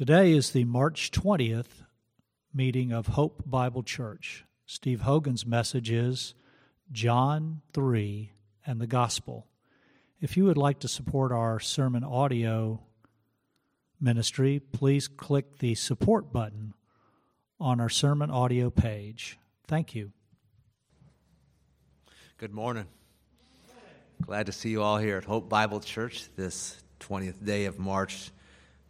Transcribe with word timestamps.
Today 0.00 0.32
is 0.32 0.52
the 0.52 0.64
March 0.64 1.10
20th 1.10 1.84
meeting 2.54 2.90
of 2.90 3.08
Hope 3.08 3.42
Bible 3.44 3.82
Church. 3.82 4.46
Steve 4.64 5.02
Hogan's 5.02 5.44
message 5.44 5.90
is 5.90 6.32
John 6.90 7.60
3 7.74 8.32
and 8.64 8.80
the 8.80 8.86
Gospel. 8.86 9.46
If 10.18 10.38
you 10.38 10.46
would 10.46 10.56
like 10.56 10.78
to 10.78 10.88
support 10.88 11.32
our 11.32 11.60
sermon 11.60 12.02
audio 12.02 12.80
ministry, 14.00 14.58
please 14.58 15.06
click 15.06 15.58
the 15.58 15.74
support 15.74 16.32
button 16.32 16.72
on 17.60 17.78
our 17.78 17.90
sermon 17.90 18.30
audio 18.30 18.70
page. 18.70 19.38
Thank 19.66 19.94
you. 19.94 20.12
Good 22.38 22.54
morning. 22.54 22.86
Glad 24.22 24.46
to 24.46 24.52
see 24.52 24.70
you 24.70 24.80
all 24.80 24.96
here 24.96 25.18
at 25.18 25.24
Hope 25.24 25.50
Bible 25.50 25.80
Church 25.80 26.24
this 26.36 26.82
20th 27.00 27.44
day 27.44 27.66
of 27.66 27.78
March 27.78 28.30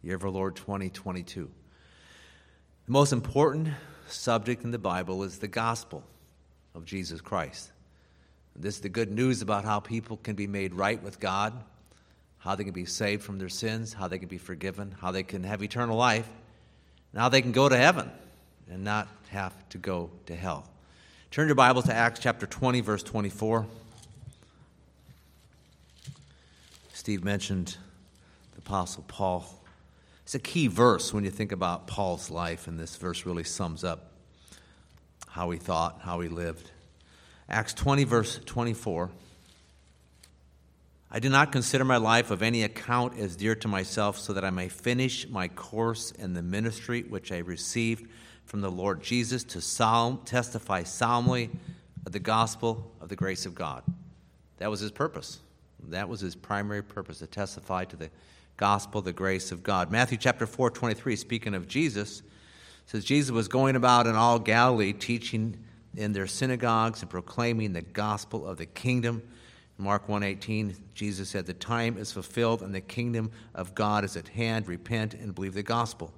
year 0.03 0.15
of 0.15 0.23
our 0.23 0.29
Lord 0.29 0.55
2022. 0.55 1.49
The 2.85 2.91
most 2.91 3.13
important 3.13 3.69
subject 4.07 4.63
in 4.63 4.71
the 4.71 4.79
Bible 4.79 5.23
is 5.23 5.37
the 5.37 5.47
gospel 5.47 6.03
of 6.73 6.85
Jesus 6.85 7.21
Christ. 7.21 7.71
This 8.55 8.75
is 8.75 8.81
the 8.81 8.89
good 8.89 9.11
news 9.11 9.41
about 9.41 9.63
how 9.63 9.79
people 9.79 10.17
can 10.17 10.35
be 10.35 10.47
made 10.47 10.73
right 10.73 11.01
with 11.01 11.19
God, 11.19 11.53
how 12.39 12.55
they 12.55 12.63
can 12.63 12.73
be 12.73 12.85
saved 12.85 13.23
from 13.23 13.37
their 13.37 13.49
sins, 13.49 13.93
how 13.93 14.07
they 14.07 14.17
can 14.17 14.27
be 14.27 14.37
forgiven, 14.37 14.95
how 14.99 15.11
they 15.11 15.23
can 15.23 15.43
have 15.43 15.63
eternal 15.63 15.95
life, 15.95 16.27
and 17.13 17.21
how 17.21 17.29
they 17.29 17.41
can 17.41 17.51
go 17.51 17.69
to 17.69 17.77
heaven 17.77 18.11
and 18.69 18.83
not 18.83 19.07
have 19.29 19.53
to 19.69 19.77
go 19.77 20.09
to 20.25 20.35
hell. 20.35 20.67
Turn 21.29 21.47
your 21.47 21.55
Bible 21.55 21.81
to 21.83 21.93
Acts 21.93 22.19
chapter 22.19 22.45
20, 22.45 22.81
verse 22.81 23.03
24. 23.03 23.65
Steve 26.93 27.23
mentioned 27.23 27.77
the 28.53 28.59
Apostle 28.59 29.05
Paul. 29.07 29.60
It's 30.31 30.35
a 30.37 30.39
key 30.39 30.67
verse 30.67 31.13
when 31.13 31.25
you 31.25 31.29
think 31.29 31.51
about 31.51 31.87
Paul's 31.87 32.29
life, 32.29 32.65
and 32.65 32.79
this 32.79 32.95
verse 32.95 33.25
really 33.25 33.43
sums 33.43 33.83
up 33.83 34.13
how 35.27 35.49
he 35.49 35.59
thought, 35.59 35.99
how 36.03 36.21
he 36.21 36.29
lived. 36.29 36.71
Acts 37.49 37.73
20, 37.73 38.05
verse 38.05 38.39
24. 38.45 39.09
I 41.11 41.19
do 41.19 41.27
not 41.27 41.51
consider 41.51 41.83
my 41.83 41.97
life 41.97 42.31
of 42.31 42.41
any 42.41 42.63
account 42.63 43.19
as 43.19 43.35
dear 43.35 43.55
to 43.55 43.67
myself, 43.67 44.17
so 44.17 44.31
that 44.31 44.45
I 44.45 44.51
may 44.51 44.69
finish 44.69 45.27
my 45.27 45.49
course 45.49 46.11
in 46.11 46.33
the 46.33 46.41
ministry 46.41 47.01
which 47.01 47.33
I 47.33 47.39
received 47.39 48.09
from 48.45 48.61
the 48.61 48.71
Lord 48.71 49.03
Jesus 49.03 49.43
to 49.43 49.59
solemn, 49.59 50.19
testify 50.19 50.83
solemnly 50.83 51.49
of 52.05 52.13
the 52.13 52.19
gospel 52.19 52.89
of 53.01 53.09
the 53.09 53.17
grace 53.17 53.45
of 53.45 53.53
God. 53.53 53.83
That 54.59 54.71
was 54.71 54.79
his 54.79 54.91
purpose. 54.91 55.39
That 55.89 56.07
was 56.07 56.21
his 56.21 56.35
primary 56.35 56.83
purpose 56.83 57.19
to 57.19 57.27
testify 57.27 57.83
to 57.83 57.97
the 57.97 58.09
gospel, 58.57 59.01
the 59.01 59.13
grace 59.13 59.51
of 59.51 59.63
God. 59.63 59.91
Matthew 59.91 60.17
chapter 60.17 60.45
4, 60.45 60.69
23, 60.69 61.15
speaking 61.15 61.53
of 61.53 61.67
Jesus, 61.67 62.21
says 62.85 63.05
Jesus 63.05 63.31
was 63.31 63.47
going 63.47 63.75
about 63.75 64.07
in 64.07 64.15
all 64.15 64.39
Galilee, 64.39 64.93
teaching 64.93 65.57
in 65.95 66.13
their 66.13 66.27
synagogues 66.27 67.01
and 67.01 67.09
proclaiming 67.09 67.73
the 67.73 67.81
gospel 67.81 68.45
of 68.45 68.57
the 68.57 68.65
kingdom. 68.65 69.21
Mark 69.77 70.07
1:18, 70.07 70.75
Jesus 70.93 71.29
said, 71.29 71.47
"The 71.47 71.53
time 71.53 71.97
is 71.97 72.11
fulfilled 72.11 72.61
and 72.61 72.73
the 72.73 72.81
kingdom 72.81 73.31
of 73.55 73.73
God 73.73 74.03
is 74.03 74.15
at 74.15 74.27
hand. 74.27 74.67
Repent 74.67 75.15
and 75.15 75.33
believe 75.33 75.55
the 75.55 75.63
gospel." 75.63 76.13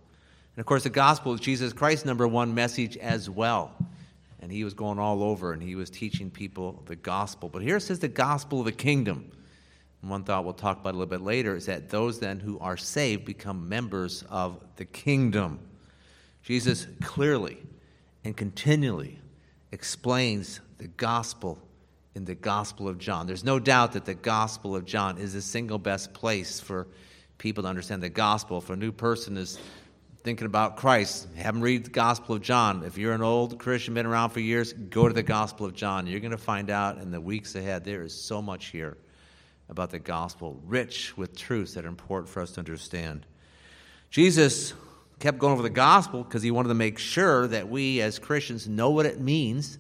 And 0.55 0.61
of 0.61 0.65
course, 0.65 0.83
the 0.83 0.89
gospel 0.89 1.33
is 1.33 1.39
Jesus 1.39 1.71
Christ's 1.71 2.05
number 2.05 2.27
one 2.27 2.53
message 2.53 2.97
as 2.97 3.29
well. 3.29 3.71
And 4.41 4.51
he 4.51 4.65
was 4.65 4.73
going 4.73 4.99
all 4.99 5.23
over 5.23 5.53
and 5.53 5.63
he 5.63 5.75
was 5.75 5.89
teaching 5.89 6.29
people 6.29 6.83
the 6.87 6.97
gospel. 6.97 7.47
But 7.47 7.61
here 7.61 7.77
it 7.77 7.81
says 7.81 7.99
the 7.99 8.09
gospel 8.09 8.59
of 8.59 8.65
the 8.65 8.73
kingdom. 8.73 9.31
One 10.03 10.25
thought 10.25 10.43
we'll 10.43 10.53
talk 10.53 10.81
about 10.81 10.91
a 10.91 10.97
little 10.97 11.09
bit 11.09 11.21
later 11.21 11.55
is 11.55 11.65
that 11.67 11.89
those 11.89 12.19
then 12.19 12.39
who 12.39 12.59
are 12.59 12.75
saved 12.75 13.23
become 13.23 13.69
members 13.69 14.23
of 14.29 14.59
the 14.75 14.83
kingdom. 14.83 15.59
Jesus 16.41 16.87
clearly 17.01 17.57
and 18.25 18.35
continually 18.35 19.19
explains 19.71 20.59
the 20.78 20.88
gospel 20.88 21.57
in 22.16 22.25
the 22.25 22.35
Gospel 22.35 22.88
of 22.88 23.00
John. 23.00 23.25
There's 23.25 23.44
no 23.44 23.59
doubt 23.59 23.94
that 23.94 24.05
the 24.05 24.13
Gospel 24.13 24.75
of 24.75 24.85
John 24.85 25.17
is 25.17 25.33
the 25.33 25.41
single 25.41 25.79
best 25.79 26.13
place 26.13 26.59
for 26.59 26.88
people 27.38 27.63
to 27.63 27.69
understand 27.69 28.03
the 28.03 28.09
gospel. 28.09 28.59
If 28.59 28.69
a 28.69 28.75
new 28.75 28.91
person 28.91 29.35
is 29.35 29.57
thinking 30.23 30.45
about 30.45 30.78
Christ, 30.78 31.28
have 31.35 31.55
them 31.55 31.63
read 31.63 31.85
the 31.85 31.89
Gospel 31.89 32.35
of 32.35 32.41
John. 32.41 32.83
If 32.83 32.97
you're 32.97 33.13
an 33.13 33.23
old 33.23 33.57
Christian, 33.57 33.95
been 33.95 34.05
around 34.05 34.29
for 34.29 34.41
years, 34.41 34.73
go 34.73 35.07
to 35.07 35.13
the 35.13 35.23
Gospel 35.23 35.66
of 35.66 35.73
John. 35.73 36.05
You're 36.05 36.19
going 36.19 36.31
to 36.31 36.38
find 36.38 36.69
out 36.69 36.99
in 36.99 37.09
the 37.09 37.19
weeks 37.19 37.55
ahead 37.55 37.83
there 37.83 38.03
is 38.03 38.13
so 38.13 38.41
much 38.41 38.67
here 38.67 38.97
about 39.73 39.91
the 39.91 40.00
gospel, 40.00 40.61
rich 40.66 41.17
with 41.17 41.35
truths 41.35 41.73
that 41.73 41.84
are 41.84 41.89
important 41.89 42.29
for 42.29 42.41
us 42.41 42.51
to 42.51 42.59
understand. 42.59 43.25
Jesus 44.09 44.73
kept 45.19 45.39
going 45.39 45.53
over 45.53 45.63
the 45.63 45.69
gospel 45.69 46.23
because 46.23 46.44
he 46.44 46.51
wanted 46.51 46.69
to 46.69 46.75
make 46.75 47.00
sure 47.00 47.47
that 47.47 47.67
we 47.67 48.01
as 48.01 48.19
Christians 48.19 48.67
know 48.67 48.91
what 48.91 49.06
it 49.06 49.19
means. 49.19 49.78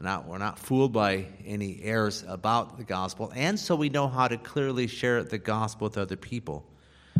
Not, 0.00 0.26
we're 0.26 0.38
not 0.38 0.58
fooled 0.58 0.92
by 0.94 1.26
any 1.44 1.80
errors 1.82 2.24
about 2.26 2.78
the 2.78 2.84
gospel, 2.84 3.30
and 3.34 3.58
so 3.58 3.76
we 3.76 3.90
know 3.90 4.08
how 4.08 4.28
to 4.28 4.38
clearly 4.38 4.86
share 4.86 5.22
the 5.22 5.36
gospel 5.36 5.86
with 5.88 5.98
other 5.98 6.16
people. 6.16 6.64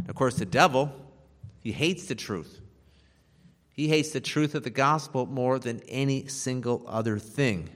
Of 0.09 0.15
course, 0.15 0.37
the 0.37 0.47
devil, 0.47 0.91
he 1.61 1.73
hates 1.73 2.07
the 2.07 2.15
truth. 2.15 2.63
He 3.75 3.89
hates 3.89 4.13
the 4.13 4.21
truth 4.21 4.55
of 4.55 4.63
the 4.63 4.71
gospel 4.71 5.27
more 5.27 5.59
than 5.59 5.81
any 5.89 6.27
single 6.29 6.85
other 6.87 7.19
thing. 7.19 7.69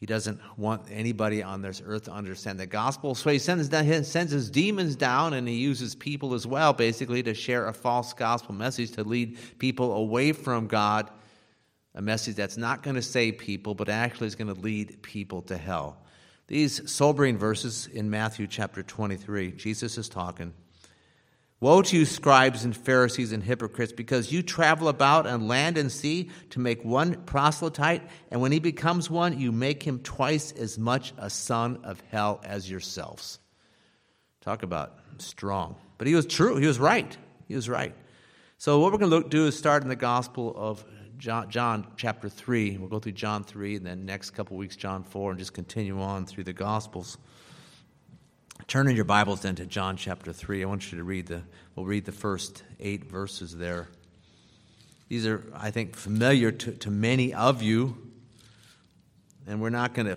He 0.00 0.06
doesn't 0.06 0.40
want 0.56 0.86
anybody 0.90 1.42
on 1.42 1.60
this 1.60 1.82
earth 1.84 2.04
to 2.04 2.12
understand 2.12 2.58
the 2.58 2.66
gospel. 2.66 3.14
So 3.14 3.28
he 3.28 3.38
sends, 3.38 3.68
he 3.68 4.02
sends 4.02 4.32
his 4.32 4.50
demons 4.50 4.96
down 4.96 5.34
and 5.34 5.46
he 5.46 5.56
uses 5.56 5.94
people 5.94 6.32
as 6.32 6.46
well, 6.46 6.72
basically, 6.72 7.22
to 7.22 7.34
share 7.34 7.68
a 7.68 7.74
false 7.74 8.14
gospel 8.14 8.54
message 8.54 8.92
to 8.92 9.04
lead 9.04 9.36
people 9.58 9.92
away 9.92 10.32
from 10.32 10.68
God. 10.68 11.10
A 11.94 12.00
message 12.00 12.36
that's 12.36 12.56
not 12.56 12.82
going 12.82 12.96
to 12.96 13.02
save 13.02 13.36
people, 13.36 13.74
but 13.74 13.90
actually 13.90 14.28
is 14.28 14.36
going 14.36 14.54
to 14.54 14.58
lead 14.58 15.02
people 15.02 15.42
to 15.42 15.56
hell. 15.58 15.98
These 16.46 16.90
sobering 16.90 17.36
verses 17.36 17.86
in 17.92 18.08
Matthew 18.08 18.46
chapter 18.46 18.82
23, 18.82 19.52
Jesus 19.52 19.98
is 19.98 20.08
talking. 20.08 20.54
Woe 21.62 21.82
to 21.82 21.96
you, 21.96 22.06
scribes 22.06 22.64
and 22.64 22.74
Pharisees 22.74 23.32
and 23.32 23.42
hypocrites, 23.42 23.92
because 23.92 24.32
you 24.32 24.42
travel 24.42 24.88
about 24.88 25.26
on 25.26 25.46
land 25.46 25.76
and 25.76 25.92
sea 25.92 26.30
to 26.50 26.58
make 26.58 26.82
one 26.82 27.16
proselyte, 27.24 28.00
and 28.30 28.40
when 28.40 28.50
he 28.50 28.58
becomes 28.58 29.10
one, 29.10 29.38
you 29.38 29.52
make 29.52 29.82
him 29.82 29.98
twice 29.98 30.52
as 30.52 30.78
much 30.78 31.12
a 31.18 31.28
son 31.28 31.80
of 31.84 32.02
hell 32.10 32.40
as 32.44 32.70
yourselves. 32.70 33.40
Talk 34.40 34.62
about 34.62 34.98
strong. 35.18 35.76
But 35.98 36.06
he 36.06 36.14
was 36.14 36.24
true. 36.24 36.56
He 36.56 36.66
was 36.66 36.78
right. 36.78 37.14
He 37.46 37.54
was 37.54 37.68
right. 37.68 37.94
So, 38.56 38.78
what 38.78 38.90
we're 38.90 38.98
going 38.98 39.10
to 39.10 39.16
look, 39.16 39.28
do 39.28 39.46
is 39.46 39.56
start 39.56 39.82
in 39.82 39.90
the 39.90 39.96
Gospel 39.96 40.54
of 40.56 40.82
John, 41.18 41.50
John, 41.50 41.86
chapter 41.96 42.30
3. 42.30 42.78
We'll 42.78 42.88
go 42.88 43.00
through 43.00 43.12
John 43.12 43.44
3, 43.44 43.76
and 43.76 43.84
then 43.84 44.06
next 44.06 44.30
couple 44.30 44.56
weeks, 44.56 44.76
John 44.76 45.02
4, 45.02 45.32
and 45.32 45.38
just 45.38 45.52
continue 45.52 46.00
on 46.00 46.24
through 46.24 46.44
the 46.44 46.54
Gospels. 46.54 47.18
Turn 48.70 48.86
in 48.86 48.94
your 48.94 49.04
Bibles 49.04 49.40
then 49.40 49.56
to 49.56 49.66
John 49.66 49.96
chapter 49.96 50.32
3. 50.32 50.62
I 50.62 50.66
want 50.68 50.92
you 50.92 50.98
to 50.98 51.02
read 51.02 51.26
the, 51.26 51.42
we'll 51.74 51.86
read 51.86 52.04
the 52.04 52.12
first 52.12 52.62
eight 52.78 53.04
verses 53.04 53.56
there. 53.56 53.88
These 55.08 55.26
are, 55.26 55.42
I 55.56 55.72
think, 55.72 55.96
familiar 55.96 56.52
to, 56.52 56.70
to 56.70 56.88
many 56.88 57.34
of 57.34 57.62
you, 57.62 57.98
and 59.48 59.60
we're 59.60 59.70
not 59.70 59.92
going 59.92 60.06
to 60.06 60.16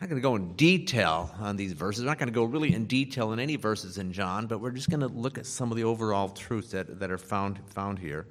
not 0.00 0.08
going 0.08 0.16
to 0.16 0.22
go 0.22 0.34
in 0.34 0.54
detail 0.54 1.30
on 1.38 1.56
these 1.56 1.74
verses. 1.74 2.04
We're 2.04 2.08
not 2.08 2.16
going 2.16 2.30
to 2.30 2.34
go 2.34 2.44
really 2.44 2.72
in 2.72 2.86
detail 2.86 3.34
in 3.34 3.38
any 3.38 3.56
verses 3.56 3.98
in 3.98 4.14
John, 4.14 4.46
but 4.46 4.62
we're 4.62 4.70
just 4.70 4.88
going 4.88 5.00
to 5.00 5.08
look 5.08 5.36
at 5.36 5.44
some 5.44 5.70
of 5.70 5.76
the 5.76 5.84
overall 5.84 6.30
truths 6.30 6.70
that, 6.70 7.00
that 7.00 7.10
are 7.10 7.18
found, 7.18 7.60
found 7.66 7.98
here. 7.98 8.28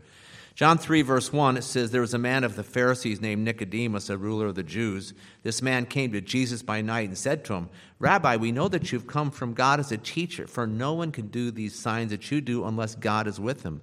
John 0.60 0.78
3, 0.78 1.04
verse 1.04 1.32
1, 1.32 1.56
it 1.56 1.64
says, 1.64 1.92
There 1.92 2.02
was 2.02 2.14
a 2.14 2.18
man 2.18 2.44
of 2.44 2.58
the 2.58 2.66
Pharisees 2.66 3.22
named 3.22 3.46
Nicodemus, 3.46 4.10
a 4.10 4.18
ruler 4.18 4.48
of 4.48 4.56
the 4.56 4.62
Jews. 4.62 5.14
This 5.42 5.62
man 5.62 5.86
came 5.86 6.12
to 6.12 6.20
Jesus 6.20 6.64
by 6.64 6.82
night 6.82 7.08
and 7.08 7.18
said 7.18 7.46
to 7.46 7.54
him, 7.54 7.70
Rabbi, 7.98 8.36
we 8.36 8.52
know 8.52 8.68
that 8.68 8.92
you've 8.92 9.08
come 9.08 9.32
from 9.32 9.54
God 9.54 9.80
as 9.80 9.94
a 9.94 9.98
teacher, 9.98 10.48
for 10.48 10.68
no 10.68 10.94
one 10.96 11.14
can 11.14 11.28
do 11.28 11.50
these 11.50 11.80
signs 11.80 12.12
that 12.12 12.30
you 12.30 12.42
do 12.42 12.66
unless 12.66 12.96
God 12.96 13.26
is 13.26 13.40
with 13.40 13.64
him. 13.64 13.80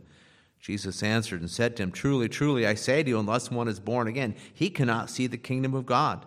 Jesus 0.61 1.02
answered 1.02 1.40
and 1.40 1.50
said 1.50 1.76
to 1.76 1.82
him, 1.82 1.93
Truly, 1.93 2.28
truly, 2.28 2.67
I 2.67 2.75
say 2.75 3.02
to 3.02 3.08
you, 3.08 3.19
unless 3.19 3.50
one 3.50 3.69
is 3.69 3.81
born 3.81 4.06
again, 4.06 4.34
he 4.52 4.69
cannot 4.69 5.08
see 5.08 5.26
the 5.26 5.38
kingdom 5.38 5.73
of 5.73 5.87
God. 5.87 6.26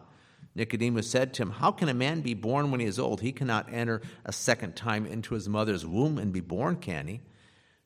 Nicodemus 0.55 1.07
said 1.07 1.31
to 1.35 1.43
him, 1.43 1.51
How 1.51 1.71
can 1.71 1.89
a 1.89 1.93
man 1.93 2.21
be 2.21 2.33
born 2.33 2.71
when 2.71 2.79
he 2.79 2.87
is 2.87 2.97
old? 2.97 3.21
He 3.21 3.33
cannot 3.33 3.71
enter 3.71 4.01
a 4.25 4.33
second 4.33 4.75
time 4.75 5.05
into 5.05 5.35
his 5.35 5.47
mother's 5.47 5.85
womb 5.85 6.17
and 6.17 6.33
be 6.33 6.41
born, 6.41 6.77
can 6.77 7.05
he? 7.05 7.21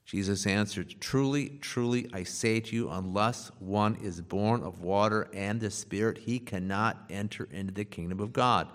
Jesus 0.05 0.45
answered, 0.45 0.95
Truly, 0.99 1.49
truly, 1.61 2.09
I 2.13 2.23
say 2.23 2.59
to 2.59 2.75
you, 2.75 2.89
unless 2.89 3.51
one 3.59 3.95
is 3.95 4.21
born 4.21 4.63
of 4.63 4.81
water 4.81 5.29
and 5.33 5.59
the 5.59 5.71
Spirit, 5.71 6.17
he 6.17 6.39
cannot 6.39 7.05
enter 7.09 7.47
into 7.51 7.73
the 7.73 7.85
kingdom 7.85 8.19
of 8.19 8.33
God. 8.33 8.67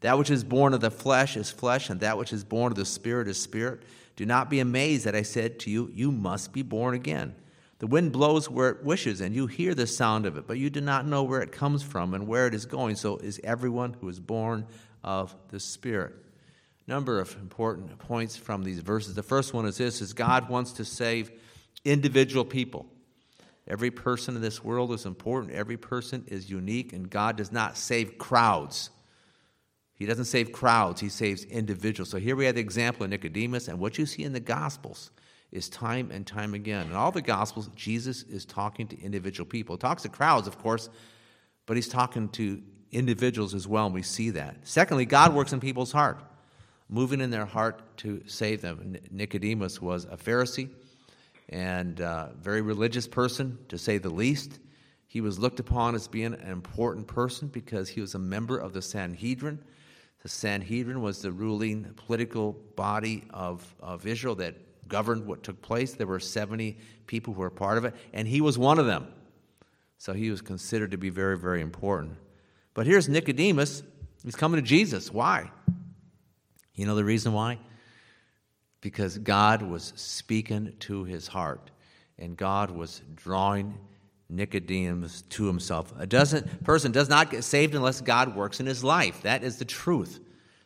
That 0.00 0.18
which 0.18 0.30
is 0.30 0.42
born 0.42 0.74
of 0.74 0.80
the 0.80 0.90
flesh 0.90 1.36
is 1.36 1.50
flesh, 1.50 1.90
and 1.90 2.00
that 2.00 2.18
which 2.18 2.32
is 2.32 2.42
born 2.42 2.72
of 2.72 2.76
the 2.76 2.84
Spirit 2.84 3.28
is 3.28 3.38
spirit. 3.38 3.82
Do 4.16 4.26
not 4.26 4.50
be 4.50 4.60
amazed 4.60 5.04
that 5.04 5.14
I 5.14 5.22
said 5.22 5.58
to 5.60 5.70
you, 5.70 5.90
You 5.94 6.10
must 6.10 6.52
be 6.52 6.62
born 6.62 6.94
again. 6.94 7.34
The 7.78 7.86
wind 7.86 8.12
blows 8.12 8.48
where 8.48 8.70
it 8.70 8.84
wishes, 8.84 9.20
and 9.20 9.34
you 9.34 9.46
hear 9.46 9.74
the 9.74 9.86
sound 9.86 10.24
of 10.24 10.36
it, 10.36 10.46
but 10.46 10.58
you 10.58 10.70
do 10.70 10.80
not 10.80 11.06
know 11.06 11.22
where 11.22 11.42
it 11.42 11.52
comes 11.52 11.82
from 11.82 12.14
and 12.14 12.26
where 12.26 12.46
it 12.46 12.54
is 12.54 12.64
going. 12.64 12.96
So 12.96 13.16
is 13.18 13.40
everyone 13.44 13.94
who 14.00 14.08
is 14.08 14.20
born 14.20 14.66
of 15.04 15.34
the 15.48 15.60
Spirit. 15.60 16.14
Number 16.86 17.20
of 17.20 17.34
important 17.40 17.98
points 17.98 18.36
from 18.36 18.64
these 18.64 18.80
verses. 18.80 19.14
The 19.14 19.22
first 19.22 19.54
one 19.54 19.66
is 19.66 19.78
this 19.78 20.00
is 20.00 20.12
God 20.12 20.48
wants 20.48 20.72
to 20.74 20.84
save 20.84 21.30
individual 21.84 22.44
people. 22.44 22.86
Every 23.66 23.90
person 23.90 24.34
in 24.34 24.42
this 24.42 24.64
world 24.64 24.92
is 24.92 25.06
important. 25.06 25.52
Every 25.52 25.76
person 25.76 26.24
is 26.26 26.50
unique, 26.50 26.92
and 26.92 27.08
God 27.08 27.36
does 27.36 27.52
not 27.52 27.76
save 27.76 28.18
crowds. 28.18 28.90
He 29.94 30.06
doesn't 30.06 30.24
save 30.24 30.50
crowds, 30.50 31.00
He 31.00 31.08
saves 31.08 31.44
individuals. 31.44 32.10
So 32.10 32.18
here 32.18 32.34
we 32.34 32.46
have 32.46 32.56
the 32.56 32.60
example 32.60 33.04
of 33.04 33.10
Nicodemus, 33.10 33.68
and 33.68 33.78
what 33.78 33.98
you 33.98 34.06
see 34.06 34.24
in 34.24 34.32
the 34.32 34.40
Gospels 34.40 35.12
is 35.52 35.68
time 35.68 36.10
and 36.10 36.26
time 36.26 36.54
again. 36.54 36.86
In 36.86 36.94
all 36.94 37.12
the 37.12 37.22
Gospels, 37.22 37.70
Jesus 37.76 38.24
is 38.24 38.44
talking 38.44 38.88
to 38.88 39.00
individual 39.00 39.46
people. 39.46 39.76
He 39.76 39.80
talks 39.80 40.02
to 40.02 40.08
crowds, 40.08 40.48
of 40.48 40.58
course, 40.58 40.88
but 41.66 41.76
He's 41.76 41.88
talking 41.88 42.30
to 42.30 42.60
individuals 42.90 43.54
as 43.54 43.68
well, 43.68 43.86
and 43.86 43.94
we 43.94 44.02
see 44.02 44.30
that. 44.30 44.56
Secondly, 44.64 45.06
God 45.06 45.34
works 45.34 45.52
in 45.52 45.60
people's 45.60 45.92
heart, 45.92 46.18
moving 46.88 47.20
in 47.20 47.30
their 47.30 47.46
heart 47.46 47.96
to 47.98 48.22
save 48.26 48.60
them. 48.60 48.96
Nicodemus 49.10 49.80
was 49.80 50.04
a 50.04 50.16
Pharisee 50.16 50.70
and 51.48 52.00
uh, 52.00 52.28
very 52.40 52.62
religious 52.62 53.06
person, 53.06 53.58
to 53.68 53.78
say 53.78 53.98
the 53.98 54.10
least. 54.10 54.58
He 55.06 55.20
was 55.20 55.38
looked 55.38 55.60
upon 55.60 55.94
as 55.94 56.08
being 56.08 56.32
an 56.32 56.50
important 56.50 57.06
person 57.06 57.48
because 57.48 57.88
he 57.88 58.00
was 58.00 58.14
a 58.14 58.18
member 58.18 58.56
of 58.58 58.72
the 58.72 58.80
Sanhedrin. 58.80 59.58
The 60.22 60.28
Sanhedrin 60.28 61.02
was 61.02 61.20
the 61.20 61.32
ruling 61.32 61.92
political 61.96 62.52
body 62.76 63.24
of, 63.30 63.74
of 63.80 64.06
Israel 64.06 64.36
that 64.36 64.54
governed 64.88 65.26
what 65.26 65.42
took 65.42 65.60
place. 65.60 65.92
There 65.94 66.06
were 66.06 66.20
70 66.20 66.78
people 67.06 67.34
who 67.34 67.40
were 67.40 67.50
part 67.50 67.76
of 67.76 67.84
it, 67.84 67.94
and 68.12 68.26
he 68.26 68.40
was 68.40 68.56
one 68.56 68.78
of 68.78 68.86
them. 68.86 69.08
So 69.98 70.12
he 70.12 70.30
was 70.30 70.40
considered 70.40 70.92
to 70.92 70.96
be 70.96 71.10
very, 71.10 71.38
very 71.38 71.60
important. 71.60 72.16
But 72.74 72.86
here's 72.86 73.08
Nicodemus. 73.08 73.82
He's 74.24 74.36
coming 74.36 74.60
to 74.60 74.66
Jesus. 74.66 75.12
Why? 75.12 75.50
You 76.74 76.86
know 76.86 76.94
the 76.94 77.04
reason 77.04 77.32
why? 77.32 77.58
because 78.82 79.16
God 79.16 79.62
was 79.62 79.94
speaking 79.96 80.74
to 80.80 81.04
his 81.04 81.28
heart 81.28 81.70
and 82.18 82.36
God 82.36 82.70
was 82.70 83.00
drawing 83.14 83.78
Nicodemus 84.28 85.22
to 85.30 85.46
himself. 85.46 85.94
A 85.98 86.06
doesn't, 86.06 86.64
person 86.64 86.92
does 86.92 87.08
not 87.08 87.30
get 87.30 87.44
saved 87.44 87.74
unless 87.74 88.00
God 88.00 88.36
works 88.36 88.60
in 88.60 88.66
his 88.66 88.84
life. 88.84 89.22
That 89.22 89.44
is 89.44 89.56
the 89.56 89.64
truth. 89.64 90.20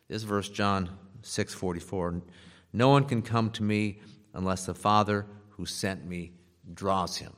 This 0.09 0.23
verse, 0.23 0.49
John 0.49 0.91
6 1.23 1.55
44. 1.55 2.23
No 2.73 2.89
one 2.89 3.05
can 3.05 3.23
come 3.23 3.51
to 3.51 3.63
me 3.63 4.01
unless 4.35 4.67
the 4.67 4.75
Father 4.75 5.27
who 5.51 5.67
sent 5.67 6.07
me 6.07 6.33
draws 6.75 7.17
him. 7.17 7.33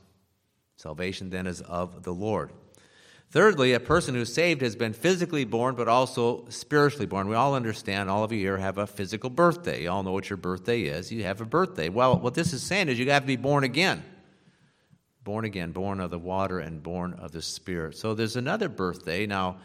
Salvation 0.77 1.29
then 1.29 1.45
is 1.45 1.61
of 1.61 2.03
the 2.03 2.13
Lord. 2.13 2.51
Thirdly, 3.31 3.73
a 3.73 3.79
person 3.79 4.15
who's 4.15 4.33
saved 4.33 4.61
has 4.61 4.75
been 4.75 4.93
physically 4.93 5.45
born, 5.45 5.75
but 5.75 5.87
also 5.87 6.45
spiritually 6.49 7.05
born. 7.05 7.27
We 7.27 7.35
all 7.35 7.53
understand, 7.53 8.09
all 8.09 8.23
of 8.23 8.31
you 8.31 8.39
here 8.39 8.57
have 8.57 8.79
a 8.79 8.87
physical 8.87 9.29
birthday. 9.29 9.83
You 9.83 9.91
all 9.91 10.01
know 10.01 10.11
what 10.11 10.31
your 10.31 10.37
birthday 10.37 10.81
is. 10.81 11.11
You 11.11 11.23
have 11.25 11.39
a 11.39 11.45
birthday. 11.45 11.89
Well, 11.89 12.17
what 12.17 12.33
this 12.33 12.53
is 12.53 12.63
saying 12.63 12.89
is 12.89 12.97
you 12.97 13.11
have 13.11 13.23
to 13.23 13.27
be 13.27 13.35
born 13.35 13.63
again. 13.63 14.03
Born 15.23 15.45
again, 15.45 15.71
born 15.71 15.99
of 15.99 16.09
the 16.09 16.17
water 16.17 16.57
and 16.57 16.81
born 16.81 17.13
of 17.13 17.31
the 17.31 17.41
Spirit. 17.43 17.97
So 17.97 18.15
there's 18.15 18.35
another 18.35 18.67
birthday. 18.67 19.27
Now, 19.27 19.57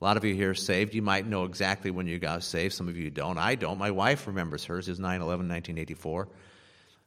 a 0.00 0.04
lot 0.04 0.16
of 0.16 0.24
you 0.24 0.34
here 0.34 0.54
saved. 0.54 0.94
You 0.94 1.02
might 1.02 1.26
know 1.26 1.44
exactly 1.44 1.90
when 1.90 2.06
you 2.06 2.18
got 2.18 2.42
saved. 2.42 2.72
Some 2.72 2.88
of 2.88 2.96
you 2.96 3.10
don't. 3.10 3.36
I 3.36 3.54
don't. 3.54 3.76
My 3.76 3.90
wife 3.90 4.26
remembers 4.26 4.64
hers. 4.64 4.88
It 4.88 4.92
was 4.92 4.98
9 4.98 5.20
11, 5.20 5.46
1984. 5.46 6.28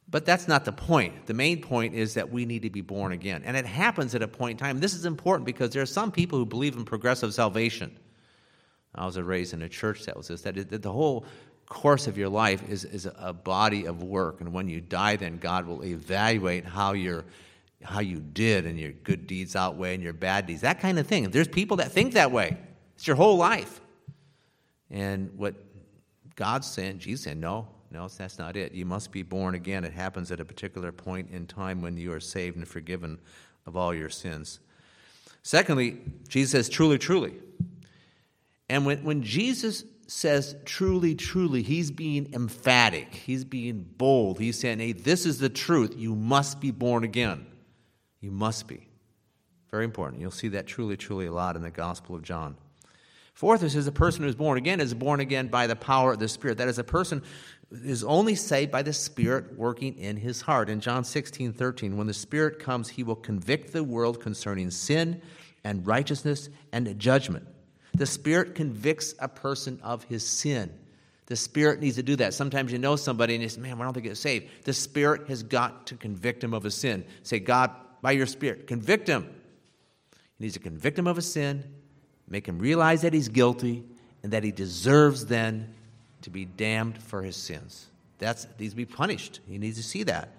But 0.08 0.24
that's 0.26 0.46
not 0.46 0.64
the 0.64 0.72
point. 0.72 1.26
The 1.26 1.34
main 1.34 1.60
point 1.60 1.94
is 1.94 2.14
that 2.14 2.30
we 2.30 2.44
need 2.44 2.62
to 2.62 2.70
be 2.70 2.82
born 2.82 3.12
again. 3.12 3.42
And 3.44 3.56
it 3.56 3.66
happens 3.66 4.14
at 4.14 4.22
a 4.22 4.28
point 4.28 4.60
in 4.60 4.64
time. 4.64 4.78
This 4.78 4.94
is 4.94 5.06
important 5.06 5.46
because 5.46 5.70
there 5.70 5.82
are 5.82 5.86
some 5.86 6.12
people 6.12 6.38
who 6.38 6.46
believe 6.46 6.76
in 6.76 6.84
progressive 6.84 7.32
salvation. 7.34 7.96
I 8.94 9.06
was 9.06 9.18
raised 9.18 9.54
in 9.54 9.62
a 9.62 9.68
church 9.68 10.04
that 10.04 10.16
was 10.16 10.28
this, 10.28 10.42
that, 10.42 10.82
the 10.82 10.92
whole 10.92 11.24
course 11.66 12.06
of 12.06 12.18
your 12.18 12.28
life 12.28 12.68
is, 12.68 12.84
is 12.84 13.08
a 13.18 13.32
body 13.32 13.86
of 13.86 14.02
work. 14.02 14.40
And 14.40 14.52
when 14.52 14.68
you 14.68 14.80
die, 14.80 15.16
then 15.16 15.38
God 15.38 15.66
will 15.66 15.84
evaluate 15.84 16.64
how, 16.64 16.92
you 16.92 17.24
how 17.82 18.00
you 18.00 18.20
did 18.20 18.66
and 18.66 18.78
your 18.78 18.92
good 18.92 19.26
deeds 19.26 19.56
outweigh 19.56 19.94
and 19.94 20.02
your 20.02 20.12
bad 20.12 20.46
deeds, 20.46 20.60
that 20.60 20.80
kind 20.80 20.98
of 20.98 21.06
thing. 21.06 21.28
There's 21.30 21.48
people 21.48 21.78
that 21.78 21.90
think 21.90 22.12
that 22.12 22.30
way. 22.30 22.56
It's 22.94 23.06
your 23.06 23.16
whole 23.16 23.36
life. 23.36 23.80
And 24.90 25.32
what 25.36 25.54
God's 26.36 26.70
saying, 26.70 26.98
Jesus 26.98 27.24
said, 27.24 27.38
no, 27.38 27.66
no, 27.94 28.08
that's 28.08 28.40
not 28.40 28.56
it. 28.56 28.72
You 28.72 28.84
must 28.84 29.12
be 29.12 29.22
born 29.22 29.54
again. 29.54 29.84
It 29.84 29.92
happens 29.92 30.32
at 30.32 30.40
a 30.40 30.44
particular 30.44 30.90
point 30.90 31.30
in 31.30 31.46
time 31.46 31.80
when 31.80 31.96
you 31.96 32.12
are 32.12 32.18
saved 32.18 32.56
and 32.56 32.66
forgiven 32.66 33.20
of 33.66 33.76
all 33.76 33.94
your 33.94 34.10
sins. 34.10 34.58
Secondly, 35.44 36.00
Jesus 36.26 36.50
says, 36.50 36.68
truly, 36.68 36.98
truly. 36.98 37.34
And 38.68 38.84
when, 38.84 39.04
when 39.04 39.22
Jesus 39.22 39.84
says 40.08 40.56
truly, 40.64 41.14
truly, 41.14 41.62
he's 41.62 41.92
being 41.92 42.34
emphatic, 42.34 43.14
he's 43.14 43.44
being 43.44 43.86
bold. 43.96 44.40
He's 44.40 44.58
saying, 44.58 44.80
hey, 44.80 44.92
this 44.92 45.24
is 45.24 45.38
the 45.38 45.48
truth. 45.48 45.94
You 45.96 46.16
must 46.16 46.60
be 46.60 46.72
born 46.72 47.04
again. 47.04 47.46
You 48.20 48.32
must 48.32 48.66
be. 48.66 48.88
Very 49.70 49.84
important. 49.84 50.20
You'll 50.20 50.32
see 50.32 50.48
that 50.48 50.66
truly, 50.66 50.96
truly 50.96 51.26
a 51.26 51.32
lot 51.32 51.54
in 51.54 51.62
the 51.62 51.70
Gospel 51.70 52.16
of 52.16 52.22
John. 52.22 52.56
Fourth, 53.34 53.64
it 53.64 53.70
says 53.70 53.88
a 53.88 53.92
person 53.92 54.22
who 54.22 54.28
is 54.28 54.36
born 54.36 54.56
again 54.56 54.80
is 54.80 54.94
born 54.94 55.18
again 55.18 55.48
by 55.48 55.66
the 55.66 55.74
power 55.74 56.12
of 56.12 56.20
the 56.20 56.28
Spirit. 56.28 56.58
That 56.58 56.68
is 56.68 56.78
a 56.78 56.84
person 56.84 57.22
is 57.70 58.04
only 58.04 58.34
saved 58.34 58.70
by 58.70 58.82
the 58.82 58.92
Spirit 58.92 59.56
working 59.56 59.96
in 59.98 60.16
his 60.16 60.42
heart. 60.42 60.68
In 60.68 60.80
John 60.80 61.04
16, 61.04 61.52
13, 61.52 61.96
when 61.96 62.06
the 62.06 62.14
Spirit 62.14 62.58
comes, 62.58 62.88
he 62.88 63.02
will 63.02 63.16
convict 63.16 63.72
the 63.72 63.84
world 63.84 64.20
concerning 64.20 64.70
sin 64.70 65.22
and 65.64 65.86
righteousness 65.86 66.48
and 66.72 66.98
judgment. 66.98 67.46
The 67.94 68.06
Spirit 68.06 68.54
convicts 68.54 69.14
a 69.18 69.28
person 69.28 69.80
of 69.82 70.04
his 70.04 70.26
sin. 70.26 70.72
The 71.26 71.36
Spirit 71.36 71.80
needs 71.80 71.96
to 71.96 72.02
do 72.02 72.16
that. 72.16 72.34
Sometimes 72.34 72.70
you 72.70 72.78
know 72.78 72.96
somebody 72.96 73.34
and 73.34 73.42
you 73.42 73.48
say, 73.48 73.60
Man, 73.60 73.78
why 73.78 73.84
don't 73.84 73.94
they 73.94 74.02
get 74.02 74.16
saved? 74.16 74.48
The 74.64 74.74
Spirit 74.74 75.28
has 75.28 75.42
got 75.42 75.86
to 75.86 75.96
convict 75.96 76.44
him 76.44 76.52
of 76.52 76.62
his 76.62 76.74
sin. 76.74 77.04
Say, 77.22 77.38
God, 77.38 77.70
by 78.02 78.12
your 78.12 78.26
Spirit, 78.26 78.66
convict 78.66 79.08
him. 79.08 79.32
He 80.38 80.44
needs 80.44 80.54
to 80.54 80.60
convict 80.60 80.98
him 80.98 81.06
of 81.06 81.16
his 81.16 81.32
sin, 81.32 81.64
make 82.28 82.46
him 82.46 82.58
realize 82.58 83.02
that 83.02 83.14
he's 83.14 83.28
guilty, 83.28 83.84
and 84.22 84.32
that 84.32 84.44
he 84.44 84.52
deserves 84.52 85.26
then 85.26 85.74
to 86.24 86.30
be 86.30 86.44
damned 86.44 87.02
for 87.02 87.22
his 87.22 87.36
sins. 87.36 87.86
That's 88.18 88.46
needs 88.58 88.72
to 88.72 88.76
be 88.76 88.84
punished. 88.84 89.40
He 89.48 89.58
needs 89.58 89.76
to 89.76 89.82
see 89.82 90.02
that. 90.04 90.30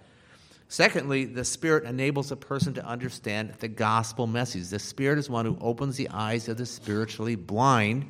Secondly, 0.68 1.26
the 1.26 1.46
Spirit 1.46 1.84
enables 1.84 2.32
a 2.32 2.36
person 2.36 2.74
to 2.74 2.86
understand 2.86 3.54
the 3.60 3.68
gospel 3.68 4.26
message. 4.26 4.70
The 4.70 4.80
Spirit 4.80 5.20
is 5.20 5.30
one 5.30 5.46
who 5.46 5.58
opens 5.62 5.96
the 5.96 6.10
eyes 6.10 6.50
of 6.50 6.58
the 6.58 6.66
spiritually 6.66 7.36
blind 7.36 8.10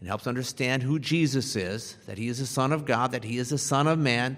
and 0.00 0.08
helps 0.08 0.26
understand 0.26 0.82
who 0.82 0.98
Jesus 0.98 1.54
is, 1.56 1.96
that 2.06 2.18
he 2.18 2.28
is 2.28 2.38
the 2.38 2.46
Son 2.46 2.72
of 2.72 2.84
God, 2.84 3.12
that 3.12 3.24
he 3.24 3.38
is 3.38 3.50
the 3.50 3.58
Son 3.58 3.86
of 3.86 3.98
Man, 3.98 4.36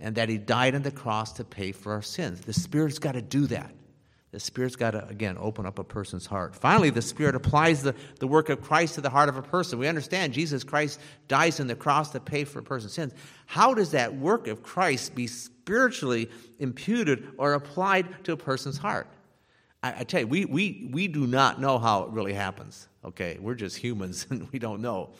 and 0.00 0.14
that 0.14 0.28
he 0.28 0.38
died 0.38 0.74
on 0.74 0.82
the 0.82 0.90
cross 0.90 1.32
to 1.34 1.44
pay 1.44 1.72
for 1.72 1.92
our 1.92 2.02
sins. 2.02 2.40
The 2.40 2.52
Spirit's 2.52 2.98
got 2.98 3.12
to 3.12 3.22
do 3.22 3.46
that. 3.48 3.72
The 4.30 4.40
Spirit's 4.40 4.76
got 4.76 4.90
to, 4.90 5.06
again, 5.08 5.36
open 5.40 5.64
up 5.64 5.78
a 5.78 5.84
person's 5.84 6.26
heart. 6.26 6.54
Finally, 6.54 6.90
the 6.90 7.00
Spirit 7.00 7.34
applies 7.34 7.82
the, 7.82 7.94
the 8.20 8.26
work 8.26 8.50
of 8.50 8.60
Christ 8.60 8.96
to 8.96 9.00
the 9.00 9.08
heart 9.08 9.30
of 9.30 9.38
a 9.38 9.42
person. 9.42 9.78
We 9.78 9.88
understand 9.88 10.34
Jesus 10.34 10.64
Christ 10.64 11.00
dies 11.28 11.60
on 11.60 11.66
the 11.66 11.74
cross 11.74 12.10
to 12.10 12.20
pay 12.20 12.44
for 12.44 12.58
a 12.58 12.62
person's 12.62 12.92
sins. 12.92 13.14
How 13.46 13.72
does 13.72 13.92
that 13.92 14.14
work 14.14 14.46
of 14.46 14.62
Christ 14.62 15.14
be 15.14 15.26
spiritually 15.26 16.30
imputed 16.58 17.28
or 17.38 17.54
applied 17.54 18.24
to 18.24 18.32
a 18.32 18.36
person's 18.36 18.76
heart? 18.76 19.06
I, 19.82 20.00
I 20.00 20.04
tell 20.04 20.20
you, 20.20 20.26
we, 20.26 20.44
we, 20.44 20.90
we 20.92 21.08
do 21.08 21.26
not 21.26 21.58
know 21.58 21.78
how 21.78 22.02
it 22.02 22.10
really 22.10 22.34
happens. 22.34 22.86
Okay, 23.04 23.38
we're 23.40 23.54
just 23.54 23.76
humans 23.76 24.26
and 24.30 24.46
we 24.52 24.58
don't 24.58 24.82
know. 24.82 25.10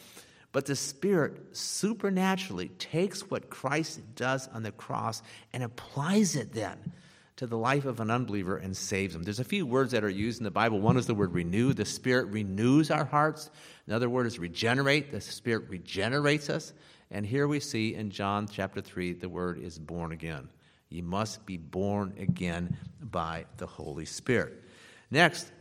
But 0.52 0.66
the 0.66 0.76
Spirit 0.76 1.56
supernaturally 1.56 2.68
takes 2.78 3.30
what 3.30 3.48
Christ 3.48 4.00
does 4.16 4.48
on 4.48 4.62
the 4.62 4.72
cross 4.72 5.22
and 5.54 5.62
applies 5.62 6.36
it 6.36 6.52
then 6.52 6.92
to 7.38 7.46
the 7.46 7.56
life 7.56 7.84
of 7.84 8.00
an 8.00 8.10
unbeliever 8.10 8.56
and 8.56 8.76
saves 8.76 9.14
them. 9.14 9.22
There's 9.22 9.38
a 9.38 9.44
few 9.44 9.64
words 9.64 9.92
that 9.92 10.02
are 10.02 10.10
used 10.10 10.40
in 10.40 10.44
the 10.44 10.50
Bible. 10.50 10.80
One 10.80 10.96
is 10.96 11.06
the 11.06 11.14
word 11.14 11.32
renew. 11.32 11.72
The 11.72 11.84
Spirit 11.84 12.26
renews 12.26 12.90
our 12.90 13.04
hearts. 13.04 13.50
Another 13.86 14.10
word 14.10 14.26
is 14.26 14.40
regenerate. 14.40 15.12
The 15.12 15.20
Spirit 15.20 15.68
regenerates 15.68 16.50
us. 16.50 16.72
And 17.12 17.24
here 17.24 17.46
we 17.46 17.60
see 17.60 17.94
in 17.94 18.10
John 18.10 18.48
chapter 18.48 18.80
3, 18.80 19.12
the 19.14 19.28
word 19.28 19.60
is 19.62 19.78
born 19.78 20.10
again. 20.10 20.48
You 20.90 21.04
must 21.04 21.46
be 21.46 21.56
born 21.56 22.14
again 22.18 22.76
by 23.00 23.46
the 23.58 23.66
Holy 23.66 24.04
Spirit. 24.04 24.64
Next, 25.10 25.52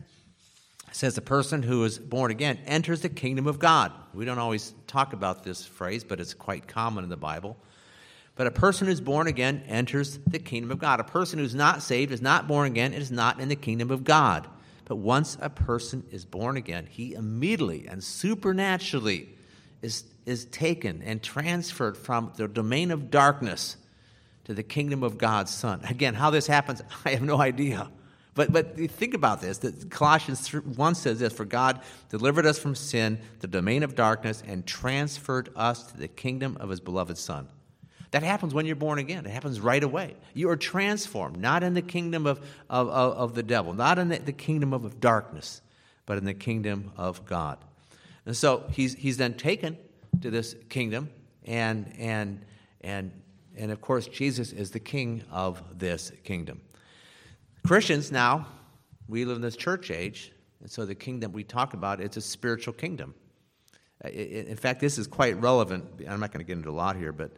says 0.90 1.14
the 1.14 1.20
person 1.20 1.62
who 1.62 1.84
is 1.84 1.98
born 1.98 2.32
again 2.32 2.58
enters 2.66 3.02
the 3.02 3.08
kingdom 3.08 3.46
of 3.46 3.60
God. 3.60 3.92
We 4.14 4.24
don't 4.24 4.38
always 4.38 4.74
talk 4.88 5.12
about 5.12 5.44
this 5.44 5.64
phrase, 5.64 6.02
but 6.02 6.18
it's 6.18 6.34
quite 6.34 6.66
common 6.66 7.04
in 7.04 7.10
the 7.10 7.16
Bible. 7.16 7.56
But 8.38 8.46
a 8.46 8.52
person 8.52 8.86
who's 8.86 9.00
born 9.00 9.26
again 9.26 9.64
enters 9.66 10.16
the 10.18 10.38
kingdom 10.38 10.70
of 10.70 10.78
God. 10.78 11.00
A 11.00 11.04
person 11.04 11.40
who's 11.40 11.56
not 11.56 11.82
saved, 11.82 12.12
is 12.12 12.22
not 12.22 12.46
born 12.46 12.68
again, 12.68 12.92
is 12.92 13.10
not 13.10 13.40
in 13.40 13.48
the 13.48 13.56
kingdom 13.56 13.90
of 13.90 14.04
God. 14.04 14.46
But 14.84 14.96
once 14.96 15.36
a 15.40 15.50
person 15.50 16.04
is 16.12 16.24
born 16.24 16.56
again, 16.56 16.86
he 16.88 17.14
immediately 17.14 17.88
and 17.88 18.02
supernaturally 18.02 19.28
is, 19.82 20.04
is 20.24 20.44
taken 20.44 21.02
and 21.02 21.20
transferred 21.20 21.96
from 21.96 22.32
the 22.36 22.46
domain 22.46 22.92
of 22.92 23.10
darkness 23.10 23.76
to 24.44 24.54
the 24.54 24.62
kingdom 24.62 25.02
of 25.02 25.18
God's 25.18 25.52
Son. 25.52 25.80
Again, 25.90 26.14
how 26.14 26.30
this 26.30 26.46
happens, 26.46 26.80
I 27.04 27.10
have 27.10 27.22
no 27.22 27.40
idea. 27.40 27.90
But, 28.36 28.52
but 28.52 28.76
think 28.92 29.14
about 29.14 29.40
this. 29.40 29.58
That 29.58 29.90
Colossians 29.90 30.46
1 30.54 30.94
says 30.94 31.18
this 31.18 31.32
For 31.32 31.44
God 31.44 31.80
delivered 32.08 32.46
us 32.46 32.56
from 32.56 32.76
sin, 32.76 33.18
the 33.40 33.48
domain 33.48 33.82
of 33.82 33.96
darkness, 33.96 34.44
and 34.46 34.64
transferred 34.64 35.48
us 35.56 35.82
to 35.90 35.96
the 35.96 36.06
kingdom 36.06 36.56
of 36.60 36.70
his 36.70 36.78
beloved 36.78 37.18
Son. 37.18 37.48
That 38.10 38.22
happens 38.22 38.54
when 38.54 38.64
you're 38.64 38.76
born 38.76 38.98
again. 38.98 39.26
It 39.26 39.30
happens 39.30 39.60
right 39.60 39.82
away. 39.82 40.16
You 40.32 40.48
are 40.50 40.56
transformed, 40.56 41.36
not 41.36 41.62
in 41.62 41.74
the 41.74 41.82
kingdom 41.82 42.26
of, 42.26 42.38
of, 42.70 42.88
of, 42.88 43.12
of 43.14 43.34
the 43.34 43.42
devil, 43.42 43.74
not 43.74 43.98
in 43.98 44.08
the, 44.08 44.18
the 44.18 44.32
kingdom 44.32 44.72
of 44.72 44.98
darkness, 45.00 45.60
but 46.06 46.16
in 46.16 46.24
the 46.24 46.34
kingdom 46.34 46.90
of 46.96 47.26
God. 47.26 47.58
And 48.24 48.36
so 48.36 48.64
he's, 48.70 48.94
he's 48.94 49.18
then 49.18 49.34
taken 49.34 49.76
to 50.22 50.30
this 50.30 50.56
kingdom, 50.68 51.10
and, 51.44 51.92
and, 51.98 52.44
and, 52.80 53.12
and 53.56 53.70
of 53.70 53.80
course, 53.80 54.06
Jesus 54.06 54.52
is 54.52 54.70
the 54.70 54.80
king 54.80 55.22
of 55.30 55.62
this 55.78 56.12
kingdom. 56.24 56.60
Christians 57.66 58.10
now, 58.10 58.46
we 59.06 59.24
live 59.24 59.36
in 59.36 59.42
this 59.42 59.56
church 59.56 59.90
age, 59.90 60.32
and 60.60 60.70
so 60.70 60.86
the 60.86 60.94
kingdom 60.94 61.32
we 61.32 61.44
talk 61.44 61.74
about, 61.74 62.00
it's 62.00 62.16
a 62.16 62.22
spiritual 62.22 62.72
kingdom. 62.72 63.14
In 64.04 64.56
fact, 64.56 64.80
this 64.80 64.96
is 64.96 65.06
quite 65.06 65.40
relevant. 65.40 65.84
I'm 66.08 66.20
not 66.20 66.32
going 66.32 66.44
to 66.44 66.46
get 66.46 66.56
into 66.56 66.70
a 66.70 66.72
lot 66.72 66.96
here, 66.96 67.12
but 67.12 67.32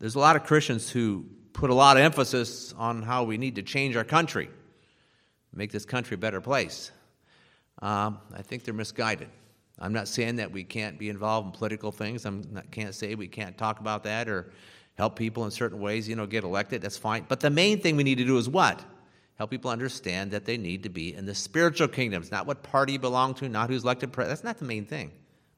there's 0.00 0.16
a 0.16 0.18
lot 0.18 0.34
of 0.34 0.44
Christians 0.44 0.90
who 0.90 1.26
put 1.52 1.70
a 1.70 1.74
lot 1.74 1.96
of 1.96 2.02
emphasis 2.02 2.74
on 2.76 3.02
how 3.02 3.22
we 3.24 3.38
need 3.38 3.54
to 3.56 3.62
change 3.62 3.96
our 3.96 4.04
country, 4.04 4.50
make 5.54 5.70
this 5.70 5.84
country 5.84 6.16
a 6.16 6.18
better 6.18 6.40
place. 6.40 6.90
Um, 7.82 8.18
I 8.34 8.42
think 8.42 8.64
they're 8.64 8.74
misguided. 8.74 9.28
I'm 9.78 9.92
not 9.92 10.08
saying 10.08 10.36
that 10.36 10.50
we 10.50 10.64
can't 10.64 10.98
be 10.98 11.08
involved 11.08 11.46
in 11.46 11.52
political 11.52 11.92
things. 11.92 12.26
I 12.26 12.32
can't 12.70 12.94
say 12.94 13.14
we 13.14 13.28
can't 13.28 13.56
talk 13.56 13.80
about 13.80 14.02
that 14.04 14.28
or 14.28 14.52
help 14.94 15.16
people 15.16 15.44
in 15.44 15.50
certain 15.50 15.80
ways, 15.80 16.08
you 16.08 16.16
know, 16.16 16.26
get 16.26 16.44
elected. 16.44 16.82
That's 16.82 16.98
fine. 16.98 17.24
But 17.28 17.40
the 17.40 17.48
main 17.48 17.80
thing 17.80 17.96
we 17.96 18.02
need 18.02 18.18
to 18.18 18.24
do 18.24 18.36
is 18.36 18.48
what? 18.48 18.84
help 19.40 19.48
people 19.48 19.70
understand 19.70 20.30
that 20.32 20.44
they 20.44 20.58
need 20.58 20.82
to 20.82 20.90
be 20.90 21.14
in 21.14 21.24
the 21.24 21.34
spiritual 21.34 21.88
kingdom. 21.88 22.20
It's 22.20 22.30
not 22.30 22.46
what 22.46 22.62
party 22.62 22.92
you 22.92 22.98
belong 22.98 23.32
to, 23.36 23.48
not 23.48 23.70
who's 23.70 23.84
elected 23.84 24.12
president. 24.12 24.36
That's 24.36 24.44
not 24.44 24.58
the 24.58 24.66
main 24.66 24.84
thing, 24.84 25.12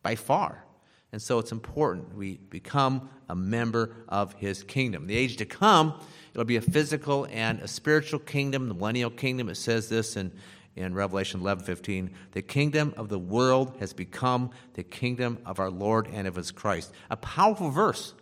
by 0.04 0.14
far. 0.14 0.64
And 1.12 1.20
so 1.20 1.38
it's 1.38 1.52
important 1.52 2.16
we 2.16 2.38
become 2.38 3.10
a 3.28 3.34
member 3.34 3.94
of 4.08 4.32
his 4.34 4.62
kingdom. 4.62 5.06
The 5.06 5.16
age 5.16 5.36
to 5.36 5.44
come, 5.44 6.00
it'll 6.32 6.44
be 6.44 6.56
a 6.56 6.62
physical 6.62 7.26
and 7.30 7.60
a 7.60 7.68
spiritual 7.68 8.18
kingdom, 8.18 8.68
the 8.68 8.74
millennial 8.74 9.10
kingdom. 9.10 9.50
It 9.50 9.56
says 9.56 9.90
this 9.90 10.16
in, 10.16 10.32
in 10.74 10.94
Revelation 10.94 11.40
11 11.40 11.64
15. 11.64 12.10
The 12.32 12.40
kingdom 12.40 12.94
of 12.96 13.10
the 13.10 13.18
world 13.18 13.76
has 13.78 13.92
become 13.92 14.50
the 14.72 14.82
kingdom 14.82 15.38
of 15.44 15.60
our 15.60 15.70
Lord 15.70 16.08
and 16.10 16.26
of 16.26 16.34
his 16.34 16.50
Christ. 16.50 16.92
A 17.10 17.16
powerful 17.16 17.70
verse. 17.70 18.14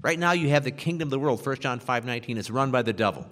Right 0.00 0.18
now, 0.18 0.32
you 0.32 0.48
have 0.48 0.64
the 0.64 0.70
kingdom 0.70 1.06
of 1.06 1.10
the 1.10 1.18
world, 1.18 1.44
1 1.44 1.56
John 1.56 1.78
5 1.78 2.04
19. 2.04 2.38
It's 2.38 2.50
run 2.50 2.72
by 2.72 2.82
the 2.82 2.92
devil 2.92 3.24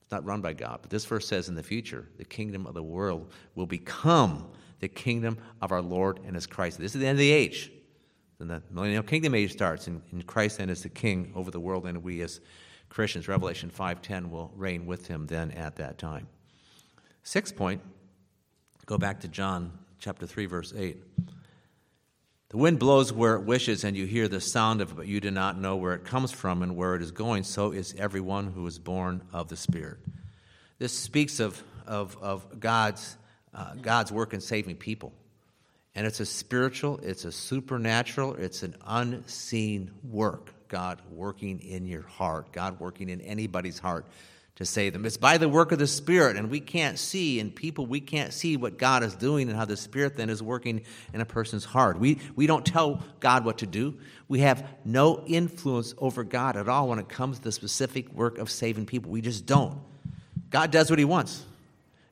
It's 0.00 0.10
not 0.10 0.24
run 0.24 0.40
by 0.40 0.54
God. 0.54 0.78
But 0.80 0.90
this 0.90 1.04
verse 1.04 1.26
says 1.26 1.50
in 1.50 1.56
the 1.56 1.62
future, 1.62 2.08
the 2.16 2.24
kingdom 2.24 2.66
of 2.66 2.72
the 2.72 2.82
world 2.82 3.30
will 3.54 3.66
become 3.66 4.50
the 4.80 4.88
kingdom 4.88 5.36
of 5.60 5.72
our 5.72 5.82
Lord 5.82 6.20
and 6.26 6.34
his 6.34 6.46
Christ. 6.46 6.78
This 6.78 6.94
is 6.94 7.00
the 7.00 7.06
end 7.06 7.16
of 7.16 7.20
the 7.20 7.30
age. 7.30 7.70
Then 8.42 8.48
the 8.48 8.62
millennial 8.72 9.04
kingdom 9.04 9.36
age 9.36 9.52
starts, 9.52 9.86
and, 9.86 10.02
and 10.10 10.26
Christ 10.26 10.58
then 10.58 10.68
is 10.68 10.82
the 10.82 10.88
king 10.88 11.32
over 11.36 11.52
the 11.52 11.60
world, 11.60 11.86
and 11.86 12.02
we 12.02 12.22
as 12.22 12.40
Christians, 12.88 13.28
Revelation 13.28 13.70
5.10, 13.70 14.30
will 14.30 14.50
reign 14.56 14.84
with 14.84 15.06
him 15.06 15.28
then 15.28 15.52
at 15.52 15.76
that 15.76 15.96
time. 15.96 16.26
Sixth 17.22 17.54
point, 17.54 17.80
go 18.84 18.98
back 18.98 19.20
to 19.20 19.28
John 19.28 19.78
chapter 20.00 20.26
3, 20.26 20.46
verse 20.46 20.74
8. 20.76 21.00
The 22.48 22.56
wind 22.56 22.80
blows 22.80 23.12
where 23.12 23.36
it 23.36 23.44
wishes, 23.44 23.84
and 23.84 23.96
you 23.96 24.06
hear 24.06 24.26
the 24.26 24.40
sound 24.40 24.80
of 24.80 24.90
it, 24.90 24.94
but 24.96 25.06
you 25.06 25.20
do 25.20 25.30
not 25.30 25.56
know 25.56 25.76
where 25.76 25.94
it 25.94 26.04
comes 26.04 26.32
from 26.32 26.64
and 26.64 26.74
where 26.74 26.96
it 26.96 27.02
is 27.02 27.12
going. 27.12 27.44
So 27.44 27.70
is 27.70 27.94
everyone 27.96 28.48
who 28.48 28.66
is 28.66 28.80
born 28.80 29.22
of 29.32 29.46
the 29.50 29.56
Spirit. 29.56 29.98
This 30.80 30.92
speaks 30.92 31.38
of, 31.38 31.62
of, 31.86 32.18
of 32.20 32.58
God's, 32.58 33.16
uh, 33.54 33.74
God's 33.80 34.10
work 34.10 34.34
in 34.34 34.40
saving 34.40 34.78
people. 34.78 35.12
And 35.94 36.06
it's 36.06 36.20
a 36.20 36.26
spiritual, 36.26 37.00
it's 37.02 37.24
a 37.24 37.32
supernatural, 37.32 38.34
it's 38.34 38.62
an 38.62 38.76
unseen 38.86 39.90
work. 40.02 40.50
God 40.68 41.02
working 41.10 41.60
in 41.60 41.86
your 41.86 42.02
heart, 42.02 42.50
God 42.50 42.80
working 42.80 43.10
in 43.10 43.20
anybody's 43.20 43.78
heart 43.78 44.06
to 44.56 44.64
save 44.64 44.92
them. 44.92 45.04
It's 45.04 45.16
by 45.16 45.38
the 45.38 45.48
work 45.48 45.72
of 45.72 45.78
the 45.78 45.86
Spirit, 45.86 46.36
and 46.36 46.50
we 46.50 46.60
can't 46.60 46.98
see, 46.98 47.40
and 47.40 47.54
people, 47.54 47.86
we 47.86 48.00
can't 48.00 48.32
see 48.32 48.56
what 48.56 48.78
God 48.78 49.02
is 49.02 49.14
doing 49.14 49.48
and 49.48 49.56
how 49.56 49.64
the 49.64 49.76
Spirit 49.76 50.16
then 50.16 50.30
is 50.30 50.42
working 50.42 50.82
in 51.12 51.20
a 51.20 51.24
person's 51.24 51.64
heart. 51.64 51.98
We, 51.98 52.18
we 52.36 52.46
don't 52.46 52.64
tell 52.64 53.02
God 53.20 53.44
what 53.44 53.58
to 53.58 53.66
do. 53.66 53.98
We 54.28 54.40
have 54.40 54.66
no 54.84 55.24
influence 55.26 55.94
over 55.98 56.22
God 56.22 56.56
at 56.56 56.68
all 56.68 56.88
when 56.88 56.98
it 56.98 57.08
comes 57.08 57.38
to 57.38 57.44
the 57.44 57.52
specific 57.52 58.12
work 58.12 58.38
of 58.38 58.50
saving 58.50 58.86
people. 58.86 59.10
We 59.10 59.20
just 59.20 59.46
don't. 59.46 59.78
God 60.50 60.70
does 60.70 60.90
what 60.90 60.98
He 60.98 61.04
wants, 61.04 61.44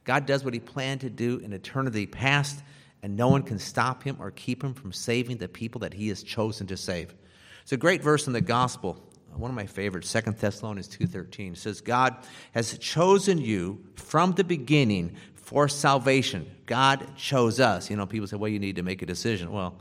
God 0.05 0.27
does 0.27 0.45
what 0.45 0.55
He 0.55 0.61
planned 0.61 1.03
to 1.03 1.11
do 1.11 1.39
in 1.39 1.53
eternity 1.53 2.07
past, 2.07 2.59
and 3.03 3.17
no 3.17 3.29
one 3.29 3.43
can 3.43 3.59
stop 3.59 4.03
Him 4.03 4.17
or 4.21 4.31
keep 4.31 4.63
Him 4.63 4.75
from 4.75 4.93
saving 4.93 5.39
the 5.39 5.49
people 5.49 5.81
that 5.81 5.95
He 5.95 6.09
has 6.09 6.23
chosen 6.23 6.67
to 6.69 6.77
save. 6.77 7.15
It's 7.63 7.73
a 7.73 7.77
great 7.77 8.03
verse 8.03 8.27
in 8.27 8.33
the 8.33 8.41
gospel 8.41 9.11
one 9.37 9.51
of 9.51 9.55
my 9.55 9.67
favorites, 9.67 10.11
Second 10.11 10.37
Thessalonians 10.37 10.89
2.13, 10.89 11.57
says, 11.57 11.81
God 11.81 12.17
has 12.53 12.77
chosen 12.79 13.39
you 13.39 13.85
from 13.95 14.33
the 14.33 14.45
beginning 14.45 15.17
for 15.35 15.69
salvation. 15.69 16.51
God 16.67 17.17
chose 17.17 17.61
us. 17.61 17.91
You 17.91 17.97
know, 17.97 18.07
people 18.07 18.27
say, 18.27 18.37
well, 18.37 18.51
you 18.51 18.59
need 18.59 18.77
to 18.77 18.83
make 18.83 19.03
a 19.03 19.07
decision. 19.07 19.53
Well, 19.53 19.81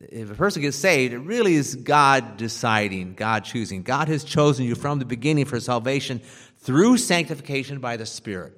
if 0.00 0.30
a 0.30 0.34
person 0.34 0.62
gets 0.62 0.76
saved, 0.76 1.12
it 1.12 1.18
really 1.18 1.54
is 1.54 1.74
God 1.74 2.36
deciding, 2.36 3.14
God 3.14 3.44
choosing. 3.44 3.82
God 3.82 4.08
has 4.08 4.24
chosen 4.24 4.64
you 4.64 4.74
from 4.74 4.98
the 4.98 5.04
beginning 5.04 5.44
for 5.44 5.58
salvation 5.60 6.20
through 6.58 6.98
sanctification 6.98 7.80
by 7.80 7.96
the 7.96 8.06
Spirit. 8.06 8.56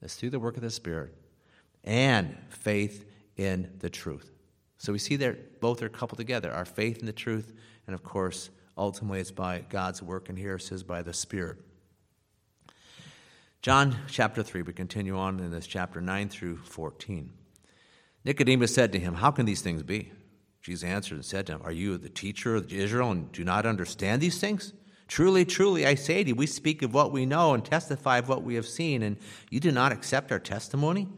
That's 0.00 0.14
through 0.14 0.30
the 0.30 0.40
work 0.40 0.56
of 0.56 0.62
the 0.62 0.70
Spirit 0.70 1.14
and 1.84 2.36
faith 2.48 3.04
in 3.38 3.70
the 3.78 3.88
truth. 3.88 4.30
So 4.76 4.92
we 4.92 4.98
see 4.98 5.16
that 5.16 5.60
both 5.60 5.82
are 5.82 5.88
coupled 5.88 6.18
together 6.18 6.52
our 6.52 6.66
faith 6.66 6.98
in 6.98 7.06
the 7.06 7.12
truth, 7.12 7.54
and 7.86 7.94
of 7.94 8.02
course, 8.04 8.50
Ultimately, 8.78 9.18
it's 9.18 9.32
by 9.32 9.64
God's 9.68 10.00
work, 10.00 10.28
and 10.28 10.38
here 10.38 10.54
it 10.54 10.62
says 10.62 10.84
by 10.84 11.02
the 11.02 11.12
Spirit. 11.12 11.58
John 13.60 13.96
chapter 14.06 14.44
3, 14.44 14.62
we 14.62 14.72
continue 14.72 15.18
on 15.18 15.40
in 15.40 15.50
this 15.50 15.66
chapter 15.66 16.00
9 16.00 16.28
through 16.28 16.58
14. 16.58 17.32
Nicodemus 18.24 18.72
said 18.72 18.92
to 18.92 19.00
him, 19.00 19.14
How 19.14 19.32
can 19.32 19.46
these 19.46 19.62
things 19.62 19.82
be? 19.82 20.12
Jesus 20.62 20.88
answered 20.88 21.16
and 21.16 21.24
said 21.24 21.46
to 21.46 21.54
him, 21.54 21.62
Are 21.64 21.72
you 21.72 21.98
the 21.98 22.08
teacher 22.08 22.54
of 22.54 22.72
Israel 22.72 23.10
and 23.10 23.32
do 23.32 23.42
not 23.42 23.66
understand 23.66 24.22
these 24.22 24.38
things? 24.38 24.72
Truly, 25.08 25.44
truly, 25.44 25.84
I 25.84 25.96
say 25.96 26.22
to 26.22 26.28
you, 26.28 26.34
we 26.36 26.46
speak 26.46 26.82
of 26.82 26.94
what 26.94 27.10
we 27.10 27.26
know 27.26 27.54
and 27.54 27.64
testify 27.64 28.18
of 28.18 28.28
what 28.28 28.44
we 28.44 28.54
have 28.54 28.68
seen, 28.68 29.02
and 29.02 29.16
you 29.50 29.58
do 29.58 29.72
not 29.72 29.90
accept 29.90 30.30
our 30.30 30.38
testimony? 30.38 31.08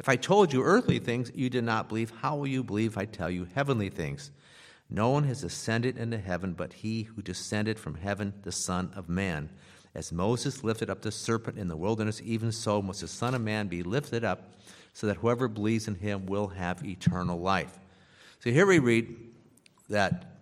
If 0.00 0.08
I 0.08 0.16
told 0.16 0.50
you 0.50 0.62
earthly 0.62 0.98
things 0.98 1.30
you 1.34 1.50
did 1.50 1.64
not 1.64 1.86
believe, 1.86 2.10
how 2.22 2.34
will 2.34 2.46
you 2.46 2.64
believe 2.64 2.92
if 2.92 2.98
I 2.98 3.04
tell 3.04 3.28
you 3.28 3.46
heavenly 3.54 3.90
things? 3.90 4.30
No 4.88 5.10
one 5.10 5.24
has 5.24 5.44
ascended 5.44 5.98
into 5.98 6.16
heaven 6.16 6.54
but 6.54 6.72
he 6.72 7.02
who 7.02 7.20
descended 7.20 7.78
from 7.78 7.96
heaven, 7.96 8.32
the 8.42 8.50
Son 8.50 8.90
of 8.96 9.10
Man. 9.10 9.50
As 9.94 10.10
Moses 10.10 10.64
lifted 10.64 10.88
up 10.88 11.02
the 11.02 11.12
serpent 11.12 11.58
in 11.58 11.68
the 11.68 11.76
wilderness, 11.76 12.22
even 12.24 12.50
so 12.50 12.80
must 12.80 13.02
the 13.02 13.08
Son 13.08 13.34
of 13.34 13.42
Man 13.42 13.68
be 13.68 13.82
lifted 13.82 14.24
up, 14.24 14.54
so 14.94 15.06
that 15.06 15.18
whoever 15.18 15.48
believes 15.48 15.86
in 15.86 15.96
him 15.96 16.24
will 16.24 16.48
have 16.48 16.82
eternal 16.82 17.38
life. 17.38 17.78
So 18.38 18.50
here 18.50 18.64
we 18.64 18.78
read 18.78 19.14
that, 19.90 20.38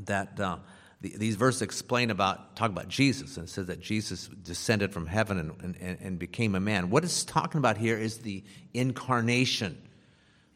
that 0.00 0.38
uh, 0.38 0.58
the, 1.00 1.14
these 1.16 1.36
verses 1.36 1.62
explain 1.62 2.10
about, 2.10 2.56
talk 2.56 2.70
about 2.70 2.88
Jesus, 2.88 3.36
and 3.36 3.48
says 3.48 3.66
that 3.66 3.80
Jesus 3.80 4.28
descended 4.28 4.92
from 4.92 5.06
heaven 5.06 5.38
and, 5.38 5.76
and, 5.80 5.98
and 6.00 6.18
became 6.18 6.54
a 6.54 6.60
man. 6.60 6.90
What 6.90 7.04
it's 7.04 7.24
talking 7.24 7.58
about 7.58 7.76
here 7.76 7.98
is 7.98 8.18
the 8.18 8.42
incarnation, 8.72 9.80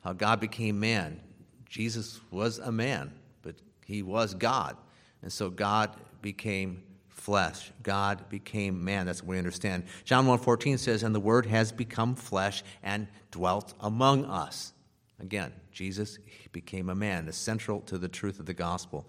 how 0.02 0.12
God 0.14 0.40
became 0.40 0.80
man. 0.80 1.20
Jesus 1.68 2.20
was 2.30 2.58
a 2.58 2.72
man, 2.72 3.12
but 3.42 3.56
he 3.84 4.02
was 4.02 4.34
God. 4.34 4.76
And 5.22 5.32
so 5.32 5.50
God 5.50 5.94
became 6.22 6.82
flesh. 7.08 7.70
God 7.82 8.28
became 8.30 8.82
man. 8.82 9.04
That's 9.04 9.22
what 9.22 9.30
we 9.30 9.38
understand. 9.38 9.84
John 10.04 10.26
1.14 10.26 10.78
says, 10.78 11.02
And 11.02 11.14
the 11.14 11.20
Word 11.20 11.46
has 11.46 11.70
become 11.70 12.14
flesh 12.14 12.64
and 12.82 13.06
dwelt 13.30 13.74
among 13.80 14.24
us. 14.24 14.72
Again, 15.20 15.52
Jesus 15.72 16.18
became 16.52 16.90
a 16.90 16.94
man. 16.94 17.28
It's 17.28 17.36
central 17.36 17.80
to 17.82 17.98
the 17.98 18.08
truth 18.08 18.40
of 18.40 18.46
the 18.46 18.54
gospel. 18.54 19.06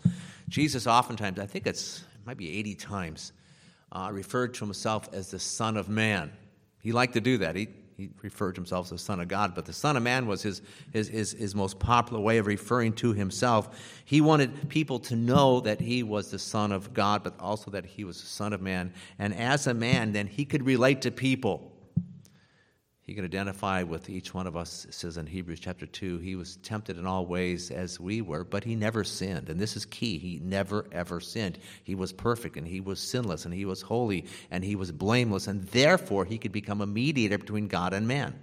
Jesus 0.50 0.88
oftentimes, 0.88 1.39
I 1.39 1.46
think 1.46 1.68
it's, 1.68 2.00
it 2.00 2.25
might 2.25 2.38
be 2.38 2.58
80 2.60 2.75
times, 2.75 3.34
uh, 3.91 4.10
referred 4.12 4.53
to 4.56 4.65
himself 4.65 5.10
as 5.13 5.32
the 5.32 5.39
Son 5.39 5.77
of 5.77 5.89
Man. 5.89 6.32
He 6.82 6.91
liked 6.91 7.13
to 7.13 7.22
do 7.22 7.38
that. 7.39 7.56
He, 7.56 7.68
he 7.98 8.10
referred 8.22 8.56
to 8.56 8.62
himself 8.62 8.88
as 8.88 8.89
the 8.91 8.98
Son 8.98 9.20
of 9.20 9.27
God, 9.27 9.53
but 9.53 9.65
the 9.65 9.74
Son 9.74 9.98
of 9.98 10.03
Man 10.03 10.27
was 10.27 10.41
his, 10.41 10.62
his, 10.91 11.08
his, 11.08 11.32
his, 11.34 11.53
most 11.53 11.77
popular 11.77 12.22
way 12.22 12.38
of 12.38 12.48
referring 12.48 12.94
to 12.94 13.13
himself. 13.13 14.01
He 14.06 14.22
wanted 14.22 14.70
people 14.70 15.00
to 15.00 15.15
know 15.15 15.60
that 15.62 15.80
he 15.80 16.03
was 16.03 16.32
the 16.32 16.39
Son 16.39 16.72
of 16.72 16.94
God, 16.94 17.24
but 17.24 17.36
also 17.39 17.70
that 17.72 17.86
he 17.86 18.03
was 18.03 18.20
the 18.20 18.27
Son 18.27 18.53
of 18.53 18.62
Man. 18.62 18.94
And 19.20 19.36
as 19.36 19.68
a 19.68 19.74
man, 19.74 20.13
then 20.13 20.27
he 20.27 20.46
could 20.46 20.65
relate 20.65 21.01
to 21.01 21.12
people. 21.12 21.72
He 23.12 23.15
can 23.15 23.25
identify 23.25 23.84
with 23.84 24.10
each 24.10 24.34
one 24.34 24.48
of 24.48 24.56
us, 24.56 24.86
it 24.86 24.94
says 24.94 25.18
in 25.18 25.27
Hebrews 25.27 25.60
chapter 25.60 25.86
2. 25.86 26.20
He 26.20 26.38
was 26.38 26.56
tempted 26.63 26.98
in 26.98 27.06
all 27.06 27.25
ways 27.25 27.70
as 27.70 28.00
we 28.00 28.22
were, 28.22 28.46
but 28.46 28.63
he 28.63 28.74
never 28.74 29.03
sinned. 29.03 29.50
And 29.50 29.60
this 29.60 29.75
is 29.75 29.84
key. 29.84 30.18
He 30.18 30.39
never, 30.41 30.86
ever 30.94 31.20
sinned. 31.20 31.60
He 31.84 31.94
was 31.94 32.13
perfect, 32.13 32.56
and 32.56 32.65
he 32.65 32.80
was 32.80 33.01
sinless, 33.01 33.44
and 33.44 33.53
he 33.53 33.65
was 33.65 33.82
holy, 33.82 34.27
and 34.50 34.63
he 34.63 34.77
was 34.77 34.94
blameless, 34.94 35.48
and 35.48 35.65
therefore 35.65 36.24
he 36.24 36.38
could 36.38 36.53
become 36.53 36.80
a 36.80 36.86
mediator 36.86 37.38
between 37.38 37.68
God 37.68 37.94
and 37.94 38.08
man. 38.08 38.34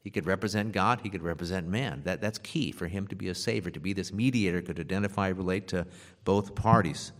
He 0.00 0.10
could 0.10 0.26
represent 0.26 0.72
God, 0.72 0.98
he 1.00 1.08
could 1.08 1.22
represent 1.22 1.68
man. 1.68 2.02
That, 2.02 2.20
that's 2.20 2.38
key 2.38 2.72
for 2.72 2.88
him 2.88 3.06
to 3.06 3.14
be 3.14 3.28
a 3.28 3.34
savior, 3.36 3.70
to 3.70 3.78
be 3.78 3.92
this 3.92 4.12
mediator, 4.12 4.60
could 4.60 4.80
identify, 4.80 5.28
relate 5.28 5.68
to 5.68 5.86
both 6.24 6.56
parties. 6.56 7.12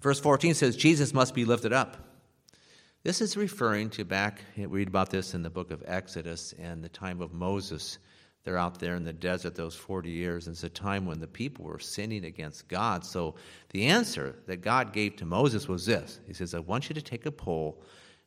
Verse 0.00 0.18
14 0.18 0.54
says, 0.54 0.74
Jesus 0.74 1.14
must 1.14 1.32
be 1.32 1.44
lifted 1.44 1.72
up. 1.72 2.11
This 3.04 3.20
is 3.20 3.36
referring 3.36 3.90
to 3.90 4.04
back, 4.04 4.42
we 4.56 4.66
read 4.66 4.86
about 4.86 5.10
this 5.10 5.34
in 5.34 5.42
the 5.42 5.50
book 5.50 5.72
of 5.72 5.82
Exodus 5.84 6.54
and 6.56 6.84
the 6.84 6.88
time 6.88 7.20
of 7.20 7.32
Moses. 7.32 7.98
They're 8.44 8.56
out 8.56 8.78
there 8.78 8.94
in 8.94 9.02
the 9.02 9.12
desert 9.12 9.56
those 9.56 9.74
40 9.74 10.08
years. 10.08 10.46
And 10.46 10.54
it's 10.54 10.62
a 10.62 10.68
time 10.68 11.04
when 11.04 11.18
the 11.18 11.26
people 11.26 11.64
were 11.64 11.80
sinning 11.80 12.24
against 12.24 12.68
God. 12.68 13.04
So 13.04 13.34
the 13.70 13.86
answer 13.86 14.36
that 14.46 14.58
God 14.58 14.92
gave 14.92 15.16
to 15.16 15.24
Moses 15.24 15.66
was 15.66 15.84
this 15.84 16.20
He 16.28 16.32
says, 16.32 16.54
I 16.54 16.60
want 16.60 16.88
you 16.88 16.94
to 16.94 17.02
take 17.02 17.26
a 17.26 17.32
pole, 17.32 17.82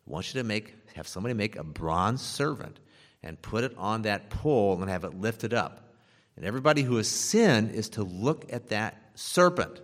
I 0.05 0.11
want 0.11 0.33
you 0.33 0.41
to 0.41 0.45
make, 0.45 0.75
have 0.95 1.07
somebody 1.07 1.33
make 1.33 1.55
a 1.55 1.63
bronze 1.63 2.21
servant 2.21 2.81
and 3.23 3.41
put 3.41 3.63
it 3.63 3.73
on 3.77 4.01
that 4.01 4.29
pole 4.29 4.81
and 4.81 4.91
have 4.91 5.05
it 5.05 5.17
lifted 5.17 5.53
up. 5.53 5.95
And 6.35 6.43
everybody 6.43 6.81
who 6.81 6.97
has 6.97 7.07
sinned 7.07 7.71
is 7.71 7.87
to 7.91 8.03
look 8.03 8.51
at 8.51 8.67
that 8.69 8.97
serpent 9.13 9.79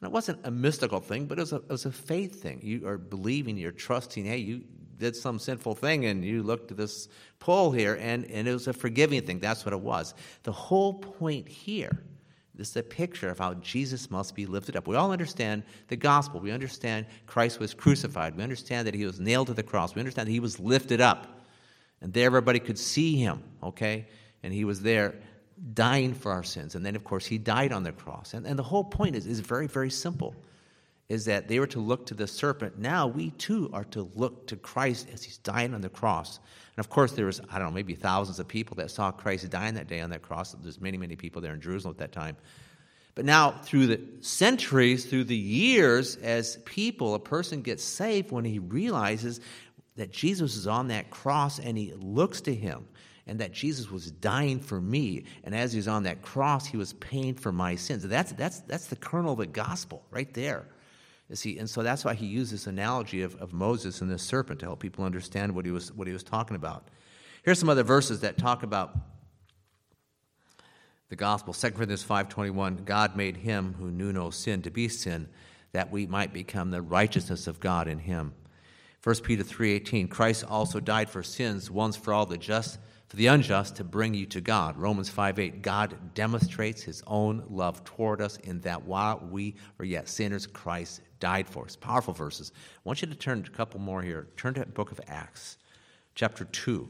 and 0.00 0.08
it 0.08 0.12
wasn't 0.12 0.38
a 0.44 0.50
mystical 0.50 1.00
thing, 1.00 1.26
but 1.26 1.38
it 1.38 1.42
was 1.42 1.52
a, 1.52 1.56
it 1.56 1.68
was 1.68 1.86
a 1.86 1.92
faith 1.92 2.42
thing. 2.42 2.60
You 2.62 2.86
are 2.86 2.98
believing, 2.98 3.56
you're 3.56 3.72
trusting, 3.72 4.24
hey, 4.24 4.38
you 4.38 4.62
did 4.98 5.16
some 5.16 5.38
sinful 5.38 5.74
thing 5.74 6.06
and 6.06 6.24
you 6.24 6.42
looked 6.42 6.70
at 6.70 6.76
this 6.76 7.08
pole 7.38 7.70
here, 7.70 7.98
and, 8.00 8.24
and 8.26 8.46
it 8.46 8.52
was 8.52 8.68
a 8.68 8.72
forgiving 8.72 9.22
thing. 9.22 9.38
That's 9.38 9.64
what 9.64 9.72
it 9.72 9.80
was. 9.80 10.14
The 10.42 10.52
whole 10.52 10.94
point 10.94 11.48
here 11.48 12.02
this 12.60 12.68
is 12.68 12.76
a 12.76 12.82
picture 12.82 13.30
of 13.30 13.38
how 13.38 13.54
Jesus 13.54 14.10
must 14.10 14.34
be 14.34 14.44
lifted 14.44 14.76
up. 14.76 14.86
We 14.86 14.94
all 14.94 15.12
understand 15.12 15.62
the 15.88 15.96
gospel. 15.96 16.40
We 16.40 16.50
understand 16.50 17.06
Christ 17.26 17.58
was 17.58 17.72
crucified. 17.72 18.36
We 18.36 18.42
understand 18.42 18.86
that 18.86 18.94
he 18.94 19.06
was 19.06 19.18
nailed 19.18 19.46
to 19.46 19.54
the 19.54 19.62
cross. 19.62 19.94
We 19.94 20.00
understand 20.00 20.28
that 20.28 20.32
he 20.32 20.40
was 20.40 20.60
lifted 20.60 21.00
up. 21.00 21.40
And 22.02 22.12
there 22.12 22.26
everybody 22.26 22.58
could 22.58 22.78
see 22.78 23.16
him, 23.16 23.42
okay? 23.62 24.08
And 24.42 24.52
he 24.52 24.66
was 24.66 24.82
there 24.82 25.14
dying 25.74 26.14
for 26.14 26.32
our 26.32 26.42
sins. 26.42 26.74
And 26.74 26.84
then, 26.84 26.96
of 26.96 27.04
course, 27.04 27.26
he 27.26 27.38
died 27.38 27.72
on 27.72 27.82
the 27.82 27.92
cross. 27.92 28.34
And, 28.34 28.46
and 28.46 28.58
the 28.58 28.62
whole 28.62 28.84
point 28.84 29.16
is, 29.16 29.26
is 29.26 29.40
very, 29.40 29.66
very 29.66 29.90
simple 29.90 30.34
is 31.10 31.24
that 31.24 31.48
they 31.48 31.58
were 31.58 31.66
to 31.66 31.80
look 31.80 32.06
to 32.06 32.14
the 32.14 32.26
serpent. 32.28 32.78
Now 32.78 33.08
we 33.08 33.30
too 33.32 33.68
are 33.72 33.82
to 33.86 34.08
look 34.14 34.46
to 34.46 34.56
Christ 34.56 35.08
as 35.12 35.24
he's 35.24 35.38
dying 35.38 35.74
on 35.74 35.80
the 35.80 35.88
cross. 35.88 36.38
And 36.76 36.84
of 36.84 36.88
course, 36.88 37.12
there 37.12 37.26
was, 37.26 37.40
I 37.50 37.58
don't 37.58 37.68
know, 37.68 37.74
maybe 37.74 37.96
thousands 37.96 38.38
of 38.38 38.46
people 38.46 38.76
that 38.76 38.92
saw 38.92 39.10
Christ 39.10 39.50
dying 39.50 39.74
that 39.74 39.88
day 39.88 40.00
on 40.00 40.10
that 40.10 40.22
cross. 40.22 40.52
There's 40.52 40.80
many, 40.80 40.96
many 40.96 41.16
people 41.16 41.42
there 41.42 41.52
in 41.52 41.60
Jerusalem 41.60 41.94
at 41.94 41.98
that 41.98 42.12
time. 42.12 42.36
But 43.16 43.24
now, 43.24 43.50
through 43.50 43.88
the 43.88 44.00
centuries, 44.20 45.04
through 45.04 45.24
the 45.24 45.36
years, 45.36 46.14
as 46.14 46.58
people, 46.58 47.16
a 47.16 47.18
person 47.18 47.62
gets 47.62 47.82
saved 47.82 48.30
when 48.30 48.44
he 48.44 48.60
realizes 48.60 49.40
that 49.96 50.12
Jesus 50.12 50.54
is 50.54 50.68
on 50.68 50.88
that 50.88 51.10
cross 51.10 51.58
and 51.58 51.76
he 51.76 51.92
looks 51.92 52.42
to 52.42 52.54
him 52.54 52.86
and 53.30 53.38
that 53.38 53.52
Jesus 53.52 53.92
was 53.92 54.10
dying 54.10 54.58
for 54.58 54.80
me. 54.80 55.22
And 55.44 55.54
as 55.54 55.72
he 55.72 55.76
was 55.76 55.86
on 55.86 56.02
that 56.02 56.20
cross, 56.20 56.66
he 56.66 56.76
was 56.76 56.94
paying 56.94 57.34
for 57.34 57.52
my 57.52 57.76
sins. 57.76 58.02
That's, 58.02 58.32
that's, 58.32 58.58
that's 58.62 58.88
the 58.88 58.96
kernel 58.96 59.34
of 59.34 59.38
the 59.38 59.46
gospel 59.46 60.02
right 60.10 60.34
there. 60.34 60.66
You 61.28 61.36
see, 61.36 61.56
and 61.56 61.70
so 61.70 61.84
that's 61.84 62.04
why 62.04 62.14
he 62.14 62.26
used 62.26 62.52
this 62.52 62.66
analogy 62.66 63.22
of, 63.22 63.36
of 63.36 63.52
Moses 63.52 64.00
and 64.00 64.10
the 64.10 64.18
serpent 64.18 64.58
to 64.60 64.66
help 64.66 64.80
people 64.80 65.04
understand 65.04 65.54
what 65.54 65.64
he, 65.64 65.70
was, 65.70 65.92
what 65.92 66.08
he 66.08 66.12
was 66.12 66.24
talking 66.24 66.56
about. 66.56 66.88
Here's 67.44 67.60
some 67.60 67.68
other 67.68 67.84
verses 67.84 68.18
that 68.22 68.36
talk 68.36 68.64
about 68.64 68.98
the 71.08 71.14
gospel. 71.14 71.54
2 71.54 71.70
Corinthians 71.70 72.04
5.21, 72.04 72.84
God 72.84 73.14
made 73.14 73.36
him 73.36 73.76
who 73.78 73.92
knew 73.92 74.12
no 74.12 74.30
sin 74.30 74.60
to 74.62 74.72
be 74.72 74.88
sin, 74.88 75.28
that 75.70 75.92
we 75.92 76.04
might 76.04 76.32
become 76.32 76.72
the 76.72 76.82
righteousness 76.82 77.46
of 77.46 77.60
God 77.60 77.86
in 77.86 78.00
him. 78.00 78.34
1 79.04 79.14
Peter 79.22 79.44
3.18, 79.44 80.10
Christ 80.10 80.44
also 80.48 80.80
died 80.80 81.08
for 81.08 81.22
sins 81.22 81.70
once 81.70 81.94
for 81.94 82.12
all, 82.12 82.26
the 82.26 82.36
just 82.36 82.80
for 83.10 83.16
the 83.16 83.26
unjust 83.26 83.74
to 83.74 83.82
bring 83.82 84.14
you 84.14 84.24
to 84.24 84.40
God. 84.40 84.76
Romans 84.76 85.08
5 85.08 85.40
8, 85.40 85.62
God 85.62 86.14
demonstrates 86.14 86.80
his 86.80 87.02
own 87.08 87.42
love 87.50 87.82
toward 87.82 88.20
us 88.20 88.36
in 88.36 88.60
that 88.60 88.84
while 88.84 89.20
we 89.28 89.56
are 89.80 89.84
yet 89.84 90.08
sinners, 90.08 90.46
Christ 90.46 91.00
died 91.18 91.48
for 91.48 91.64
us. 91.64 91.74
Powerful 91.74 92.14
verses. 92.14 92.52
I 92.54 92.80
want 92.84 93.02
you 93.02 93.08
to 93.08 93.16
turn 93.16 93.44
a 93.44 93.50
couple 93.50 93.80
more 93.80 94.00
here. 94.00 94.28
Turn 94.36 94.54
to 94.54 94.60
the 94.60 94.66
book 94.66 94.92
of 94.92 95.00
Acts, 95.08 95.58
chapter 96.14 96.44
2. 96.44 96.88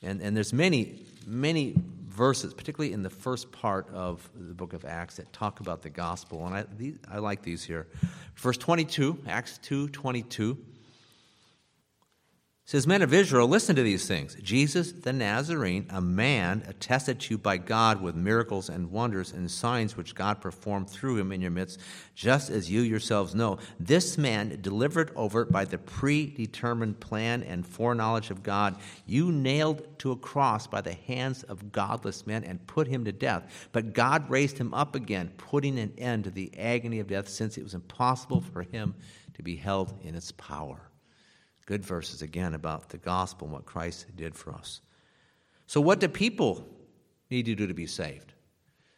And, 0.00 0.22
and 0.22 0.34
there's 0.34 0.54
many, 0.54 1.04
many 1.26 1.74
verses, 2.06 2.54
particularly 2.54 2.94
in 2.94 3.02
the 3.02 3.10
first 3.10 3.52
part 3.52 3.86
of 3.92 4.26
the 4.34 4.54
book 4.54 4.72
of 4.72 4.86
Acts, 4.86 5.16
that 5.16 5.30
talk 5.34 5.60
about 5.60 5.82
the 5.82 5.90
gospel. 5.90 6.46
And 6.46 6.54
I, 6.54 6.64
these, 6.78 6.96
I 7.06 7.18
like 7.18 7.42
these 7.42 7.62
here. 7.62 7.86
Verse 8.36 8.56
22, 8.56 9.18
Acts 9.28 9.58
2 9.58 9.90
22 9.90 10.56
says, 12.68 12.86
Men 12.86 13.00
of 13.00 13.14
Israel, 13.14 13.48
listen 13.48 13.76
to 13.76 13.82
these 13.82 14.06
things. 14.06 14.36
Jesus 14.42 14.92
the 14.92 15.10
Nazarene, 15.14 15.86
a 15.88 16.02
man 16.02 16.62
attested 16.68 17.18
to 17.18 17.32
you 17.32 17.38
by 17.38 17.56
God 17.56 18.02
with 18.02 18.14
miracles 18.14 18.68
and 18.68 18.90
wonders 18.90 19.32
and 19.32 19.50
signs 19.50 19.96
which 19.96 20.14
God 20.14 20.42
performed 20.42 20.90
through 20.90 21.16
him 21.16 21.32
in 21.32 21.40
your 21.40 21.50
midst, 21.50 21.80
just 22.14 22.50
as 22.50 22.70
you 22.70 22.82
yourselves 22.82 23.34
know. 23.34 23.56
This 23.80 24.18
man, 24.18 24.58
delivered 24.60 25.12
over 25.16 25.46
by 25.46 25.64
the 25.64 25.78
predetermined 25.78 27.00
plan 27.00 27.42
and 27.42 27.66
foreknowledge 27.66 28.30
of 28.30 28.42
God, 28.42 28.76
you 29.06 29.32
nailed 29.32 29.98
to 30.00 30.12
a 30.12 30.16
cross 30.16 30.66
by 30.66 30.82
the 30.82 30.92
hands 30.92 31.44
of 31.44 31.72
godless 31.72 32.26
men 32.26 32.44
and 32.44 32.66
put 32.66 32.86
him 32.86 33.02
to 33.06 33.12
death. 33.12 33.70
But 33.72 33.94
God 33.94 34.28
raised 34.28 34.58
him 34.58 34.74
up 34.74 34.94
again, 34.94 35.32
putting 35.38 35.78
an 35.78 35.94
end 35.96 36.24
to 36.24 36.30
the 36.30 36.52
agony 36.58 37.00
of 37.00 37.06
death, 37.06 37.30
since 37.30 37.56
it 37.56 37.64
was 37.64 37.72
impossible 37.72 38.42
for 38.42 38.60
him 38.60 38.94
to 39.32 39.42
be 39.42 39.56
held 39.56 39.98
in 40.02 40.14
its 40.14 40.32
power. 40.32 40.88
Good 41.68 41.84
verses 41.84 42.22
again 42.22 42.54
about 42.54 42.88
the 42.88 42.96
gospel 42.96 43.44
and 43.44 43.52
what 43.52 43.66
Christ 43.66 44.06
did 44.16 44.34
for 44.34 44.54
us. 44.54 44.80
So, 45.66 45.82
what 45.82 46.00
do 46.00 46.08
people 46.08 46.66
need 47.30 47.44
to 47.44 47.54
do 47.54 47.66
to 47.66 47.74
be 47.74 47.86
saved? 47.86 48.32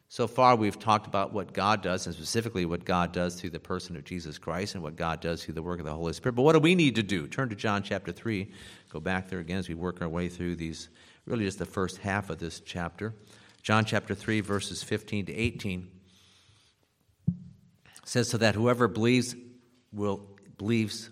So 0.09 0.29
far, 0.29 0.55
we've 0.55 0.79
talked 0.79 1.09
about 1.09 1.33
what 1.33 1.53
God 1.53 1.83
does, 1.83 2.07
and 2.07 2.15
specifically 2.15 2.65
what 2.67 2.85
God 2.85 3.11
does 3.11 3.35
through 3.35 3.51
the 3.51 3.59
person 3.59 3.97
of 3.97 4.05
Jesus 4.05 4.39
Christ 4.39 4.77
and 4.77 4.85
what 4.85 4.95
God 4.95 5.21
does 5.21 5.45
through 5.45 5.55
the 5.55 5.65
work 5.65 5.81
of 5.81 5.85
the 5.85 5.93
Holy 5.93 6.13
Spirit. 6.13 6.37
But 6.37 6.43
what 6.43 6.53
do 6.53 6.61
we 6.61 6.77
need 6.77 6.95
to 6.95 7.03
do? 7.03 7.27
Turn 7.27 7.49
to 7.49 7.57
John 7.57 7.83
chapter 7.83 8.13
3. 8.13 8.49
Go 8.89 9.01
back 9.01 9.29
there 9.29 9.41
again 9.41 9.59
as 9.59 9.69
we 9.69 9.75
work 9.75 10.01
our 10.01 10.09
way 10.09 10.29
through 10.29 10.55
these, 10.55 10.91
really 11.27 11.47
just 11.47 11.59
the 11.59 11.67
first 11.67 11.97
half 11.99 12.31
of 12.31 12.39
this 12.39 12.61
chapter. 12.61 13.17
John 13.65 13.85
chapter 13.85 14.15
3, 14.15 14.43
verses 14.43 14.85
15 14.85 15.27
to 15.27 15.35
18 15.35 15.91
says, 18.05 18.29
So 18.29 18.39
that 18.39 18.55
whoever 18.55 18.87
believes 18.87 19.35
will 19.93 20.25
believes 20.57 21.11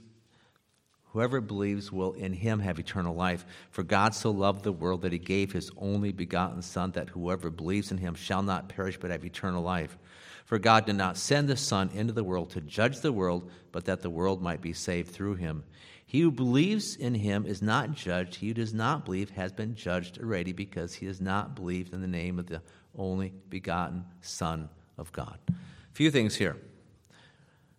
Whoever 1.12 1.40
believes 1.40 1.90
will 1.90 2.12
in 2.12 2.33
him 2.35 2.61
have 2.61 2.79
eternal 2.79 3.14
life. 3.14 3.47
For 3.71 3.83
God 3.83 4.14
so 4.14 4.31
loved 4.31 4.62
the 4.62 4.73
world 4.73 5.03
that 5.03 5.12
he 5.12 5.18
gave 5.18 5.53
his 5.53 5.71
only 5.79 6.12
begotten 6.12 6.61
Son, 6.61 6.90
that 6.92 7.09
whoever 7.09 7.51
believes 7.51 7.90
in 7.90 7.99
him 7.99 8.14
shall 8.14 8.42
not 8.42 8.68
perish 8.68 8.99
but 8.99 9.11
have 9.11 9.25
eternal 9.25 9.62
life. 9.62 9.97
For 10.44 10.59
God 10.59 10.87
did 10.87 10.97
not 10.97 11.16
send 11.16 11.49
the 11.49 11.57
Son 11.57 11.90
into 11.94 12.12
the 12.12 12.25
world 12.25 12.51
to 12.51 12.61
judge 12.61 13.01
the 13.01 13.12
world, 13.12 13.51
but 13.73 13.87
that 13.87 14.03
the 14.03 14.11
world 14.11 14.42
might 14.42 14.61
be 14.61 14.73
saved 14.73 15.11
through 15.11 15.35
him. 15.35 15.64
He 16.07 16.21
who 16.21 16.31
believes 16.31 16.97
in 16.97 17.14
him 17.14 17.44
is 17.44 17.61
not 17.61 17.92
judged. 17.92 18.37
He 18.37 18.49
who 18.49 18.55
does 18.55 18.73
not 18.73 19.05
believe 19.05 19.31
has 19.31 19.53
been 19.53 19.75
judged 19.75 20.18
already 20.18 20.53
because 20.53 20.94
he 20.94 21.07
has 21.07 21.21
not 21.21 21.55
believed 21.55 21.92
in 21.92 22.01
the 22.01 22.07
name 22.07 22.38
of 22.38 22.47
the 22.47 22.62
only 22.97 23.33
begotten 23.51 24.05
Son 24.23 24.71
of 24.97 25.12
God. 25.12 25.38
A 25.51 25.94
few 25.94 26.11
things 26.11 26.35
here. 26.35 26.57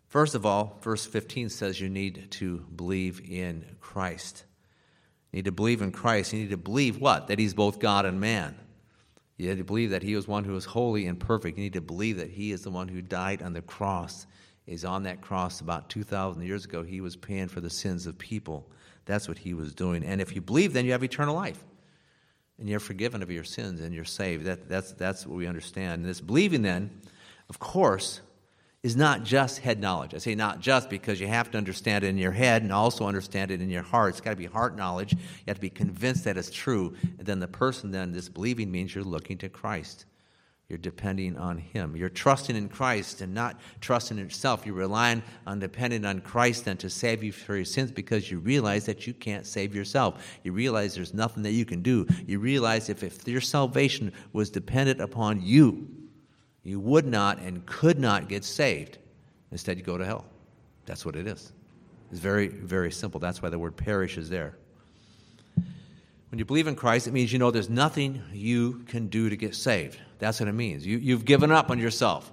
First 0.09 0.33
of 0.33 0.43
all, 0.43 0.79
verse 0.81 1.05
15 1.05 1.49
says 1.49 1.79
you 1.79 1.87
need 1.87 2.31
to 2.31 2.65
believe 2.75 3.21
in 3.29 3.63
Christ. 3.79 4.43
You 5.31 5.37
need 5.37 5.45
to 5.45 5.51
believe 5.51 5.83
in 5.83 5.91
Christ. 5.91 6.33
You 6.33 6.39
need 6.39 6.49
to 6.49 6.57
believe 6.57 6.99
what? 6.99 7.27
That 7.27 7.37
he's 7.37 7.53
both 7.53 7.79
God 7.79 8.07
and 8.07 8.19
man. 8.19 8.55
You 9.37 9.49
need 9.49 9.59
to 9.59 9.63
believe 9.63 9.91
that 9.91 10.01
he 10.01 10.15
was 10.15 10.27
one 10.27 10.45
who 10.45 10.53
was 10.53 10.65
holy 10.65 11.05
and 11.05 11.19
perfect. 11.19 11.59
You 11.59 11.63
need 11.63 11.73
to 11.73 11.81
believe 11.81 12.17
that 12.17 12.31
he 12.31 12.51
is 12.51 12.63
the 12.63 12.71
one 12.71 12.87
who 12.87 13.03
died 13.03 13.43
on 13.43 13.53
the 13.53 13.61
cross. 13.61 14.25
He's 14.65 14.83
on 14.83 15.03
that 15.03 15.21
cross 15.21 15.61
about 15.61 15.89
2,000 15.89 16.41
years 16.41 16.65
ago. 16.65 16.81
He 16.81 17.01
was 17.01 17.15
paying 17.15 17.47
for 17.47 17.61
the 17.61 17.69
sins 17.69 18.07
of 18.07 18.17
people. 18.17 18.67
That's 19.05 19.27
what 19.27 19.37
he 19.37 19.53
was 19.53 19.75
doing. 19.75 20.03
And 20.03 20.21
if 20.21 20.33
you 20.33 20.41
believe, 20.41 20.73
then 20.73 20.85
you 20.85 20.91
have 20.91 21.03
eternal 21.03 21.35
life. 21.35 21.63
And 22.57 22.67
you're 22.67 22.79
forgiven 22.79 23.21
of 23.21 23.29
your 23.29 23.43
sins 23.43 23.79
and 23.79 23.93
you're 23.93 24.05
saved. 24.05 24.45
That, 24.45 24.67
that's, 24.67 24.91
that's 24.93 25.27
what 25.27 25.37
we 25.37 25.45
understand. 25.45 26.01
And 26.01 26.09
this 26.09 26.19
believing, 26.19 26.63
then, 26.63 26.89
of 27.47 27.59
course, 27.59 28.21
is 28.81 28.95
not 28.95 29.23
just 29.23 29.59
head 29.59 29.79
knowledge. 29.79 30.13
I 30.13 30.19
say 30.19 30.35
not 30.35 30.61
just 30.61 30.89
because 30.89 31.19
you 31.19 31.27
have 31.27 31.51
to 31.51 31.57
understand 31.57 32.05
it 32.05 32.07
in 32.07 32.17
your 32.17 32.31
head 32.31 32.61
and 32.61 32.71
also 32.71 33.05
understand 33.05 33.51
it 33.51 33.61
in 33.61 33.69
your 33.69 33.83
heart. 33.83 34.11
It's 34.11 34.21
got 34.21 34.31
to 34.31 34.35
be 34.37 34.45
heart 34.45 34.77
knowledge. 34.77 35.13
You 35.13 35.19
have 35.47 35.57
to 35.57 35.61
be 35.61 35.69
convinced 35.69 36.23
that 36.23 36.37
it's 36.37 36.49
true. 36.49 36.95
And 37.17 37.27
then 37.27 37.39
the 37.39 37.47
person 37.47 37.91
then, 37.91 38.13
this 38.13 38.29
believing 38.29 38.71
means 38.71 38.95
you're 38.95 39.03
looking 39.03 39.37
to 39.39 39.49
Christ. 39.49 40.05
You're 40.69 40.77
depending 40.77 41.35
on 41.35 41.57
Him. 41.57 41.95
You're 41.95 42.09
trusting 42.09 42.55
in 42.55 42.69
Christ 42.69 43.21
and 43.21 43.33
not 43.33 43.59
trusting 43.81 44.17
in 44.17 44.23
yourself. 44.23 44.65
You're 44.65 44.75
relying 44.75 45.23
on 45.47 45.59
depending 45.59 46.05
on 46.05 46.21
Christ 46.21 46.65
then 46.65 46.77
to 46.77 46.91
save 46.91 47.23
you 47.23 47.31
for 47.31 47.55
your 47.55 47.65
sins 47.65 47.91
because 47.91 48.29
you 48.29 48.37
realize 48.37 48.85
that 48.85 49.07
you 49.07 49.13
can't 49.13 49.47
save 49.47 49.75
yourself. 49.75 50.39
You 50.43 50.53
realize 50.53 50.93
there's 50.93 51.13
nothing 51.13 51.41
that 51.43 51.53
you 51.53 51.65
can 51.65 51.81
do. 51.81 52.05
You 52.27 52.39
realize 52.39 52.87
if, 52.87 53.03
if 53.03 53.27
your 53.27 53.41
salvation 53.41 54.13
was 54.31 54.51
dependent 54.51 55.01
upon 55.01 55.41
you, 55.41 55.87
you 56.63 56.79
would 56.79 57.05
not 57.05 57.39
and 57.39 57.65
could 57.65 57.99
not 57.99 58.27
get 58.27 58.43
saved. 58.43 58.97
Instead, 59.51 59.77
you 59.77 59.83
go 59.83 59.97
to 59.97 60.05
hell. 60.05 60.25
That's 60.85 61.05
what 61.05 61.15
it 61.15 61.27
is. 61.27 61.53
It's 62.11 62.19
very, 62.19 62.47
very 62.47 62.91
simple. 62.91 63.19
That's 63.19 63.41
why 63.41 63.49
the 63.49 63.59
word 63.59 63.75
perish 63.75 64.17
is 64.17 64.29
there. 64.29 64.55
When 65.55 66.37
you 66.37 66.45
believe 66.45 66.67
in 66.67 66.75
Christ, 66.75 67.07
it 67.07 67.11
means 67.11 67.33
you 67.33 67.39
know 67.39 67.49
there's 67.49 67.69
nothing 67.69 68.21
you 68.31 68.83
can 68.87 69.07
do 69.07 69.29
to 69.29 69.35
get 69.35 69.55
saved. 69.55 69.99
That's 70.19 70.39
what 70.39 70.47
it 70.49 70.53
means. 70.53 70.85
You, 70.85 70.97
you've 70.97 71.25
given 71.25 71.51
up 71.51 71.71
on 71.71 71.79
yourself. 71.79 72.31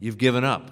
You've 0.00 0.18
given 0.18 0.44
up. 0.44 0.70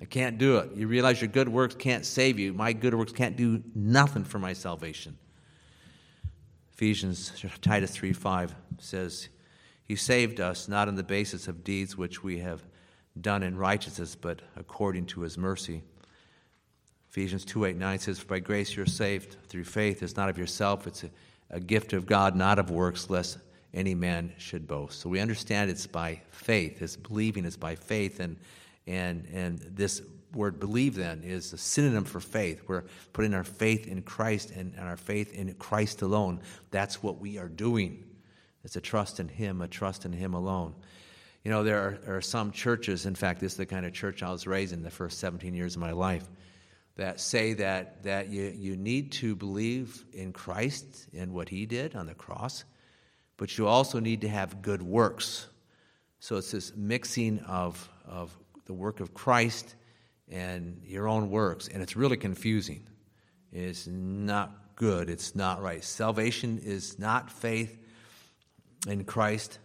I 0.00 0.04
can't 0.04 0.38
do 0.38 0.56
it. 0.58 0.74
You 0.74 0.88
realize 0.88 1.20
your 1.20 1.28
good 1.28 1.48
works 1.48 1.76
can't 1.76 2.04
save 2.04 2.38
you. 2.38 2.52
My 2.52 2.72
good 2.72 2.94
works 2.94 3.12
can't 3.12 3.36
do 3.36 3.62
nothing 3.74 4.24
for 4.24 4.40
my 4.40 4.52
salvation. 4.52 5.16
Ephesians, 6.72 7.32
Titus 7.60 7.92
3 7.92 8.12
5 8.12 8.54
says, 8.78 9.28
He 9.84 9.96
saved 9.96 10.40
us 10.40 10.68
not 10.68 10.88
on 10.88 10.94
the 10.94 11.02
basis 11.02 11.48
of 11.48 11.64
deeds 11.64 11.96
which 11.96 12.22
we 12.22 12.38
have 12.38 12.62
done 13.20 13.42
in 13.42 13.56
righteousness, 13.56 14.14
but 14.14 14.40
according 14.56 15.06
to 15.06 15.20
His 15.20 15.36
mercy. 15.36 15.82
Ephesians 17.10 17.44
2 17.44 17.66
8 17.66 17.76
9 17.76 17.98
says, 17.98 18.24
By 18.24 18.38
grace 18.38 18.74
you're 18.74 18.86
saved 18.86 19.36
through 19.48 19.64
faith. 19.64 20.02
It's 20.02 20.16
not 20.16 20.28
of 20.28 20.38
yourself, 20.38 20.86
it's 20.86 21.04
a 21.04 21.10
a 21.52 21.60
gift 21.60 21.92
of 21.92 22.06
God, 22.06 22.34
not 22.34 22.58
of 22.58 22.70
works, 22.70 23.10
lest 23.10 23.38
any 23.74 23.94
man 23.94 24.32
should 24.38 24.66
boast. 24.66 25.00
So 25.00 25.08
we 25.08 25.20
understand 25.20 25.70
it's 25.70 25.86
by 25.86 26.20
faith. 26.30 26.82
It's 26.82 26.96
believing 26.96 27.44
it's 27.44 27.56
by 27.56 27.76
faith, 27.76 28.18
and 28.18 28.36
and 28.86 29.26
and 29.32 29.58
this 29.58 30.02
word 30.34 30.58
believe 30.58 30.94
then 30.94 31.22
is 31.22 31.52
a 31.52 31.58
synonym 31.58 32.04
for 32.04 32.18
faith. 32.18 32.62
We're 32.66 32.84
putting 33.12 33.34
our 33.34 33.44
faith 33.44 33.86
in 33.86 34.00
Christ 34.02 34.50
and, 34.50 34.72
and 34.76 34.88
our 34.88 34.96
faith 34.96 35.34
in 35.34 35.52
Christ 35.54 36.00
alone. 36.00 36.40
That's 36.70 37.02
what 37.02 37.18
we 37.18 37.36
are 37.36 37.48
doing. 37.48 38.02
It's 38.64 38.76
a 38.76 38.80
trust 38.80 39.20
in 39.20 39.28
Him, 39.28 39.60
a 39.60 39.68
trust 39.68 40.04
in 40.04 40.12
Him 40.12 40.34
alone. 40.34 40.74
You 41.44 41.50
know, 41.50 41.64
there 41.64 41.78
are, 41.78 41.98
there 42.04 42.16
are 42.16 42.22
some 42.22 42.52
churches, 42.52 43.06
in 43.06 43.14
fact, 43.14 43.40
this 43.40 43.52
is 43.52 43.58
the 43.58 43.66
kind 43.66 43.84
of 43.84 43.92
church 43.92 44.22
I 44.22 44.30
was 44.30 44.46
raised 44.46 44.72
in 44.72 44.82
the 44.82 44.90
first 44.90 45.18
17 45.18 45.54
years 45.54 45.74
of 45.74 45.80
my 45.80 45.90
life 45.90 46.28
that 46.96 47.20
say 47.20 47.54
that, 47.54 48.02
that 48.04 48.28
you, 48.28 48.54
you 48.56 48.76
need 48.76 49.12
to 49.12 49.34
believe 49.34 50.04
in 50.12 50.32
Christ 50.32 51.08
and 51.16 51.32
what 51.32 51.48
he 51.48 51.66
did 51.66 51.96
on 51.96 52.06
the 52.06 52.14
cross, 52.14 52.64
but 53.36 53.56
you 53.56 53.66
also 53.66 53.98
need 53.98 54.20
to 54.20 54.28
have 54.28 54.62
good 54.62 54.82
works. 54.82 55.46
So 56.20 56.36
it's 56.36 56.52
this 56.52 56.76
mixing 56.76 57.40
of, 57.40 57.88
of 58.06 58.36
the 58.66 58.74
work 58.74 59.00
of 59.00 59.14
Christ 59.14 59.74
and 60.30 60.80
your 60.84 61.08
own 61.08 61.30
works, 61.30 61.68
and 61.68 61.82
it's 61.82 61.96
really 61.96 62.16
confusing. 62.16 62.86
It's 63.52 63.86
not 63.86 64.76
good, 64.76 65.10
it's 65.10 65.34
not 65.34 65.60
right. 65.62 65.82
Salvation 65.82 66.60
is 66.64 66.98
not 66.98 67.30
faith 67.30 67.78
in 68.86 69.04
Christ 69.04 69.58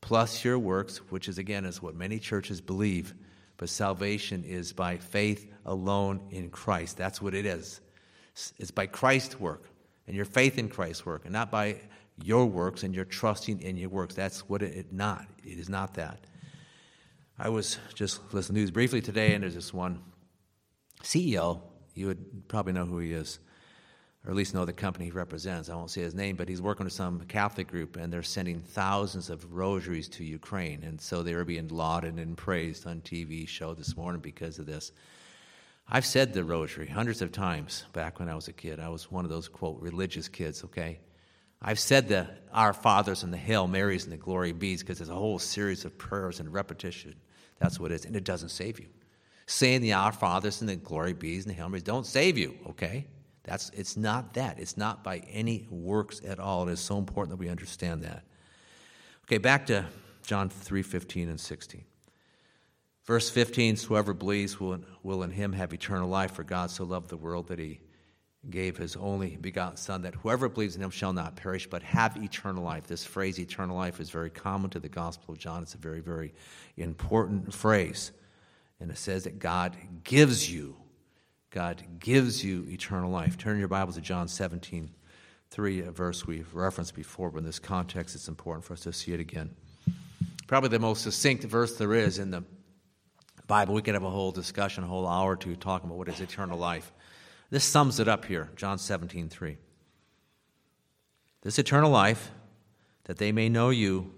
plus 0.00 0.44
your 0.44 0.58
works, 0.58 0.98
which 1.10 1.28
is 1.28 1.38
again 1.38 1.64
is 1.64 1.82
what 1.82 1.94
many 1.94 2.18
churches 2.18 2.60
believe 2.60 3.14
but 3.58 3.68
salvation 3.68 4.44
is 4.44 4.72
by 4.72 4.96
faith 4.96 5.52
alone 5.66 6.20
in 6.30 6.48
Christ. 6.48 6.96
That's 6.96 7.20
what 7.20 7.34
it 7.34 7.44
is. 7.44 7.80
It's 8.56 8.70
by 8.70 8.86
Christ's 8.86 9.38
work 9.38 9.64
and 10.06 10.14
your 10.16 10.24
faith 10.24 10.58
in 10.58 10.68
Christ's 10.68 11.04
work, 11.04 11.24
and 11.24 11.32
not 11.32 11.50
by 11.50 11.80
your 12.22 12.46
works 12.46 12.84
and 12.84 12.94
your 12.94 13.04
trusting 13.04 13.60
in 13.60 13.76
your 13.76 13.90
works. 13.90 14.14
That's 14.14 14.48
what 14.48 14.62
it 14.62 14.92
not. 14.92 15.26
It 15.44 15.58
is 15.58 15.68
not 15.68 15.94
that. 15.94 16.20
I 17.38 17.48
was 17.48 17.78
just 17.94 18.20
listening 18.32 18.54
to 18.54 18.60
news 18.60 18.70
briefly 18.70 19.00
today, 19.00 19.34
and 19.34 19.42
there's 19.42 19.54
this 19.54 19.74
one 19.74 20.02
CEO. 21.02 21.60
You 21.94 22.06
would 22.06 22.48
probably 22.48 22.72
know 22.72 22.84
who 22.84 22.98
he 22.98 23.12
is 23.12 23.40
or 24.28 24.32
at 24.32 24.36
least 24.36 24.52
know 24.52 24.66
the 24.66 24.74
company 24.74 25.06
he 25.06 25.10
represents. 25.10 25.70
I 25.70 25.74
won't 25.74 25.90
say 25.90 26.02
his 26.02 26.14
name, 26.14 26.36
but 26.36 26.50
he's 26.50 26.60
working 26.60 26.84
with 26.84 26.92
some 26.92 27.18
Catholic 27.20 27.66
group, 27.66 27.96
and 27.96 28.12
they're 28.12 28.22
sending 28.22 28.60
thousands 28.60 29.30
of 29.30 29.54
rosaries 29.54 30.06
to 30.10 30.24
Ukraine. 30.24 30.82
And 30.84 31.00
so 31.00 31.22
they 31.22 31.34
were 31.34 31.46
being 31.46 31.68
lauded 31.68 32.16
and 32.18 32.36
praised 32.36 32.86
on 32.86 33.00
TV 33.00 33.48
show 33.48 33.72
this 33.72 33.96
morning 33.96 34.20
because 34.20 34.58
of 34.58 34.66
this. 34.66 34.92
I've 35.88 36.04
said 36.04 36.34
the 36.34 36.44
rosary 36.44 36.88
hundreds 36.88 37.22
of 37.22 37.32
times 37.32 37.86
back 37.94 38.18
when 38.18 38.28
I 38.28 38.34
was 38.34 38.48
a 38.48 38.52
kid. 38.52 38.80
I 38.80 38.90
was 38.90 39.10
one 39.10 39.24
of 39.24 39.30
those, 39.30 39.48
quote, 39.48 39.80
religious 39.80 40.28
kids, 40.28 40.62
okay? 40.62 40.98
I've 41.62 41.78
said 41.78 42.08
the 42.08 42.28
Our 42.52 42.74
Fathers 42.74 43.22
and 43.22 43.32
the 43.32 43.38
Hail 43.38 43.66
Marys 43.66 44.04
and 44.04 44.12
the 44.12 44.18
Glory 44.18 44.52
Be's 44.52 44.82
because 44.82 44.98
there's 44.98 45.08
a 45.08 45.14
whole 45.14 45.38
series 45.38 45.86
of 45.86 45.96
prayers 45.96 46.38
and 46.38 46.52
repetition. 46.52 47.14
That's 47.60 47.80
what 47.80 47.92
it 47.92 47.94
is, 47.94 48.04
and 48.04 48.14
it 48.14 48.24
doesn't 48.24 48.50
save 48.50 48.78
you. 48.78 48.88
Saying 49.46 49.80
the 49.80 49.94
Our 49.94 50.12
Fathers 50.12 50.60
and 50.60 50.68
the 50.68 50.76
Glory 50.76 51.14
Be's 51.14 51.46
and 51.46 51.54
the 51.54 51.56
Hail 51.56 51.70
Marys 51.70 51.82
don't 51.82 52.04
save 52.04 52.36
you, 52.36 52.58
okay? 52.68 53.06
That's, 53.48 53.70
it's 53.70 53.96
not 53.96 54.34
that. 54.34 54.58
It's 54.58 54.76
not 54.76 55.02
by 55.02 55.18
any 55.30 55.66
works 55.70 56.20
at 56.26 56.38
all. 56.38 56.68
It 56.68 56.72
is 56.72 56.80
so 56.80 56.98
important 56.98 57.30
that 57.30 57.42
we 57.42 57.48
understand 57.48 58.02
that. 58.02 58.24
Okay, 59.24 59.38
back 59.38 59.66
to 59.66 59.86
John 60.22 60.50
3 60.50 60.82
15 60.82 61.30
and 61.30 61.40
16. 61.40 61.84
Verse 63.04 63.30
15 63.30 63.76
Whoever 63.76 64.12
believes 64.12 64.60
will, 64.60 64.80
will 65.02 65.22
in 65.22 65.30
him 65.30 65.54
have 65.54 65.72
eternal 65.72 66.10
life, 66.10 66.32
for 66.32 66.44
God 66.44 66.70
so 66.70 66.84
loved 66.84 67.08
the 67.08 67.16
world 67.16 67.48
that 67.48 67.58
he 67.58 67.80
gave 68.50 68.76
his 68.76 68.96
only 68.96 69.36
begotten 69.36 69.78
Son, 69.78 70.02
that 70.02 70.14
whoever 70.16 70.50
believes 70.50 70.76
in 70.76 70.82
him 70.82 70.90
shall 70.90 71.14
not 71.14 71.34
perish, 71.34 71.66
but 71.66 71.82
have 71.82 72.18
eternal 72.18 72.62
life. 72.62 72.86
This 72.86 73.04
phrase, 73.04 73.40
eternal 73.40 73.76
life, 73.76 73.98
is 73.98 74.10
very 74.10 74.30
common 74.30 74.68
to 74.70 74.80
the 74.80 74.90
Gospel 74.90 75.32
of 75.32 75.40
John. 75.40 75.62
It's 75.62 75.74
a 75.74 75.78
very, 75.78 76.00
very 76.00 76.34
important 76.76 77.54
phrase. 77.54 78.12
And 78.78 78.90
it 78.90 78.98
says 78.98 79.24
that 79.24 79.38
God 79.38 79.74
gives 80.04 80.50
you 80.50 80.76
God 81.50 81.82
gives 81.98 82.44
you 82.44 82.66
eternal 82.68 83.10
life. 83.10 83.38
Turn 83.38 83.58
your 83.58 83.68
Bibles 83.68 83.94
to 83.94 84.02
John 84.02 84.28
17, 84.28 84.90
3, 85.50 85.80
a 85.80 85.90
verse 85.90 86.26
we've 86.26 86.54
referenced 86.54 86.94
before, 86.94 87.30
but 87.30 87.38
in 87.38 87.44
this 87.44 87.58
context, 87.58 88.14
it's 88.14 88.28
important 88.28 88.64
for 88.64 88.74
us 88.74 88.80
to 88.80 88.92
see 88.92 89.12
it 89.12 89.20
again. 89.20 89.54
Probably 90.46 90.68
the 90.68 90.78
most 90.78 91.02
succinct 91.02 91.44
verse 91.44 91.76
there 91.76 91.94
is 91.94 92.18
in 92.18 92.30
the 92.30 92.44
Bible. 93.46 93.74
We 93.74 93.80
could 93.80 93.94
have 93.94 94.02
a 94.02 94.10
whole 94.10 94.30
discussion, 94.30 94.84
a 94.84 94.86
whole 94.86 95.06
hour 95.06 95.32
or 95.32 95.36
two 95.36 95.56
talking 95.56 95.88
about 95.88 95.96
what 95.98 96.08
is 96.08 96.20
eternal 96.20 96.58
life. 96.58 96.92
This 97.48 97.64
sums 97.64 97.98
it 97.98 98.08
up 98.08 98.26
here, 98.26 98.50
John 98.54 98.76
17, 98.76 99.30
3. 99.30 99.56
This 101.40 101.58
eternal 101.58 101.90
life, 101.90 102.30
that 103.04 103.16
they 103.16 103.32
may 103.32 103.48
know 103.48 103.70
you, 103.70 104.12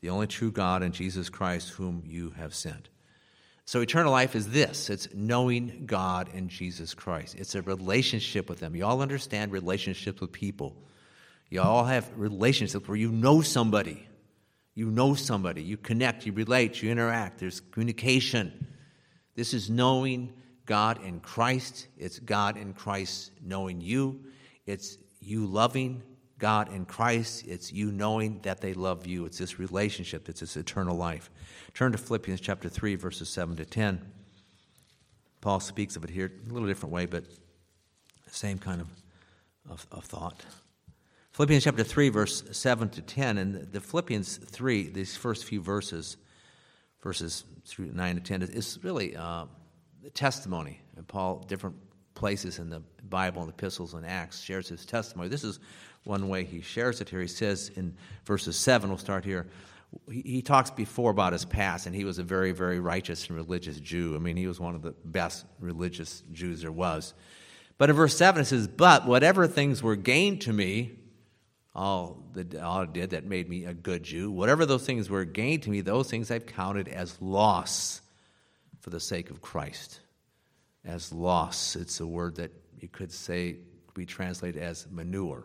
the 0.00 0.10
only 0.10 0.26
true 0.26 0.50
God, 0.50 0.82
and 0.82 0.92
Jesus 0.92 1.28
Christ, 1.28 1.70
whom 1.70 2.02
you 2.04 2.30
have 2.30 2.52
sent. 2.52 2.88
So, 3.66 3.80
eternal 3.80 4.12
life 4.12 4.34
is 4.34 4.50
this 4.50 4.90
it's 4.90 5.08
knowing 5.14 5.84
God 5.86 6.28
and 6.34 6.50
Jesus 6.50 6.94
Christ. 6.94 7.34
It's 7.38 7.54
a 7.54 7.62
relationship 7.62 8.48
with 8.48 8.60
them. 8.60 8.76
You 8.76 8.84
all 8.84 9.00
understand 9.00 9.52
relationships 9.52 10.20
with 10.20 10.32
people. 10.32 10.76
You 11.48 11.62
all 11.62 11.84
have 11.84 12.10
relationships 12.16 12.86
where 12.88 12.96
you 12.96 13.10
know 13.10 13.40
somebody. 13.40 14.06
You 14.74 14.90
know 14.90 15.14
somebody. 15.14 15.62
You 15.62 15.76
connect, 15.76 16.26
you 16.26 16.32
relate, 16.32 16.82
you 16.82 16.90
interact. 16.90 17.38
There's 17.38 17.60
communication. 17.60 18.66
This 19.36 19.54
is 19.54 19.70
knowing 19.70 20.32
God 20.66 21.00
and 21.02 21.22
Christ. 21.22 21.86
It's 21.96 22.18
God 22.18 22.56
and 22.56 22.74
Christ 22.74 23.30
knowing 23.42 23.80
you. 23.80 24.24
It's 24.66 24.98
you 25.20 25.46
loving 25.46 26.02
God 26.44 26.70
and 26.70 26.86
Christ. 26.86 27.46
It's 27.48 27.72
you 27.72 27.90
knowing 27.90 28.38
that 28.42 28.60
they 28.60 28.74
love 28.74 29.06
you. 29.06 29.24
It's 29.24 29.38
this 29.38 29.58
relationship. 29.58 30.28
It's 30.28 30.40
this 30.40 30.58
eternal 30.58 30.94
life. 30.94 31.30
Turn 31.72 31.90
to 31.92 31.96
Philippians 31.96 32.38
chapter 32.38 32.68
3, 32.68 32.96
verses 32.96 33.30
7 33.30 33.56
to 33.56 33.64
10. 33.64 33.98
Paul 35.40 35.58
speaks 35.58 35.96
of 35.96 36.04
it 36.04 36.10
here 36.10 36.30
a 36.46 36.52
little 36.52 36.68
different 36.68 36.92
way, 36.92 37.06
but 37.06 37.24
same 38.30 38.58
kind 38.58 38.82
of, 38.82 38.88
of, 39.70 39.86
of 39.90 40.04
thought. 40.04 40.44
Philippians 41.32 41.64
chapter 41.64 41.82
3, 41.82 42.10
verse 42.10 42.44
7 42.52 42.90
to 42.90 43.00
10. 43.00 43.38
And 43.38 43.72
the 43.72 43.80
Philippians 43.80 44.36
3, 44.36 44.90
these 44.90 45.16
first 45.16 45.46
few 45.46 45.62
verses, 45.62 46.18
verses 47.02 47.44
9 47.78 48.16
to 48.16 48.20
10, 48.20 48.42
is 48.42 48.78
really 48.82 49.16
uh, 49.16 49.46
a 50.04 50.10
testimony. 50.10 50.82
And 50.98 51.08
Paul, 51.08 51.38
different 51.48 51.76
places 52.12 52.58
in 52.58 52.68
the 52.68 52.82
Bible 53.08 53.40
and 53.40 53.50
epistles 53.50 53.94
and 53.94 54.04
Acts, 54.04 54.42
shares 54.42 54.68
his 54.68 54.84
testimony. 54.84 55.30
This 55.30 55.42
is 55.42 55.58
one 56.04 56.28
way 56.28 56.44
he 56.44 56.60
shares 56.60 57.00
it 57.00 57.08
here. 57.08 57.20
He 57.20 57.26
says 57.26 57.70
in 57.74 57.96
verses 58.24 58.56
7, 58.56 58.88
we'll 58.88 58.98
start 58.98 59.24
here 59.24 59.46
he 60.10 60.42
talks 60.42 60.70
before 60.70 61.10
about 61.10 61.32
his 61.32 61.44
past, 61.44 61.86
and 61.86 61.94
he 61.94 62.04
was 62.04 62.18
a 62.18 62.22
very, 62.22 62.52
very 62.52 62.80
righteous 62.80 63.28
and 63.28 63.36
religious 63.36 63.78
Jew. 63.78 64.14
I 64.14 64.18
mean, 64.18 64.36
he 64.36 64.46
was 64.46 64.60
one 64.60 64.74
of 64.74 64.82
the 64.82 64.94
best 65.04 65.44
religious 65.60 66.22
Jews 66.32 66.62
there 66.62 66.72
was. 66.72 67.14
But 67.78 67.90
in 67.90 67.96
verse 67.96 68.16
7, 68.16 68.42
it 68.42 68.46
says, 68.46 68.68
But 68.68 69.06
whatever 69.06 69.46
things 69.46 69.82
were 69.82 69.96
gained 69.96 70.42
to 70.42 70.52
me, 70.52 70.98
all, 71.74 72.22
the, 72.32 72.62
all 72.62 72.82
it 72.82 72.92
did 72.92 73.10
that 73.10 73.24
made 73.24 73.48
me 73.48 73.64
a 73.64 73.74
good 73.74 74.04
Jew, 74.04 74.30
whatever 74.30 74.64
those 74.64 74.86
things 74.86 75.10
were 75.10 75.24
gained 75.24 75.64
to 75.64 75.70
me, 75.70 75.80
those 75.80 76.08
things 76.08 76.30
I've 76.30 76.46
counted 76.46 76.88
as 76.88 77.20
loss 77.20 78.00
for 78.80 78.90
the 78.90 79.00
sake 79.00 79.30
of 79.30 79.42
Christ. 79.42 80.00
As 80.84 81.12
loss. 81.12 81.76
It's 81.76 82.00
a 82.00 82.06
word 82.06 82.36
that 82.36 82.52
you 82.78 82.88
could 82.88 83.10
say, 83.10 83.56
be 83.94 84.06
translated 84.06 84.62
as 84.62 84.86
manure. 84.90 85.44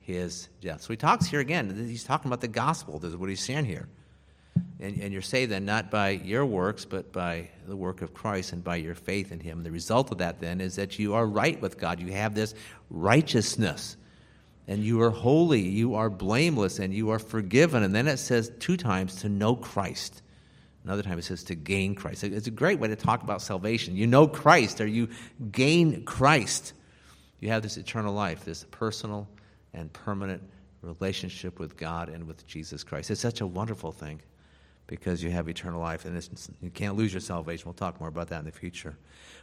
his 0.00 0.48
death. 0.60 0.82
So 0.82 0.88
he 0.92 0.96
talks 0.96 1.26
here 1.26 1.40
again. 1.40 1.74
He's 1.88 2.04
talking 2.04 2.28
about 2.28 2.40
the 2.40 2.48
gospel. 2.48 2.98
This 2.98 3.10
is 3.10 3.16
what 3.16 3.28
he's 3.28 3.44
saying 3.44 3.66
here. 3.66 3.88
And, 4.80 4.98
and 5.00 5.12
you're 5.12 5.22
saved 5.22 5.52
then 5.52 5.64
not 5.64 5.90
by 5.90 6.10
your 6.10 6.44
works, 6.44 6.84
but 6.84 7.12
by 7.12 7.50
the 7.68 7.76
work 7.76 8.02
of 8.02 8.14
Christ 8.14 8.52
and 8.52 8.64
by 8.64 8.76
your 8.76 8.94
faith 8.94 9.30
in 9.30 9.40
him. 9.40 9.62
The 9.62 9.70
result 9.70 10.10
of 10.10 10.18
that 10.18 10.40
then 10.40 10.60
is 10.60 10.76
that 10.76 10.98
you 10.98 11.14
are 11.14 11.26
right 11.26 11.60
with 11.60 11.78
God. 11.78 12.00
You 12.00 12.12
have 12.12 12.34
this 12.34 12.54
righteousness. 12.88 13.96
And 14.66 14.84
you 14.84 15.02
are 15.02 15.10
holy, 15.10 15.60
you 15.60 15.96
are 15.96 16.08
blameless, 16.08 16.78
and 16.78 16.94
you 16.94 17.10
are 17.10 17.18
forgiven. 17.18 17.82
And 17.82 17.92
then 17.94 18.06
it 18.06 18.18
says 18.18 18.52
two 18.60 18.76
times 18.76 19.16
to 19.16 19.28
know 19.28 19.56
Christ. 19.56 20.22
Another 20.84 21.02
time 21.02 21.18
it 21.18 21.24
says 21.24 21.42
to 21.44 21.54
gain 21.54 21.94
Christ. 21.94 22.24
It's 22.24 22.46
a 22.46 22.52
great 22.52 22.78
way 22.78 22.88
to 22.88 22.96
talk 22.96 23.22
about 23.22 23.42
salvation. 23.42 23.96
You 23.96 24.06
know 24.06 24.28
Christ, 24.28 24.80
or 24.80 24.86
you 24.86 25.08
gain 25.50 26.04
Christ. 26.04 26.72
You 27.40 27.48
have 27.48 27.62
this 27.62 27.76
eternal 27.76 28.14
life, 28.14 28.44
this 28.44 28.64
personal 28.70 29.28
and 29.74 29.92
permanent 29.92 30.42
relationship 30.82 31.58
with 31.58 31.76
God 31.76 32.08
and 32.08 32.26
with 32.26 32.46
Jesus 32.46 32.82
Christ. 32.82 33.10
It's 33.10 33.20
such 33.20 33.40
a 33.40 33.46
wonderful 33.46 33.92
thing 33.92 34.20
because 34.86 35.22
you 35.22 35.30
have 35.30 35.48
eternal 35.48 35.80
life 35.80 36.04
and 36.04 36.48
you 36.60 36.70
can't 36.70 36.96
lose 36.96 37.12
your 37.12 37.20
salvation. 37.20 37.64
We'll 37.66 37.74
talk 37.74 38.00
more 38.00 38.08
about 38.08 38.28
that 38.28 38.40
in 38.40 38.44
the 38.44 38.52
future. 38.52 38.96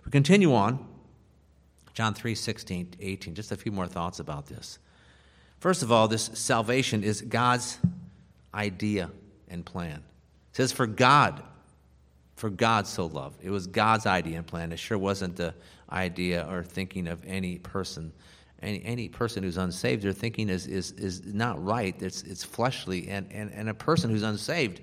We 0.05 0.11
continue 0.11 0.53
on. 0.53 0.85
John 1.93 2.13
3 2.13 2.35
16, 2.35 2.95
18. 2.99 3.33
Just 3.33 3.51
a 3.51 3.55
few 3.55 3.71
more 3.71 3.87
thoughts 3.87 4.19
about 4.19 4.45
this. 4.45 4.77
First 5.59 5.81
of 5.81 5.91
all, 5.91 6.07
this 6.07 6.29
salvation 6.33 7.03
is 7.03 7.21
God's 7.21 7.79
idea 8.53 9.09
and 9.49 9.65
plan. 9.65 10.03
It 10.51 10.55
says, 10.57 10.71
For 10.71 10.85
God, 10.85 11.41
for 12.35 12.49
God 12.51 12.85
so 12.85 13.07
loved. 13.07 13.43
It 13.43 13.49
was 13.49 13.65
God's 13.65 14.05
idea 14.05 14.37
and 14.37 14.45
plan. 14.45 14.71
It 14.71 14.77
sure 14.77 14.97
wasn't 14.97 15.37
the 15.37 15.55
idea 15.91 16.47
or 16.47 16.63
thinking 16.63 17.07
of 17.07 17.23
any 17.25 17.57
person 17.57 18.13
any, 18.61 18.83
any 18.83 19.07
person 19.07 19.43
who's 19.43 19.57
unsaved, 19.57 20.03
their 20.03 20.13
thinking 20.13 20.49
is, 20.49 20.67
is, 20.67 20.91
is 20.93 21.25
not 21.25 21.63
right. 21.63 21.95
It's, 22.01 22.23
it's 22.23 22.43
fleshly. 22.43 23.07
And, 23.09 23.31
and, 23.31 23.51
and 23.53 23.69
a 23.69 23.73
person 23.73 24.09
who's 24.09 24.23
unsaved 24.23 24.81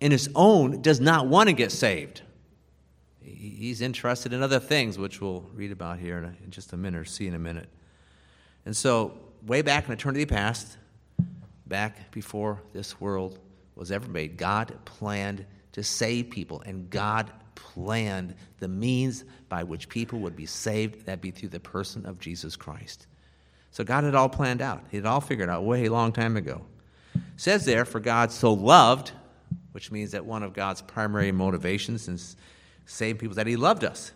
in 0.00 0.12
his 0.12 0.28
own 0.34 0.82
does 0.82 1.00
not 1.00 1.26
want 1.26 1.48
to 1.48 1.54
get 1.54 1.72
saved. 1.72 2.22
He's 3.22 3.82
interested 3.82 4.32
in 4.32 4.42
other 4.42 4.60
things, 4.60 4.98
which 4.98 5.20
we'll 5.20 5.44
read 5.54 5.72
about 5.72 5.98
here 5.98 6.18
in, 6.18 6.24
a, 6.24 6.34
in 6.44 6.50
just 6.50 6.72
a 6.72 6.76
minute 6.76 6.98
or 6.98 7.04
see 7.04 7.26
in 7.26 7.34
a 7.34 7.38
minute. 7.38 7.68
And 8.64 8.76
so, 8.76 9.18
way 9.46 9.62
back 9.62 9.86
in 9.86 9.92
eternity 9.92 10.26
past, 10.26 10.76
back 11.66 12.10
before 12.10 12.62
this 12.72 13.00
world 13.00 13.38
was 13.74 13.92
ever 13.92 14.08
made, 14.08 14.36
God 14.36 14.74
planned 14.84 15.44
to 15.72 15.82
save 15.82 16.30
people, 16.30 16.62
and 16.64 16.88
God 16.90 17.30
planned 17.58 18.34
the 18.60 18.68
means 18.68 19.24
by 19.48 19.64
which 19.64 19.88
people 19.88 20.20
would 20.20 20.36
be 20.36 20.46
saved, 20.46 21.06
that 21.06 21.20
be 21.20 21.30
through 21.30 21.48
the 21.48 21.60
person 21.60 22.06
of 22.06 22.20
Jesus 22.20 22.54
Christ. 22.54 23.06
So 23.72 23.84
God 23.84 24.04
had 24.04 24.14
all 24.14 24.28
planned 24.28 24.62
out. 24.62 24.84
He 24.90 24.96
had 24.96 25.06
all 25.06 25.20
figured 25.20 25.50
out 25.50 25.64
way 25.64 25.88
long 25.88 26.12
time 26.12 26.36
ago. 26.36 26.62
It 27.14 27.22
says 27.36 27.64
there, 27.64 27.84
for 27.84 28.00
God 28.00 28.30
so 28.30 28.52
loved, 28.52 29.12
which 29.72 29.90
means 29.90 30.12
that 30.12 30.24
one 30.24 30.42
of 30.42 30.52
God's 30.52 30.82
primary 30.82 31.32
motivations 31.32 32.08
in 32.08 32.18
saving 32.86 33.18
people 33.18 33.34
that 33.36 33.46
He 33.46 33.56
loved 33.56 33.84
us. 33.84 34.12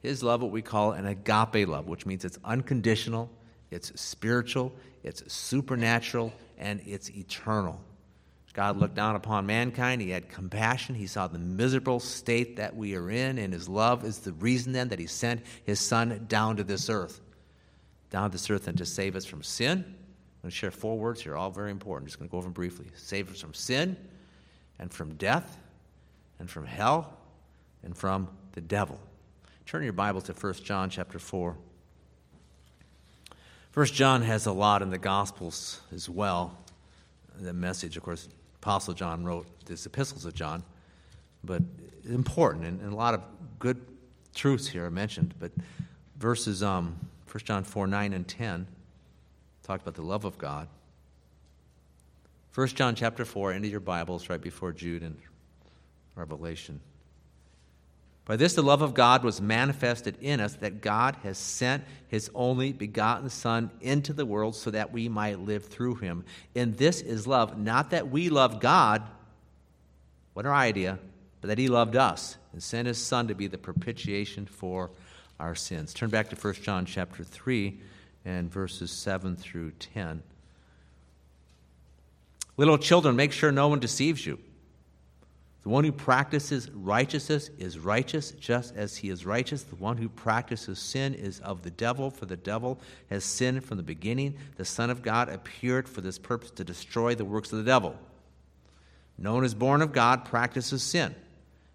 His 0.00 0.22
love, 0.22 0.42
what 0.42 0.50
we 0.50 0.62
call 0.62 0.92
an 0.92 1.06
agape 1.06 1.68
love, 1.68 1.86
which 1.86 2.06
means 2.06 2.24
it's 2.24 2.38
unconditional, 2.44 3.30
it's 3.70 3.98
spiritual, 4.00 4.72
it's 5.02 5.32
supernatural, 5.32 6.32
and 6.58 6.80
it's 6.86 7.10
eternal. 7.10 7.80
God 8.58 8.76
looked 8.76 8.96
down 8.96 9.14
upon 9.14 9.46
mankind. 9.46 10.02
He 10.02 10.10
had 10.10 10.28
compassion. 10.28 10.96
He 10.96 11.06
saw 11.06 11.28
the 11.28 11.38
miserable 11.38 12.00
state 12.00 12.56
that 12.56 12.74
we 12.74 12.96
are 12.96 13.08
in, 13.08 13.38
and 13.38 13.52
His 13.52 13.68
love 13.68 14.04
is 14.04 14.18
the 14.18 14.32
reason 14.32 14.72
then 14.72 14.88
that 14.88 14.98
He 14.98 15.06
sent 15.06 15.42
His 15.62 15.78
Son 15.78 16.26
down 16.28 16.56
to 16.56 16.64
this 16.64 16.90
earth. 16.90 17.20
Down 18.10 18.28
to 18.28 18.32
this 18.32 18.50
earth 18.50 18.66
and 18.66 18.76
to 18.78 18.84
save 18.84 19.14
us 19.14 19.24
from 19.24 19.44
sin. 19.44 19.78
I'm 19.78 20.42
going 20.42 20.50
to 20.50 20.50
share 20.50 20.72
four 20.72 20.98
words 20.98 21.22
here, 21.22 21.36
all 21.36 21.52
very 21.52 21.70
important. 21.70 22.02
I'm 22.02 22.06
just 22.08 22.18
going 22.18 22.28
to 22.28 22.32
go 22.32 22.38
over 22.38 22.46
them 22.46 22.52
briefly. 22.52 22.86
Save 22.96 23.30
us 23.30 23.40
from 23.40 23.54
sin, 23.54 23.96
and 24.80 24.92
from 24.92 25.14
death, 25.14 25.56
and 26.40 26.50
from 26.50 26.66
hell, 26.66 27.16
and 27.84 27.96
from 27.96 28.26
the 28.54 28.60
devil. 28.60 28.98
Turn 29.66 29.84
your 29.84 29.92
Bible 29.92 30.20
to 30.22 30.32
1 30.32 30.54
John 30.64 30.90
chapter 30.90 31.20
4. 31.20 31.56
1 33.72 33.86
John 33.86 34.22
has 34.22 34.46
a 34.46 34.52
lot 34.52 34.82
in 34.82 34.90
the 34.90 34.98
Gospels 34.98 35.80
as 35.92 36.10
well. 36.10 36.58
The 37.38 37.52
message, 37.52 37.96
of 37.96 38.02
course, 38.02 38.28
Apostle 38.60 38.94
John 38.94 39.24
wrote 39.24 39.46
these 39.66 39.86
epistles 39.86 40.24
of 40.24 40.34
John, 40.34 40.62
but 41.44 41.62
important 42.08 42.64
and, 42.64 42.80
and, 42.80 42.92
a 42.92 42.96
lot 42.96 43.14
of 43.14 43.22
good 43.58 43.80
truths 44.34 44.66
here 44.66 44.84
are 44.86 44.90
mentioned. 44.90 45.34
But 45.38 45.52
verses 46.16 46.62
um, 46.62 46.98
1 47.30 47.44
John 47.44 47.64
4 47.64 47.86
9 47.86 48.12
and 48.12 48.26
10 48.26 48.66
talk 49.62 49.82
about 49.82 49.94
the 49.94 50.02
love 50.02 50.24
of 50.24 50.38
God. 50.38 50.68
1 52.54 52.68
John 52.68 52.94
chapter 52.94 53.24
4, 53.24 53.52
into 53.52 53.68
your 53.68 53.78
Bibles 53.80 54.28
right 54.28 54.40
before 54.40 54.72
Jude 54.72 55.02
and 55.02 55.16
Revelation. 56.16 56.80
By 58.28 58.36
this, 58.36 58.52
the 58.52 58.62
love 58.62 58.82
of 58.82 58.92
God 58.92 59.24
was 59.24 59.40
manifested 59.40 60.18
in 60.20 60.38
us 60.38 60.52
that 60.56 60.82
God 60.82 61.16
has 61.22 61.38
sent 61.38 61.82
his 62.08 62.30
only 62.34 62.74
begotten 62.74 63.30
Son 63.30 63.70
into 63.80 64.12
the 64.12 64.26
world 64.26 64.54
so 64.54 64.70
that 64.70 64.92
we 64.92 65.08
might 65.08 65.40
live 65.40 65.64
through 65.64 65.94
him. 65.94 66.26
And 66.54 66.76
this 66.76 67.00
is 67.00 67.26
love, 67.26 67.58
not 67.58 67.88
that 67.90 68.10
we 68.10 68.28
love 68.28 68.60
God, 68.60 69.02
what 70.34 70.44
our 70.44 70.54
idea, 70.54 70.98
but 71.40 71.48
that 71.48 71.56
he 71.56 71.68
loved 71.68 71.96
us 71.96 72.36
and 72.52 72.62
sent 72.62 72.86
his 72.86 73.02
Son 73.02 73.28
to 73.28 73.34
be 73.34 73.46
the 73.46 73.56
propitiation 73.56 74.44
for 74.44 74.90
our 75.40 75.54
sins. 75.54 75.94
Turn 75.94 76.10
back 76.10 76.28
to 76.28 76.36
1 76.36 76.54
John 76.56 76.84
chapter 76.84 77.24
3 77.24 77.80
and 78.26 78.52
verses 78.52 78.90
7 78.90 79.36
through 79.36 79.70
10. 79.70 80.22
Little 82.58 82.76
children, 82.76 83.16
make 83.16 83.32
sure 83.32 83.50
no 83.50 83.68
one 83.68 83.80
deceives 83.80 84.26
you. 84.26 84.38
The 85.62 85.68
one 85.68 85.84
who 85.84 85.92
practices 85.92 86.70
righteousness 86.70 87.50
is 87.58 87.78
righteous 87.78 88.30
just 88.32 88.76
as 88.76 88.96
he 88.96 89.10
is 89.10 89.26
righteous. 89.26 89.64
The 89.64 89.76
one 89.76 89.96
who 89.96 90.08
practices 90.08 90.78
sin 90.78 91.14
is 91.14 91.40
of 91.40 91.62
the 91.62 91.70
devil, 91.70 92.10
for 92.10 92.26
the 92.26 92.36
devil 92.36 92.78
has 93.10 93.24
sinned 93.24 93.64
from 93.64 93.76
the 93.76 93.82
beginning. 93.82 94.36
The 94.56 94.64
Son 94.64 94.88
of 94.88 95.02
God 95.02 95.28
appeared 95.28 95.88
for 95.88 96.00
this 96.00 96.18
purpose 96.18 96.50
to 96.52 96.64
destroy 96.64 97.14
the 97.14 97.24
works 97.24 97.52
of 97.52 97.58
the 97.58 97.64
devil. 97.64 97.96
No 99.18 99.34
one 99.34 99.44
is 99.44 99.54
born 99.54 99.82
of 99.82 99.92
God 99.92 100.24
practices 100.24 100.82
sin, 100.82 101.14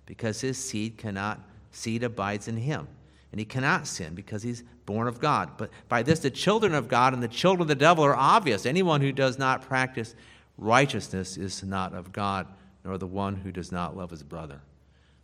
because 0.06 0.40
his 0.40 0.58
seed 0.58 0.98
cannot 0.98 1.42
seed 1.72 2.04
abides 2.04 2.48
in 2.48 2.56
him. 2.56 2.88
And 3.32 3.40
he 3.40 3.46
cannot 3.46 3.88
sin 3.88 4.14
because 4.14 4.44
he's 4.44 4.64
born 4.86 5.08
of 5.08 5.20
God. 5.20 5.52
But 5.58 5.72
by 5.90 6.04
this 6.04 6.20
the 6.20 6.30
children 6.30 6.74
of 6.74 6.88
God 6.88 7.14
and 7.14 7.22
the 7.22 7.28
children 7.28 7.64
of 7.64 7.68
the 7.68 7.76
devil 7.76 8.06
are 8.06 8.16
obvious. 8.16 8.66
Anyone 8.66 9.02
who 9.02 9.12
does 9.12 9.40
not 9.40 9.64
practice 9.64 10.14
righteousness 10.58 11.36
is 11.36 11.64
not 11.64 11.94
of 11.94 12.12
God 12.14 12.48
nor 12.84 12.98
the 12.98 13.08
one 13.08 13.36
who 13.36 13.52
does 13.52 13.72
not 13.72 13.96
love 13.96 14.10
his 14.10 14.24
brother. 14.24 14.62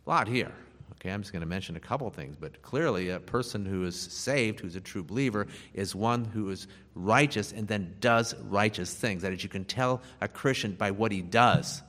A 0.06 0.10
lot 0.10 0.28
here. 0.28 0.52
Okay, 1.00 1.10
I'm 1.10 1.22
just 1.22 1.32
going 1.32 1.40
to 1.40 1.48
mention 1.48 1.76
a 1.76 1.80
couple 1.80 2.10
things, 2.10 2.36
but 2.38 2.60
clearly, 2.60 3.08
a 3.08 3.20
person 3.20 3.64
who 3.64 3.84
is 3.84 3.98
saved, 3.98 4.60
who's 4.60 4.76
a 4.76 4.80
true 4.80 5.02
believer, 5.02 5.46
is 5.72 5.94
one 5.94 6.26
who 6.26 6.50
is 6.50 6.66
righteous 6.94 7.52
and 7.52 7.66
then 7.66 7.96
does 8.00 8.34
righteous 8.34 8.92
things. 8.92 9.22
That 9.22 9.32
is, 9.32 9.42
you 9.42 9.48
can 9.48 9.64
tell 9.64 10.02
a 10.20 10.28
Christian 10.28 10.72
by 10.72 10.90
what 10.90 11.10
he 11.10 11.22
does. 11.22 11.82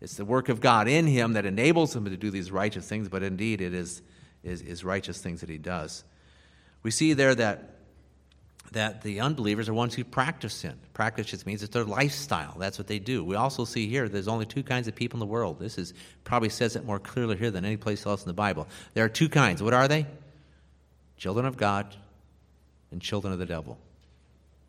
It's 0.00 0.14
the 0.14 0.24
work 0.24 0.48
of 0.48 0.60
God 0.60 0.88
in 0.88 1.06
him 1.06 1.34
that 1.34 1.44
enables 1.44 1.94
him 1.94 2.04
to 2.06 2.16
do 2.16 2.30
these 2.30 2.50
righteous 2.50 2.88
things, 2.88 3.08
but 3.08 3.22
indeed, 3.22 3.60
it 3.60 3.74
is, 3.74 4.00
is, 4.42 4.62
is 4.62 4.84
righteous 4.84 5.20
things 5.20 5.40
that 5.40 5.50
he 5.50 5.58
does. 5.58 6.04
We 6.82 6.90
see 6.90 7.12
there 7.12 7.34
that 7.34 7.75
that 8.72 9.02
the 9.02 9.20
unbelievers 9.20 9.68
are 9.68 9.74
ones 9.74 9.94
who 9.94 10.04
practice 10.04 10.54
sin. 10.54 10.74
Practice 10.94 11.26
just 11.26 11.46
means 11.46 11.62
it's 11.62 11.72
their 11.72 11.84
lifestyle. 11.84 12.56
That's 12.58 12.78
what 12.78 12.86
they 12.86 12.98
do. 12.98 13.24
We 13.24 13.36
also 13.36 13.64
see 13.64 13.88
here 13.88 14.08
there's 14.08 14.28
only 14.28 14.46
two 14.46 14.62
kinds 14.62 14.88
of 14.88 14.94
people 14.94 15.16
in 15.16 15.20
the 15.20 15.32
world. 15.32 15.58
This 15.58 15.78
is 15.78 15.94
probably 16.24 16.48
says 16.48 16.76
it 16.76 16.84
more 16.84 16.98
clearly 16.98 17.36
here 17.36 17.50
than 17.50 17.64
any 17.64 17.76
place 17.76 18.06
else 18.06 18.22
in 18.22 18.28
the 18.28 18.34
Bible. 18.34 18.66
There 18.94 19.04
are 19.04 19.08
two 19.08 19.28
kinds. 19.28 19.62
What 19.62 19.74
are 19.74 19.88
they? 19.88 20.06
Children 21.16 21.46
of 21.46 21.56
God 21.56 21.94
and 22.90 23.00
children 23.00 23.32
of 23.32 23.38
the 23.38 23.46
devil. 23.46 23.78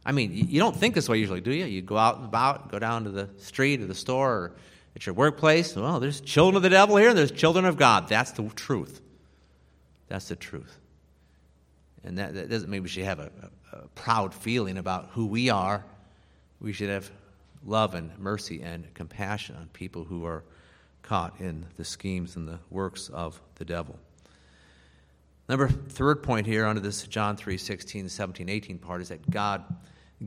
I 0.05 0.13
mean, 0.13 0.31
you 0.33 0.59
don't 0.59 0.75
think 0.75 0.95
this 0.95 1.09
way 1.09 1.17
usually, 1.17 1.41
do 1.41 1.51
you? 1.51 1.65
You 1.65 1.81
go 1.81 1.97
out 1.97 2.17
and 2.17 2.25
about, 2.25 2.71
go 2.71 2.79
down 2.79 3.03
to 3.03 3.09
the 3.09 3.29
street 3.37 3.81
or 3.81 3.87
the 3.87 3.95
store 3.95 4.31
or 4.31 4.51
at 4.95 5.05
your 5.05 5.13
workplace. 5.15 5.75
Well, 5.75 5.99
there's 5.99 6.21
children 6.21 6.55
of 6.55 6.63
the 6.63 6.69
devil 6.69 6.95
here 6.97 7.09
and 7.09 7.17
there's 7.17 7.31
children 7.31 7.65
of 7.65 7.77
God. 7.77 8.07
That's 8.07 8.31
the 8.31 8.43
truth. 8.55 9.01
That's 10.07 10.29
the 10.29 10.35
truth. 10.35 10.77
And 12.07 12.17
that, 12.17 12.33
that 12.35 12.49
doesn't 12.49 12.69
mean 12.69 12.83
we 12.83 12.89
should 12.89 13.03
have 13.03 13.19
a, 13.19 13.29
a, 13.73 13.87
proud 13.95 14.33
feeling 14.33 14.77
about 14.77 15.09
who 15.11 15.25
we 15.25 15.49
are. 15.49 15.83
We 16.61 16.71
should 16.71 16.89
have 16.89 17.11
love 17.65 17.95
and 17.95 18.17
mercy 18.17 18.61
and 18.61 18.91
compassion 18.93 19.57
on 19.57 19.67
people 19.73 20.05
who 20.05 20.25
are 20.25 20.43
caught 21.03 21.39
in 21.39 21.65
the 21.75 21.83
schemes 21.83 22.37
and 22.37 22.47
the 22.47 22.59
works 22.69 23.09
of 23.09 23.41
the 23.55 23.65
devil. 23.65 23.99
Number 25.49 25.67
third 25.67 26.23
point 26.23 26.47
here 26.47 26.65
under 26.65 26.79
this 26.79 27.03
John 27.03 27.35
3 27.35 27.57
16, 27.57 28.07
17, 28.07 28.47
18 28.47 28.77
part 28.77 29.01
is 29.01 29.09
that 29.09 29.29
God 29.29 29.65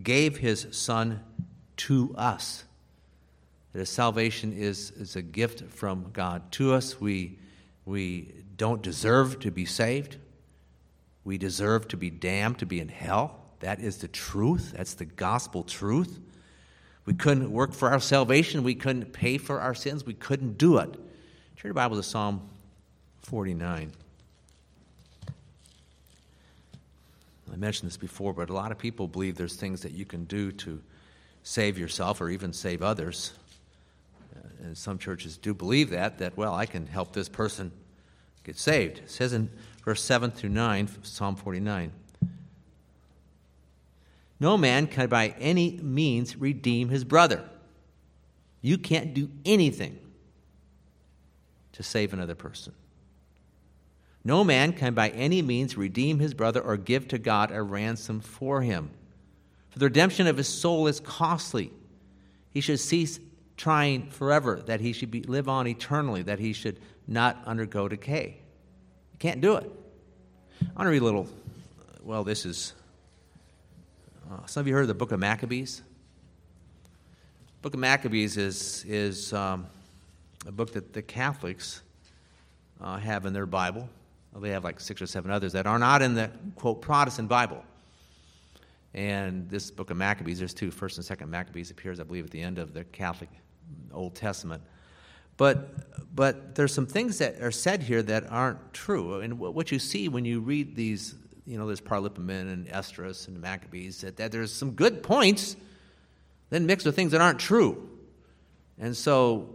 gave 0.03 0.37
his 0.37 0.67
Son 0.73 1.21
to 1.79 2.15
us. 2.17 2.65
That 3.73 3.87
salvation 3.87 4.53
is, 4.53 4.91
is 4.93 5.17
a 5.17 5.23
gift 5.23 5.65
from 5.71 6.11
God 6.13 6.53
to 6.53 6.75
us. 6.75 7.01
We, 7.01 7.39
we 7.87 8.35
don't 8.57 8.83
deserve 8.83 9.41
to 9.41 9.51
be 9.51 9.65
saved. 9.65 10.19
We 11.25 11.39
deserve 11.39 11.89
to 11.89 11.97
be 11.97 12.11
damned, 12.11 12.59
to 12.59 12.67
be 12.67 12.81
in 12.81 12.89
hell. 12.89 13.39
That 13.61 13.81
is 13.81 13.99
the 13.99 14.09
truth. 14.09 14.73
That's 14.77 14.95
the 14.95 15.05
gospel 15.05 15.63
truth. 15.63 16.19
We 17.05 17.15
couldn't 17.15 17.51
work 17.51 17.73
for 17.73 17.91
our 17.91 18.01
salvation. 18.01 18.63
We 18.63 18.75
couldn't 18.75 19.13
pay 19.13 19.39
for 19.39 19.61
our 19.61 19.75
sins. 19.75 20.05
We 20.05 20.15
couldn't 20.15 20.59
do 20.59 20.79
it. 20.79 20.93
Turn 20.93 21.65
your 21.65 21.75
Bible 21.75 21.97
to 21.97 22.03
Psalm 22.03 22.49
49. 23.23 23.93
I 27.53 27.57
mentioned 27.57 27.91
this 27.91 27.97
before, 27.97 28.33
but 28.33 28.49
a 28.49 28.55
lot 28.55 28.71
of 28.71 28.79
people 28.79 29.09
believe 29.09 29.37
there's 29.37 29.57
things 29.57 29.83
that 29.83 29.93
you 29.93 30.05
can 30.05 30.25
do 30.25 30.53
to 30.53 30.81
save 31.43 31.79
yourself 31.79 32.21
or 32.21 32.31
even 32.31 32.53
save 32.53 32.83
others. 32.83 33.33
And 34.63 34.77
some 34.77 34.99
churches 34.99 35.37
do 35.37 35.53
believe 35.53 35.91
that, 35.91 36.19
that, 36.19 36.37
well, 36.37 36.55
I 36.55 36.67
can 36.67 36.87
help 36.87 37.13
this 37.13 37.29
person 37.29 37.73
get 38.45 38.59
saved. 38.59 38.99
It 38.99 39.11
says 39.11 39.33
in 39.33 39.51
verse 39.85 40.03
7 40.03 40.31
through 40.31 40.51
9, 40.51 40.89
Psalm 41.03 41.37
49 41.37 41.93
No 44.39 44.57
man 44.57 44.87
can 44.87 45.09
by 45.09 45.35
any 45.39 45.79
means 45.83 46.37
redeem 46.37 46.89
his 46.89 47.05
brother. 47.05 47.45
You 48.61 48.79
can't 48.79 49.15
do 49.15 49.31
anything 49.45 49.99
to 51.73 51.83
save 51.83 52.13
another 52.13 52.35
person. 52.35 52.75
No 54.23 54.45
man 54.45 54.75
can 54.75 54.93
by 54.93 55.09
any 55.11 55.41
means 55.41 55.79
redeem 55.79 56.19
his 56.19 56.35
brother 56.35 56.61
or 56.61 56.77
give 56.77 57.09
to 57.09 57.19
God 57.19 57.51
a 57.51 57.63
ransom 57.63 58.21
for 58.21 58.61
him. 58.61 58.91
For 59.71 59.79
the 59.79 59.87
redemption 59.87 60.27
of 60.27 60.37
his 60.37 60.49
soul 60.49 60.87
is 60.89 61.01
costly. 61.01 61.73
He 62.51 62.61
should 62.61 62.81
cease 62.81 63.19
trying 63.57 64.11
forever, 64.11 64.63
that 64.67 64.81
he 64.81 64.93
should 64.93 65.11
be, 65.11 65.23
live 65.23 65.49
on 65.49 65.67
eternally, 65.67 66.23
that 66.23 66.39
he 66.39 66.53
should 66.53 66.81
not 67.07 67.43
undergo 67.47 67.89
decay. 67.89 68.40
Can't 69.21 69.41
do 69.41 69.57
it. 69.57 69.71
I 70.63 70.65
want 70.65 70.87
to 70.87 70.91
read 70.91 71.03
a 71.03 71.05
little. 71.05 71.29
Well, 72.03 72.25
this 72.25 72.45
is. 72.45 72.73
Uh, 74.31 74.45
some 74.47 74.63
of 74.63 74.67
you 74.67 74.75
heard 74.75 74.83
of 74.83 74.89
the 74.89 74.95
book 74.95 75.13
of 75.13 75.21
Maccabees? 75.21 75.83
book 77.63 77.75
of 77.75 77.81
Maccabees 77.81 78.39
is, 78.39 78.85
is 78.89 79.35
um, 79.35 79.67
a 80.47 80.53
book 80.53 80.73
that 80.73 80.95
the 80.95 81.03
Catholics 81.03 81.83
uh, 82.81 82.97
have 82.97 83.27
in 83.27 83.35
their 83.35 83.45
Bible. 83.45 83.87
Well, 84.33 84.41
they 84.41 84.51
have 84.51 84.65
like 84.65 84.81
six 84.81 85.03
or 85.03 85.07
seven 85.07 85.31
others 85.31 85.53
that 85.53 85.67
are 85.67 85.79
not 85.79 86.01
in 86.01 86.15
the 86.15 86.31
quote 86.57 86.81
Protestant 86.81 87.29
Bible. 87.29 87.63
And 88.95 89.51
this 89.51 89.71
book 89.71 89.91
of 89.91 89.99
Maccabees, 89.99 90.39
there's 90.39 90.55
two, 90.55 90.71
first 90.71 90.97
and 90.97 91.05
second 91.05 91.31
Maccabees 91.31 91.71
appears, 91.71 92.01
I 92.01 92.05
believe, 92.05 92.25
at 92.25 92.31
the 92.31 92.41
end 92.41 92.59
of 92.59 92.73
the 92.73 92.85
Catholic 92.85 93.29
Old 93.93 94.15
Testament. 94.15 94.63
But, 95.41 96.15
but 96.15 96.55
there's 96.55 96.75
some 96.75 96.85
things 96.85 97.17
that 97.17 97.41
are 97.41 97.51
said 97.51 97.83
here 97.83 98.03
that 98.03 98.31
aren't 98.31 98.75
true. 98.75 99.21
And 99.21 99.39
what 99.39 99.73
you 99.73 99.79
see 99.79 100.07
when 100.07 100.27
you 100.27 100.41
read 100.41 100.77
these, 100.77 101.15
you 101.47 101.57
know, 101.57 101.67
there's 101.67 101.81
Paralipomen 101.81 102.53
and 102.53 102.69
Esdras 102.69 103.27
and 103.27 103.41
Maccabees, 103.41 104.03
that, 104.03 104.19
that 104.19 104.33
there's 104.33 104.53
some 104.53 104.73
good 104.73 105.03
points, 105.03 105.57
then 106.51 106.67
mixed 106.67 106.85
with 106.85 106.95
things 106.95 107.13
that 107.13 107.23
aren't 107.23 107.39
true. 107.39 107.89
And 108.79 108.95
so 108.95 109.49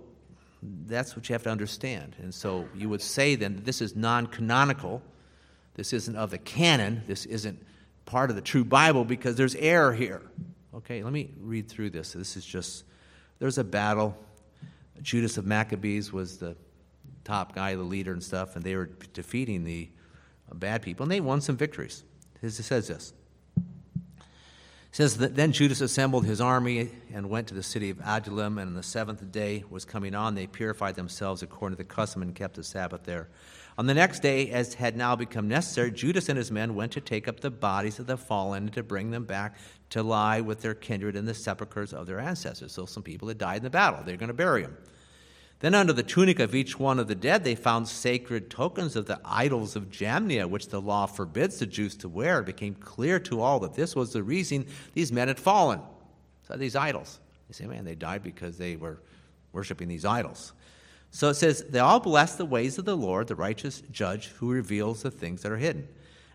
that's 0.88 1.16
what 1.16 1.30
you 1.30 1.34
have 1.34 1.44
to 1.44 1.52
understand. 1.52 2.16
And 2.18 2.34
so 2.34 2.68
you 2.74 2.90
would 2.90 3.04
say 3.04 3.36
then 3.36 3.58
that 3.58 3.66
this 3.66 3.80
is 3.80 3.96
non 3.96 4.26
canonical. 4.26 5.04
This 5.76 5.94
isn't 5.94 6.16
of 6.16 6.32
the 6.32 6.40
canon. 6.40 7.04
This 7.06 7.28
isn't 7.28 7.64
part 8.06 8.32
of 8.32 8.36
the 8.36 8.42
true 8.42 8.66
Bible 8.66 9.06
because 9.06 9.36
there's 9.36 9.54
error 9.54 9.94
here. 9.94 10.24
Okay, 10.74 11.04
let 11.04 11.14
me 11.14 11.30
read 11.40 11.70
through 11.70 11.92
this. 11.92 12.14
This 12.14 12.36
is 12.36 12.44
just, 12.44 12.86
there's 13.38 13.60
a 13.60 13.64
battle. 13.64 14.18
Judas 15.02 15.38
of 15.38 15.46
Maccabees 15.46 16.12
was 16.12 16.38
the 16.38 16.56
top 17.24 17.56
guy, 17.56 17.76
the 17.76 17.84
leader 17.84 18.14
and 18.14 18.24
stuff, 18.24 18.56
and 18.56 18.64
they 18.64 18.76
were 18.76 18.90
defeating 19.14 19.64
the 19.64 19.90
bad 20.54 20.82
people, 20.82 21.04
and 21.04 21.12
they 21.12 21.22
won 21.22 21.42
some 21.42 21.58
victories. 21.58 22.04
It 22.42 22.52
says 22.52 22.88
this 22.88 23.14
says 24.96 25.18
that 25.18 25.36
then 25.36 25.52
Judas 25.52 25.82
assembled 25.82 26.26
his 26.26 26.40
army 26.40 26.90
and 27.14 27.30
went 27.30 27.48
to 27.50 27.54
the 27.54 27.62
city 27.62 27.90
of 27.90 28.00
Adullam, 28.00 28.58
and 28.58 28.70
on 28.70 28.76
the 28.76 28.82
seventh 28.82 29.30
day 29.30 29.62
was 29.70 29.84
coming 29.84 30.16
on. 30.16 30.36
They 30.36 30.48
purified 30.48 30.96
themselves 30.96 31.44
according 31.44 31.76
to 31.76 31.84
the 31.84 31.90
custom 31.90 32.22
and 32.22 32.34
kept 32.34 32.56
the 32.56 32.64
Sabbath 32.64 33.04
there. 33.04 33.28
On 33.78 33.88
the 33.88 33.94
next 33.94 34.22
day, 34.22 34.50
as 34.52 34.76
had 34.76 34.96
now 34.96 35.18
become 35.18 35.50
necessary, 35.50 35.92
Judas 35.92 36.30
and 36.30 36.38
his 36.38 36.50
men 36.50 36.76
went 36.76 36.94
to 36.94 37.02
take 37.02 37.28
up 37.28 37.42
the 37.42 37.52
bodies 37.52 38.00
of 38.00 38.08
the 38.08 38.16
fallen 38.16 38.64
and 38.64 38.74
to 38.74 38.84
bring 38.84 39.12
them 39.12 39.26
back 39.26 39.58
to 39.92 40.04
lie 40.04 40.42
with 40.42 40.62
their 40.62 40.74
kindred 40.74 41.16
in 41.16 41.26
the 41.26 41.34
sepulchres 41.34 41.94
of 41.94 42.08
their 42.08 42.20
ancestors. 42.20 42.72
So 42.72 42.86
some 42.86 43.04
people 43.04 43.28
had 43.28 43.38
died 43.38 43.58
in 43.58 43.64
the 43.64 43.70
battle. 43.70 44.02
They're 44.04 44.18
going 44.18 44.28
to 44.28 44.34
bury 44.34 44.64
them. 44.64 44.78
Then, 45.60 45.74
under 45.74 45.94
the 45.94 46.04
tunic 46.04 46.40
of 46.40 46.54
each 46.54 46.78
one 46.78 47.00
of 47.00 47.08
the 47.08 47.16
dead, 47.16 47.44
they 47.44 47.56
found 47.56 47.88
sacred 47.88 48.50
tokens 48.50 48.98
of 48.98 49.06
the 49.06 49.22
idols 49.24 49.78
of 49.78 49.90
Jamnia, 49.90 50.50
which 50.50 50.68
the 50.68 50.82
law 50.82 51.06
forbids 51.06 51.60
the 51.60 51.66
Jews 51.66 51.96
to 51.98 52.10
wear. 52.10 52.40
It 52.40 52.46
became 52.46 52.76
clear 52.76 53.20
to 53.22 53.40
all 53.40 53.62
that 53.62 53.74
this 53.74 53.96
was 53.96 54.12
the 54.12 54.22
reason 54.22 54.68
these 54.94 55.14
men 55.14 55.30
had 55.30 55.40
fallen. 55.40 55.80
So, 56.48 56.58
these 56.58 56.76
idols. 56.76 57.20
They 57.48 57.54
say, 57.54 57.68
man, 57.68 57.86
they 57.86 57.96
died 57.96 58.22
because 58.22 58.58
they 58.58 58.76
were 58.76 59.00
worshiping 59.54 59.88
these 59.88 60.06
idols. 60.06 60.54
So 61.12 61.30
it 61.30 61.36
says, 61.36 61.64
they 61.70 61.80
all 61.80 62.02
bless 62.02 62.36
the 62.36 62.46
ways 62.46 62.78
of 62.78 62.84
the 62.84 62.98
Lord, 62.98 63.28
the 63.28 63.36
righteous 63.36 63.82
judge 63.90 64.28
who 64.28 64.52
reveals 64.52 65.02
the 65.02 65.10
things 65.10 65.44
that 65.44 65.52
are 65.52 65.58
hidden. 65.58 65.88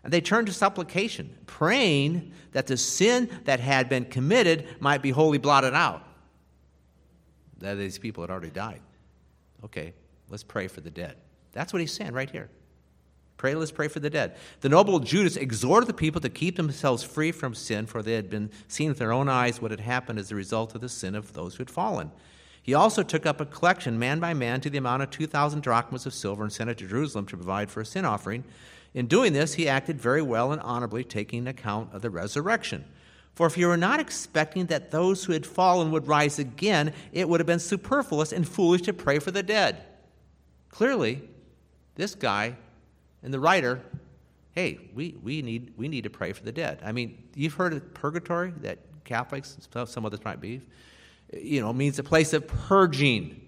And 0.03 0.11
they 0.11 0.21
turned 0.21 0.47
to 0.47 0.53
supplication, 0.53 1.35
praying 1.45 2.31
that 2.53 2.67
the 2.67 2.77
sin 2.77 3.29
that 3.45 3.59
had 3.59 3.87
been 3.87 4.05
committed 4.05 4.67
might 4.79 5.01
be 5.01 5.11
wholly 5.11 5.37
blotted 5.37 5.73
out. 5.73 6.03
That 7.59 7.75
these 7.75 7.99
people 7.99 8.23
had 8.23 8.31
already 8.31 8.49
died. 8.49 8.81
Okay, 9.63 9.93
let's 10.29 10.43
pray 10.43 10.67
for 10.67 10.81
the 10.81 10.89
dead. 10.89 11.17
That's 11.51 11.71
what 11.71 11.81
he's 11.81 11.93
saying 11.93 12.13
right 12.13 12.29
here. 12.29 12.49
Pray, 13.37 13.55
let's 13.55 13.71
pray 13.71 13.87
for 13.87 13.99
the 13.99 14.09
dead. 14.09 14.35
The 14.59 14.69
noble 14.69 14.99
Judas 14.99 15.35
exhorted 15.35 15.89
the 15.89 15.95
people 15.95 16.21
to 16.21 16.29
keep 16.29 16.57
themselves 16.57 17.01
free 17.03 17.31
from 17.31 17.55
sin, 17.55 17.87
for 17.87 18.03
they 18.03 18.13
had 18.13 18.29
been 18.29 18.51
seen 18.67 18.89
with 18.89 18.99
their 18.99 19.11
own 19.11 19.29
eyes 19.29 19.61
what 19.61 19.71
had 19.71 19.79
happened 19.79 20.19
as 20.19 20.31
a 20.31 20.35
result 20.35 20.75
of 20.75 20.81
the 20.81 20.89
sin 20.89 21.15
of 21.15 21.33
those 21.33 21.55
who 21.55 21.61
had 21.61 21.69
fallen. 21.71 22.11
He 22.61 22.75
also 22.75 23.01
took 23.01 23.25
up 23.25 23.41
a 23.41 23.47
collection, 23.47 23.97
man 23.97 24.19
by 24.19 24.35
man, 24.35 24.61
to 24.61 24.69
the 24.69 24.77
amount 24.77 25.01
of 25.01 25.09
2,000 25.09 25.63
drachmas 25.63 26.05
of 26.05 26.13
silver 26.13 26.43
and 26.43 26.53
sent 26.53 26.69
it 26.69 26.77
to 26.77 26.87
Jerusalem 26.87 27.25
to 27.27 27.35
provide 27.35 27.71
for 27.71 27.81
a 27.81 27.85
sin 27.85 28.05
offering. 28.05 28.43
In 28.93 29.07
doing 29.07 29.33
this, 29.33 29.53
he 29.53 29.69
acted 29.69 29.99
very 29.99 30.21
well 30.21 30.51
and 30.51 30.61
honorably, 30.61 31.03
taking 31.03 31.47
account 31.47 31.93
of 31.93 32.01
the 32.01 32.09
resurrection. 32.09 32.85
For 33.33 33.47
if 33.47 33.57
you 33.57 33.67
were 33.67 33.77
not 33.77 33.99
expecting 33.99 34.65
that 34.65 34.91
those 34.91 35.23
who 35.23 35.33
had 35.33 35.45
fallen 35.45 35.91
would 35.91 36.07
rise 36.07 36.37
again, 36.37 36.93
it 37.13 37.29
would 37.29 37.39
have 37.39 37.47
been 37.47 37.59
superfluous 37.59 38.33
and 38.33 38.47
foolish 38.47 38.81
to 38.83 38.93
pray 38.93 39.19
for 39.19 39.31
the 39.31 39.43
dead. 39.43 39.83
Clearly, 40.69 41.21
this 41.95 42.13
guy 42.13 42.57
and 43.23 43.33
the 43.33 43.39
writer, 43.39 43.81
hey, 44.53 44.79
we, 44.93 45.15
we, 45.23 45.41
need, 45.41 45.73
we 45.77 45.87
need 45.87 46.03
to 46.03 46.09
pray 46.09 46.33
for 46.33 46.43
the 46.43 46.51
dead. 46.51 46.81
I 46.83 46.91
mean, 46.91 47.17
you've 47.33 47.53
heard 47.53 47.73
of 47.73 47.93
purgatory 47.93 48.51
that 48.61 48.79
Catholics, 49.05 49.57
some 49.85 50.05
others 50.05 50.23
might 50.25 50.41
be, 50.41 50.61
you 51.33 51.61
know, 51.61 51.71
means 51.71 51.99
a 51.99 52.03
place 52.03 52.33
of 52.33 52.47
purging. 52.47 53.40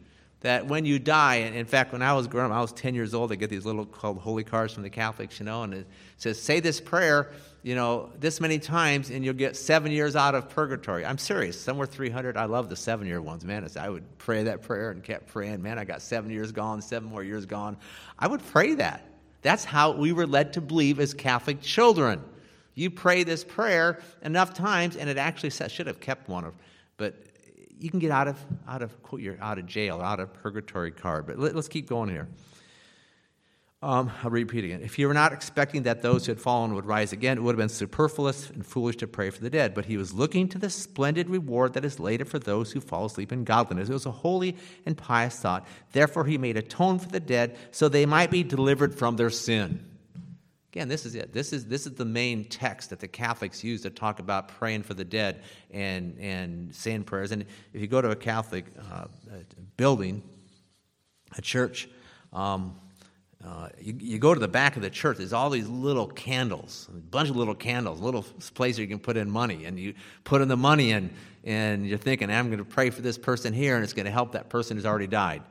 That 0.43 0.67
when 0.67 0.85
you 0.85 0.99
die, 0.99 1.35
and 1.35 1.55
in 1.55 1.65
fact, 1.65 1.91
when 1.91 2.01
I 2.01 2.13
was 2.13 2.27
growing 2.27 2.51
up, 2.51 2.57
I 2.57 2.61
was 2.61 2.73
10 2.73 2.95
years 2.95 3.13
old, 3.13 3.31
I 3.31 3.35
get 3.35 3.49
these 3.49 3.65
little 3.65 3.85
called 3.85 4.19
holy 4.19 4.43
cards 4.43 4.73
from 4.73 4.83
the 4.83 4.89
Catholics, 4.89 5.39
you 5.39 5.45
know, 5.45 5.63
and 5.63 5.73
it 5.73 5.87
says, 6.17 6.39
say 6.39 6.59
this 6.59 6.81
prayer, 6.81 7.31
you 7.63 7.75
know, 7.75 8.09
this 8.19 8.41
many 8.41 8.59
times 8.59 9.09
and 9.09 9.23
you'll 9.23 9.33
get 9.33 9.55
seven 9.55 9.91
years 9.91 10.17
out 10.17 10.35
of 10.35 10.49
purgatory. 10.49 11.05
I'm 11.05 11.17
serious. 11.17 11.59
Somewhere 11.59 11.87
300. 11.87 12.35
I 12.35 12.45
love 12.45 12.69
the 12.69 12.75
seven 12.75 13.07
year 13.07 13.21
ones, 13.21 13.45
man. 13.45 13.67
I 13.79 13.89
would 13.89 14.17
pray 14.17 14.43
that 14.43 14.61
prayer 14.61 14.91
and 14.91 15.01
kept 15.01 15.27
praying. 15.27 15.61
Man, 15.61 15.79
I 15.79 15.85
got 15.85 16.01
seven 16.01 16.29
years 16.29 16.51
gone, 16.51 16.81
seven 16.81 17.07
more 17.07 17.23
years 17.23 17.45
gone. 17.45 17.77
I 18.19 18.27
would 18.27 18.45
pray 18.47 18.75
that. 18.75 19.05
That's 19.41 19.63
how 19.63 19.91
we 19.91 20.11
were 20.11 20.27
led 20.27 20.53
to 20.53 20.61
believe 20.61 20.99
as 20.99 21.13
Catholic 21.13 21.61
children. 21.61 22.21
You 22.75 22.89
pray 22.89 23.23
this 23.23 23.43
prayer 23.43 24.01
enough 24.23 24.53
times, 24.53 24.95
and 24.97 25.09
it 25.09 25.17
actually 25.17 25.51
should 25.51 25.87
have 25.87 25.99
kept 25.99 26.27
one 26.27 26.43
of, 26.43 26.53
but 26.97 27.15
you 27.83 27.89
can 27.89 27.99
get 27.99 28.11
out 28.11 28.29
of 28.29 28.39
out 28.65 28.81
of 28.81 29.03
quote 29.03 29.19
your 29.19 29.37
out 29.41 29.59
of 29.59 29.65
jail, 29.65 29.99
out 29.99 30.21
of 30.21 30.33
purgatory 30.33 30.91
card. 30.91 31.27
But 31.27 31.37
let, 31.37 31.53
us 31.53 31.67
keep 31.67 31.89
going 31.89 32.09
here. 32.09 32.29
Um, 33.81 34.09
I'll 34.23 34.29
repeat 34.29 34.63
again. 34.63 34.79
If 34.81 34.97
you 34.97 35.09
were 35.09 35.13
not 35.13 35.33
expecting 35.33 35.83
that 35.83 36.01
those 36.01 36.25
who 36.25 36.31
had 36.31 36.39
fallen 36.39 36.73
would 36.75 36.85
rise 36.85 37.11
again, 37.11 37.37
it 37.37 37.41
would 37.41 37.51
have 37.51 37.57
been 37.57 37.67
superfluous 37.67 38.49
and 38.51 38.65
foolish 38.65 38.95
to 38.97 39.07
pray 39.07 39.29
for 39.29 39.41
the 39.41 39.49
dead. 39.49 39.73
But 39.73 39.83
he 39.83 39.97
was 39.97 40.13
looking 40.13 40.47
to 40.49 40.57
the 40.57 40.69
splendid 40.69 41.29
reward 41.29 41.73
that 41.73 41.83
is 41.83 41.99
later 41.99 42.23
for 42.23 42.39
those 42.39 42.71
who 42.71 42.79
fall 42.79 43.03
asleep 43.03 43.33
in 43.33 43.43
godliness. 43.43 43.89
It 43.89 43.93
was 43.93 44.05
a 44.05 44.11
holy 44.11 44.55
and 44.85 44.97
pious 44.97 45.37
thought. 45.37 45.67
Therefore, 45.91 46.23
he 46.23 46.37
made 46.37 46.55
atone 46.55 46.99
for 46.99 47.09
the 47.09 47.19
dead 47.19 47.57
so 47.71 47.89
they 47.89 48.05
might 48.05 48.31
be 48.31 48.43
delivered 48.43 48.95
from 48.95 49.17
their 49.17 49.29
sin. 49.29 49.85
Again, 50.73 50.87
this 50.87 51.05
is 51.05 51.13
it. 51.13 51.31
This 51.31 51.53
is, 51.53 51.67
this 51.67 51.85
is 51.85 51.93
the 51.93 52.03
main 52.03 52.45
text 52.45 52.89
that 52.89 52.99
the 52.99 53.07
Catholics 53.07 53.63
use 53.63 53.83
to 53.83 53.91
talk 53.91 54.17
about 54.17 54.47
praying 54.47 54.81
for 54.81 54.95
the 54.95 55.03
dead 55.05 55.43
and, 55.69 56.17
and 56.19 56.73
saying 56.73 57.03
prayers. 57.03 57.31
And 57.31 57.45
if 57.73 57.81
you 57.81 57.85
go 57.85 58.01
to 58.01 58.09
a 58.09 58.15
Catholic 58.15 58.65
uh, 58.91 59.05
building, 59.77 60.23
a 61.37 61.41
church, 61.43 61.87
um, 62.33 62.75
uh, 63.45 63.69
you, 63.79 63.95
you, 63.99 64.17
go 64.17 64.33
to 64.33 64.39
the 64.39 64.47
back 64.47 64.75
of 64.75 64.81
the 64.81 64.89
church, 64.89 65.17
there's 65.17 65.31
all 65.31 65.51
these 65.51 65.67
little 65.67 66.07
candles, 66.07 66.89
a 66.89 66.97
bunch 66.97 67.29
of 67.29 67.35
little 67.35 67.53
candles, 67.53 67.99
little 67.99 68.25
place 68.55 68.79
you 68.79 68.87
can 68.87 68.97
put 68.97 69.15
in 69.15 69.29
money. 69.29 69.65
And 69.65 69.77
you 69.79 69.93
put 70.23 70.41
in 70.41 70.47
the 70.47 70.57
money 70.57 70.89
in, 70.89 71.11
and 71.43 71.85
you're 71.85 71.99
thinking, 71.99 72.31
I'm 72.31 72.47
going 72.47 72.57
to 72.57 72.65
pray 72.65 72.89
for 72.89 73.03
this 73.03 73.19
person 73.19 73.53
here, 73.53 73.75
and 73.75 73.83
it's 73.83 73.93
going 73.93 74.07
to 74.07 74.11
help 74.11 74.31
that 74.31 74.49
person 74.49 74.75
who's 74.75 74.87
already 74.87 75.05
died 75.05 75.43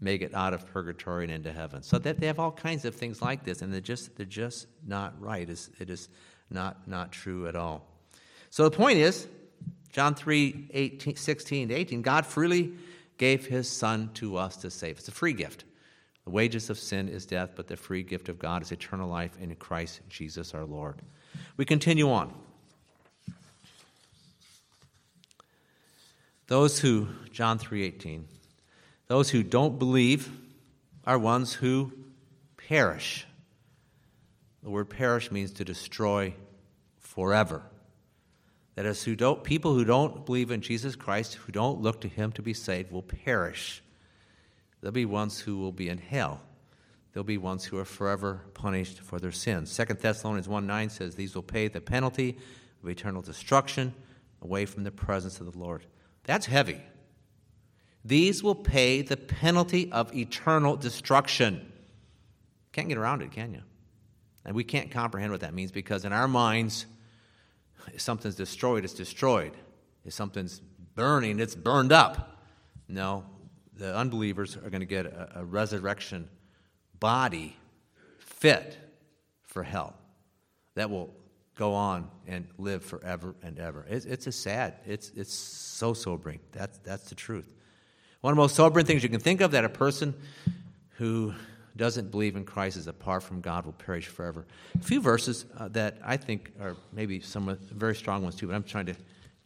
make 0.00 0.22
it 0.22 0.34
out 0.34 0.54
of 0.54 0.66
purgatory 0.66 1.24
and 1.24 1.32
into 1.32 1.52
heaven. 1.52 1.82
So 1.82 1.98
that 1.98 2.18
they 2.18 2.26
have 2.26 2.38
all 2.38 2.52
kinds 2.52 2.84
of 2.84 2.94
things 2.94 3.20
like 3.20 3.44
this, 3.44 3.62
and 3.62 3.72
they're 3.72 3.80
just 3.80 4.16
they're 4.16 4.26
just 4.26 4.66
not 4.86 5.20
right. 5.20 5.48
It's, 5.48 5.70
it 5.78 5.90
is 5.90 6.08
not 6.50 6.88
not 6.88 7.12
true 7.12 7.46
at 7.46 7.56
all. 7.56 7.86
So 8.50 8.64
the 8.64 8.76
point 8.76 8.98
is, 8.98 9.28
John 9.92 10.14
3, 10.14 10.68
18, 10.72 11.16
16 11.16 11.68
to 11.68 11.74
18, 11.74 12.02
God 12.02 12.26
freely 12.26 12.72
gave 13.16 13.46
his 13.46 13.68
son 13.68 14.10
to 14.14 14.36
us 14.36 14.56
to 14.58 14.70
save. 14.70 14.98
It's 14.98 15.08
a 15.08 15.12
free 15.12 15.32
gift. 15.32 15.64
The 16.24 16.30
wages 16.30 16.70
of 16.70 16.78
sin 16.78 17.08
is 17.08 17.26
death, 17.26 17.50
but 17.54 17.68
the 17.68 17.76
free 17.76 18.02
gift 18.02 18.28
of 18.28 18.38
God 18.38 18.62
is 18.62 18.72
eternal 18.72 19.08
life 19.08 19.36
in 19.40 19.54
Christ 19.56 20.00
Jesus 20.08 20.54
our 20.54 20.64
Lord. 20.64 21.02
We 21.56 21.64
continue 21.64 22.10
on. 22.10 22.34
Those 26.46 26.80
who, 26.80 27.08
John 27.30 27.58
3:18, 27.58 28.24
those 29.10 29.28
who 29.28 29.42
don't 29.42 29.76
believe 29.76 30.30
are 31.04 31.18
ones 31.18 31.52
who 31.52 31.92
perish. 32.68 33.26
The 34.62 34.70
word 34.70 34.88
perish 34.88 35.32
means 35.32 35.50
to 35.54 35.64
destroy 35.64 36.32
forever. 37.00 37.64
That 38.76 38.86
is, 38.86 39.02
who 39.02 39.16
don't, 39.16 39.42
people 39.42 39.74
who 39.74 39.84
don't 39.84 40.24
believe 40.24 40.52
in 40.52 40.60
Jesus 40.60 40.94
Christ, 40.94 41.34
who 41.34 41.50
don't 41.50 41.80
look 41.80 42.02
to 42.02 42.08
him 42.08 42.30
to 42.30 42.42
be 42.42 42.54
saved, 42.54 42.92
will 42.92 43.02
perish. 43.02 43.82
There'll 44.80 44.92
be 44.92 45.06
ones 45.06 45.40
who 45.40 45.58
will 45.58 45.72
be 45.72 45.88
in 45.88 45.98
hell. 45.98 46.40
There'll 47.12 47.24
be 47.24 47.36
ones 47.36 47.64
who 47.64 47.78
are 47.78 47.84
forever 47.84 48.42
punished 48.54 49.00
for 49.00 49.18
their 49.18 49.32
sins. 49.32 49.76
2 49.76 49.94
Thessalonians 49.94 50.48
1 50.48 50.68
9 50.68 50.88
says, 50.88 51.16
These 51.16 51.34
will 51.34 51.42
pay 51.42 51.66
the 51.66 51.80
penalty 51.80 52.38
of 52.80 52.88
eternal 52.88 53.22
destruction 53.22 53.92
away 54.40 54.66
from 54.66 54.84
the 54.84 54.92
presence 54.92 55.40
of 55.40 55.50
the 55.50 55.58
Lord. 55.58 55.84
That's 56.22 56.46
heavy. 56.46 56.80
These 58.04 58.42
will 58.42 58.54
pay 58.54 59.02
the 59.02 59.16
penalty 59.16 59.90
of 59.92 60.14
eternal 60.14 60.76
destruction. 60.76 61.70
Can't 62.72 62.88
get 62.88 62.98
around 62.98 63.22
it, 63.22 63.32
can 63.32 63.52
you? 63.52 63.62
And 64.44 64.54
we 64.54 64.64
can't 64.64 64.90
comprehend 64.90 65.32
what 65.32 65.42
that 65.42 65.54
means 65.54 65.70
because 65.70 66.04
in 66.04 66.12
our 66.12 66.28
minds, 66.28 66.86
if 67.92 68.00
something's 68.00 68.36
destroyed, 68.36 68.84
it's 68.84 68.94
destroyed. 68.94 69.52
If 70.04 70.14
something's 70.14 70.60
burning, 70.94 71.40
it's 71.40 71.54
burned 71.54 71.92
up. 71.92 72.42
No, 72.88 73.24
the 73.76 73.94
unbelievers 73.94 74.56
are 74.56 74.70
going 74.70 74.80
to 74.80 74.86
get 74.86 75.06
a, 75.06 75.40
a 75.40 75.44
resurrection 75.44 76.28
body 76.98 77.56
fit 78.18 78.78
for 79.42 79.62
hell 79.62 79.94
that 80.74 80.90
will 80.90 81.14
go 81.56 81.74
on 81.74 82.10
and 82.26 82.46
live 82.56 82.82
forever 82.84 83.34
and 83.42 83.58
ever. 83.58 83.84
It's, 83.88 84.06
it's 84.06 84.26
a 84.26 84.32
sad, 84.32 84.76
it's, 84.86 85.10
it's 85.14 85.32
so 85.32 85.92
sobering. 85.92 86.40
That's, 86.52 86.78
that's 86.78 87.08
the 87.08 87.14
truth. 87.14 87.52
One 88.20 88.32
of 88.32 88.36
the 88.36 88.42
most 88.42 88.54
sobering 88.54 88.84
things 88.84 89.02
you 89.02 89.08
can 89.08 89.20
think 89.20 89.40
of 89.40 89.52
that 89.52 89.64
a 89.64 89.68
person 89.68 90.14
who 90.96 91.32
doesn't 91.76 92.10
believe 92.10 92.36
in 92.36 92.44
Christ 92.44 92.76
is 92.76 92.86
apart 92.86 93.22
from 93.22 93.40
God 93.40 93.64
will 93.64 93.72
perish 93.72 94.06
forever. 94.08 94.44
A 94.78 94.82
few 94.84 95.00
verses 95.00 95.46
uh, 95.56 95.68
that 95.68 95.96
I 96.04 96.18
think 96.18 96.52
are 96.60 96.76
maybe 96.92 97.20
some 97.20 97.56
very 97.70 97.94
strong 97.94 98.22
ones 98.22 98.34
too, 98.34 98.46
but 98.46 98.54
I'm 98.54 98.62
trying 98.62 98.86
to 98.86 98.94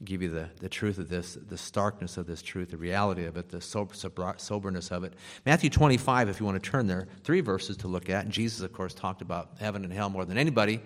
give 0.04 0.22
you 0.22 0.28
the, 0.28 0.48
the 0.58 0.68
truth 0.68 0.98
of 0.98 1.08
this, 1.08 1.34
the 1.34 1.56
starkness 1.56 2.16
of 2.16 2.26
this 2.26 2.42
truth, 2.42 2.72
the 2.72 2.76
reality 2.76 3.26
of 3.26 3.36
it, 3.36 3.48
the 3.48 3.60
sober, 3.60 3.94
soberness 4.36 4.90
of 4.90 5.04
it. 5.04 5.14
Matthew 5.46 5.70
25, 5.70 6.28
if 6.28 6.40
you 6.40 6.46
want 6.46 6.60
to 6.60 6.70
turn 6.70 6.88
there, 6.88 7.06
three 7.22 7.40
verses 7.40 7.76
to 7.78 7.88
look 7.88 8.10
at. 8.10 8.28
Jesus, 8.28 8.60
of 8.60 8.72
course, 8.72 8.92
talked 8.92 9.22
about 9.22 9.52
heaven 9.60 9.84
and 9.84 9.92
hell 9.92 10.10
more 10.10 10.24
than 10.24 10.36
anybody, 10.36 10.80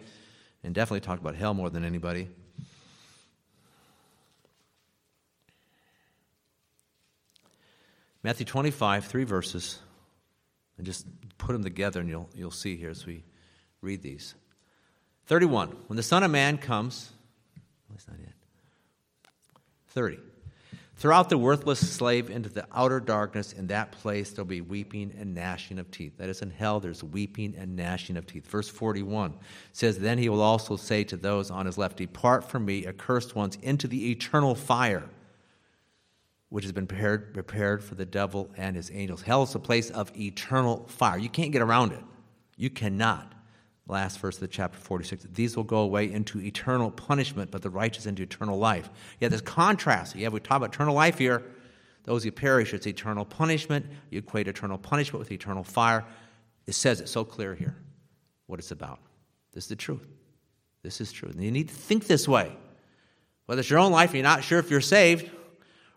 and 0.62 0.74
definitely 0.74 1.00
talked 1.00 1.22
about 1.22 1.34
hell 1.34 1.54
more 1.54 1.70
than 1.70 1.84
anybody. 1.84 2.28
Matthew 8.22 8.46
25, 8.46 9.04
three 9.04 9.24
verses, 9.24 9.78
and 10.76 10.86
just 10.86 11.06
put 11.38 11.52
them 11.52 11.62
together, 11.62 12.00
and 12.00 12.08
you'll, 12.08 12.28
you'll 12.34 12.50
see 12.50 12.76
here 12.76 12.90
as 12.90 13.06
we 13.06 13.24
read 13.80 14.02
these. 14.02 14.34
31. 15.26 15.68
When 15.86 15.96
the 15.96 16.02
Son 16.02 16.22
of 16.22 16.30
Man 16.30 16.58
comes, 16.58 17.12
oh, 17.56 17.62
that's 17.90 18.08
not 18.08 18.18
it. 18.18 18.34
30. 19.88 20.18
Throw 20.96 21.14
out 21.14 21.28
the 21.28 21.38
worthless 21.38 21.78
slave 21.78 22.28
into 22.28 22.48
the 22.48 22.66
outer 22.74 22.98
darkness. 22.98 23.52
In 23.52 23.68
that 23.68 23.92
place, 23.92 24.32
there'll 24.32 24.46
be 24.46 24.62
weeping 24.62 25.14
and 25.16 25.32
gnashing 25.32 25.78
of 25.78 25.88
teeth. 25.92 26.16
That 26.16 26.28
is, 26.28 26.42
in 26.42 26.50
hell, 26.50 26.80
there's 26.80 27.04
weeping 27.04 27.54
and 27.56 27.76
gnashing 27.76 28.16
of 28.16 28.26
teeth. 28.26 28.48
Verse 28.48 28.68
41 28.68 29.34
says, 29.72 30.00
Then 30.00 30.18
he 30.18 30.28
will 30.28 30.42
also 30.42 30.74
say 30.74 31.04
to 31.04 31.16
those 31.16 31.52
on 31.52 31.66
his 31.66 31.78
left, 31.78 31.98
Depart 31.98 32.50
from 32.50 32.64
me, 32.64 32.84
accursed 32.84 33.36
ones, 33.36 33.56
into 33.62 33.86
the 33.86 34.10
eternal 34.10 34.56
fire 34.56 35.04
which 36.48 36.64
has 36.64 36.72
been 36.72 36.86
prepared, 36.86 37.34
prepared 37.34 37.84
for 37.84 37.94
the 37.94 38.06
devil 38.06 38.50
and 38.56 38.74
his 38.74 38.90
angels. 38.92 39.22
Hell 39.22 39.42
is 39.42 39.54
a 39.54 39.58
place 39.58 39.90
of 39.90 40.10
eternal 40.18 40.86
fire. 40.88 41.18
You 41.18 41.28
can't 41.28 41.52
get 41.52 41.62
around 41.62 41.92
it. 41.92 42.02
You 42.56 42.70
cannot. 42.70 43.32
Last 43.86 44.18
verse 44.18 44.36
of 44.36 44.40
the 44.40 44.48
chapter 44.48 44.78
46. 44.78 45.28
These 45.32 45.56
will 45.56 45.64
go 45.64 45.78
away 45.78 46.12
into 46.12 46.40
eternal 46.40 46.90
punishment, 46.90 47.50
but 47.50 47.62
the 47.62 47.70
righteous 47.70 48.06
into 48.06 48.22
eternal 48.22 48.58
life. 48.58 48.90
Yeah, 49.20 49.28
this 49.28 49.40
contrast. 49.40 50.14
Yeah, 50.14 50.28
we 50.28 50.40
talk 50.40 50.58
about 50.58 50.74
eternal 50.74 50.94
life 50.94 51.18
here. 51.18 51.42
Those 52.04 52.24
who 52.24 52.30
perish, 52.30 52.74
it's 52.74 52.86
eternal 52.86 53.24
punishment. 53.24 53.86
You 54.10 54.18
equate 54.18 54.48
eternal 54.48 54.78
punishment 54.78 55.20
with 55.20 55.32
eternal 55.32 55.64
fire. 55.64 56.04
It 56.66 56.74
says 56.74 57.00
it 57.00 57.08
so 57.08 57.24
clear 57.24 57.54
here 57.54 57.76
what 58.46 58.58
it's 58.58 58.70
about. 58.70 59.00
This 59.52 59.64
is 59.64 59.68
the 59.68 59.76
truth. 59.76 60.06
This 60.82 61.00
is 61.00 61.12
true. 61.12 61.28
And 61.30 61.42
you 61.42 61.50
need 61.50 61.68
to 61.68 61.74
think 61.74 62.06
this 62.06 62.28
way. 62.28 62.54
Whether 63.46 63.60
it's 63.60 63.70
your 63.70 63.78
own 63.78 63.92
life 63.92 64.12
you're 64.12 64.22
not 64.22 64.44
sure 64.44 64.58
if 64.58 64.70
you're 64.70 64.80
saved, 64.82 65.30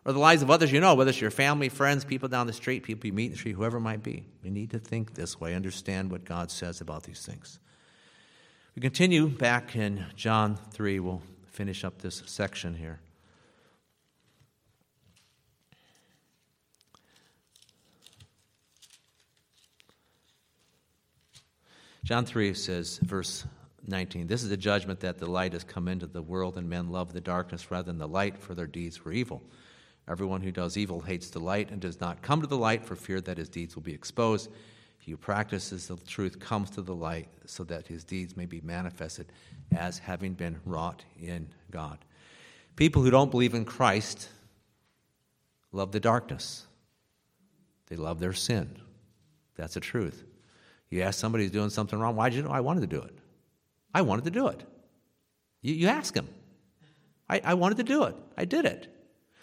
or 0.05 0.13
the 0.13 0.19
lives 0.19 0.41
of 0.41 0.49
others 0.49 0.71
you 0.71 0.79
know, 0.79 0.95
whether 0.95 1.09
it's 1.09 1.21
your 1.21 1.31
family, 1.31 1.69
friends, 1.69 2.03
people 2.03 2.27
down 2.27 2.47
the 2.47 2.53
street, 2.53 2.83
people 2.83 3.07
you 3.07 3.13
meet 3.13 3.25
in 3.25 3.31
the 3.31 3.37
street, 3.37 3.53
whoever 3.53 3.77
it 3.77 3.81
might 3.81 4.03
be. 4.03 4.25
We 4.43 4.49
need 4.49 4.71
to 4.71 4.79
think 4.79 5.13
this 5.13 5.39
way, 5.39 5.53
understand 5.53 6.11
what 6.11 6.25
God 6.25 6.49
says 6.49 6.81
about 6.81 7.03
these 7.03 7.23
things. 7.23 7.59
We 8.75 8.81
continue 8.81 9.27
back 9.27 9.75
in 9.75 10.05
John 10.15 10.57
3. 10.71 10.99
We'll 10.99 11.21
finish 11.47 11.83
up 11.83 12.01
this 12.01 12.23
section 12.25 12.73
here. 12.73 12.99
John 22.03 22.25
3 22.25 22.55
says, 22.55 22.97
verse 23.03 23.45
19, 23.87 24.25
This 24.25 24.41
is 24.41 24.49
the 24.49 24.57
judgment 24.57 25.01
that 25.01 25.19
the 25.19 25.27
light 25.27 25.53
has 25.53 25.63
come 25.63 25.87
into 25.87 26.07
the 26.07 26.21
world, 26.21 26.57
and 26.57 26.67
men 26.67 26.89
love 26.89 27.13
the 27.13 27.21
darkness 27.21 27.69
rather 27.69 27.85
than 27.85 27.99
the 27.99 28.07
light, 28.07 28.39
for 28.39 28.55
their 28.55 28.65
deeds 28.65 29.05
were 29.05 29.11
evil. 29.11 29.43
Everyone 30.07 30.41
who 30.41 30.51
does 30.51 30.77
evil 30.77 31.01
hates 31.01 31.29
the 31.29 31.39
light 31.39 31.71
and 31.71 31.79
does 31.79 32.01
not 32.01 32.21
come 32.21 32.41
to 32.41 32.47
the 32.47 32.57
light 32.57 32.83
for 32.83 32.95
fear 32.95 33.21
that 33.21 33.37
his 33.37 33.49
deeds 33.49 33.75
will 33.75 33.83
be 33.83 33.93
exposed. 33.93 34.49
He 34.99 35.11
who 35.11 35.17
practices 35.17 35.87
the 35.87 35.97
truth 35.97 36.39
comes 36.39 36.69
to 36.71 36.81
the 36.81 36.95
light 36.95 37.27
so 37.45 37.63
that 37.65 37.87
his 37.87 38.03
deeds 38.03 38.37
may 38.37 38.45
be 38.45 38.61
manifested 38.61 39.31
as 39.71 39.97
having 39.97 40.33
been 40.33 40.59
wrought 40.65 41.03
in 41.19 41.47
God. 41.71 41.97
People 42.75 43.01
who 43.01 43.11
don't 43.11 43.31
believe 43.31 43.53
in 43.53 43.65
Christ 43.65 44.29
love 45.71 45.91
the 45.91 45.99
darkness, 45.99 46.65
they 47.87 47.95
love 47.95 48.19
their 48.19 48.33
sin. 48.33 48.77
That's 49.55 49.73
the 49.73 49.79
truth. 49.79 50.23
You 50.89 51.01
ask 51.01 51.19
somebody 51.19 51.45
who's 51.45 51.51
doing 51.51 51.69
something 51.69 51.97
wrong, 51.99 52.15
why 52.15 52.29
did 52.29 52.35
you 52.37 52.43
know 52.43 52.51
I 52.51 52.61
wanted 52.61 52.81
to 52.81 52.87
do 52.87 53.01
it? 53.01 53.17
I 53.93 54.01
wanted 54.01 54.25
to 54.25 54.31
do 54.31 54.47
it. 54.47 54.63
You, 55.61 55.73
you 55.73 55.87
ask 55.87 56.13
them. 56.13 56.27
I, 57.29 57.41
I 57.43 57.53
wanted 57.53 57.77
to 57.77 57.83
do 57.83 58.03
it. 58.03 58.15
I 58.37 58.45
did 58.45 58.65
it. 58.65 58.87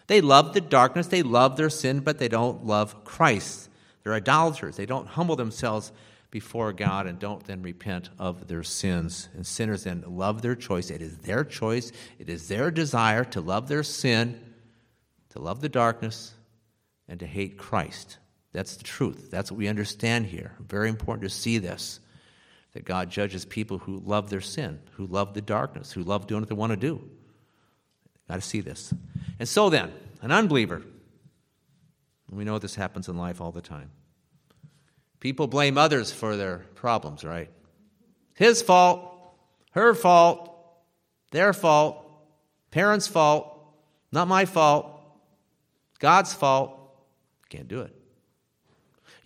They 0.08 0.20
love 0.20 0.54
the 0.54 0.60
darkness, 0.60 1.06
they 1.06 1.22
love 1.22 1.56
their 1.56 1.70
sin, 1.70 2.00
but 2.00 2.18
they 2.18 2.28
don't 2.28 2.66
love 2.66 3.04
Christ. 3.04 3.68
They're 4.02 4.14
idolaters. 4.14 4.76
They 4.76 4.86
don't 4.86 5.06
humble 5.06 5.36
themselves 5.36 5.92
before 6.30 6.72
God 6.72 7.06
and 7.06 7.18
don't 7.18 7.44
then 7.44 7.62
repent 7.62 8.08
of 8.18 8.48
their 8.48 8.62
sins. 8.62 9.28
And 9.34 9.46
sinners 9.46 9.84
then 9.84 10.02
love 10.06 10.40
their 10.40 10.54
choice. 10.54 10.90
It 10.90 11.02
is 11.02 11.18
their 11.18 11.44
choice, 11.44 11.92
it 12.18 12.28
is 12.28 12.48
their 12.48 12.70
desire 12.70 13.24
to 13.24 13.40
love 13.40 13.68
their 13.68 13.82
sin, 13.82 14.40
to 15.30 15.40
love 15.40 15.60
the 15.60 15.68
darkness, 15.68 16.34
and 17.06 17.20
to 17.20 17.26
hate 17.26 17.58
Christ. 17.58 18.18
That's 18.52 18.76
the 18.76 18.84
truth. 18.84 19.30
That's 19.30 19.50
what 19.50 19.58
we 19.58 19.68
understand 19.68 20.26
here. 20.26 20.54
Very 20.58 20.88
important 20.88 21.28
to 21.28 21.34
see 21.34 21.58
this 21.58 22.00
that 22.72 22.84
God 22.84 23.10
judges 23.10 23.44
people 23.44 23.78
who 23.78 24.02
love 24.04 24.28
their 24.28 24.42
sin, 24.42 24.78
who 24.92 25.06
love 25.06 25.32
the 25.32 25.40
darkness, 25.40 25.92
who 25.92 26.02
love 26.02 26.26
doing 26.26 26.42
what 26.42 26.48
they 26.48 26.54
want 26.54 26.70
to 26.70 26.76
do. 26.76 27.02
Got 28.28 28.36
to 28.36 28.40
see 28.42 28.60
this. 28.60 28.92
And 29.38 29.48
so 29.48 29.70
then, 29.70 29.92
an 30.20 30.30
unbeliever, 30.30 30.82
we 32.30 32.44
know 32.44 32.58
this 32.58 32.74
happens 32.74 33.08
in 33.08 33.16
life 33.16 33.40
all 33.40 33.52
the 33.52 33.62
time. 33.62 33.90
People 35.20 35.46
blame 35.46 35.78
others 35.78 36.12
for 36.12 36.36
their 36.36 36.58
problems, 36.74 37.24
right? 37.24 37.50
His 38.34 38.62
fault, 38.62 39.34
her 39.72 39.94
fault, 39.94 40.54
their 41.30 41.52
fault, 41.52 42.04
parents' 42.70 43.08
fault, 43.08 43.58
not 44.12 44.28
my 44.28 44.44
fault, 44.44 45.00
God's 45.98 46.32
fault. 46.32 46.78
Can't 47.48 47.66
do 47.66 47.80
it. 47.80 47.97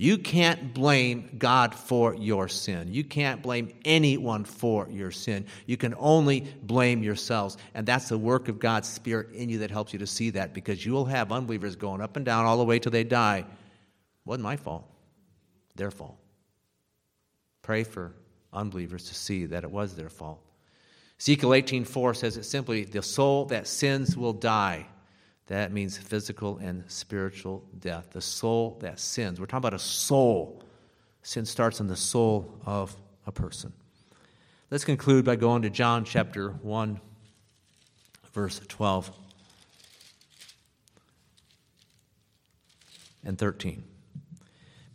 You 0.02 0.18
can't 0.18 0.74
blame 0.74 1.36
God 1.38 1.76
for 1.76 2.16
your 2.16 2.48
sin. 2.48 2.92
You 2.92 3.04
can't 3.04 3.40
blame 3.40 3.72
anyone 3.84 4.42
for 4.42 4.88
your 4.90 5.12
sin. 5.12 5.46
You 5.64 5.76
can 5.76 5.94
only 5.96 6.40
blame 6.60 7.04
yourselves. 7.04 7.56
And 7.72 7.86
that's 7.86 8.08
the 8.08 8.18
work 8.18 8.48
of 8.48 8.58
God's 8.58 8.88
Spirit 8.88 9.30
in 9.30 9.48
you 9.48 9.58
that 9.58 9.70
helps 9.70 9.92
you 9.92 10.00
to 10.00 10.06
see 10.08 10.30
that 10.30 10.54
because 10.54 10.84
you 10.84 10.90
will 10.90 11.04
have 11.04 11.30
unbelievers 11.30 11.76
going 11.76 12.00
up 12.00 12.16
and 12.16 12.24
down 12.24 12.46
all 12.46 12.58
the 12.58 12.64
way 12.64 12.80
till 12.80 12.90
they 12.90 13.04
die. 13.04 13.44
Wasn't 14.24 14.42
my 14.42 14.56
fault, 14.56 14.90
their 15.76 15.92
fault. 15.92 16.18
Pray 17.62 17.84
for 17.84 18.12
unbelievers 18.52 19.04
to 19.04 19.14
see 19.14 19.46
that 19.46 19.62
it 19.62 19.70
was 19.70 19.94
their 19.94 20.10
fault. 20.10 20.40
Ezekiel 21.20 21.50
18:4 21.50 22.16
says 22.16 22.36
it 22.36 22.44
simply, 22.44 22.82
the 22.82 23.04
soul 23.04 23.44
that 23.44 23.68
sins 23.68 24.16
will 24.16 24.32
die. 24.32 24.84
That 25.46 25.72
means 25.72 25.98
physical 25.98 26.58
and 26.58 26.84
spiritual 26.88 27.64
death. 27.78 28.10
The 28.12 28.20
soul 28.20 28.78
that 28.80 29.00
sins. 29.00 29.40
We're 29.40 29.46
talking 29.46 29.58
about 29.58 29.74
a 29.74 29.78
soul. 29.78 30.62
Sin 31.22 31.44
starts 31.44 31.80
in 31.80 31.88
the 31.88 31.96
soul 31.96 32.60
of 32.64 32.96
a 33.26 33.32
person. 33.32 33.72
Let's 34.70 34.84
conclude 34.84 35.24
by 35.24 35.36
going 35.36 35.62
to 35.62 35.70
John 35.70 36.04
chapter 36.04 36.50
1, 36.62 37.00
verse 38.32 38.60
12 38.68 39.10
and 43.24 43.38
13. 43.38 43.84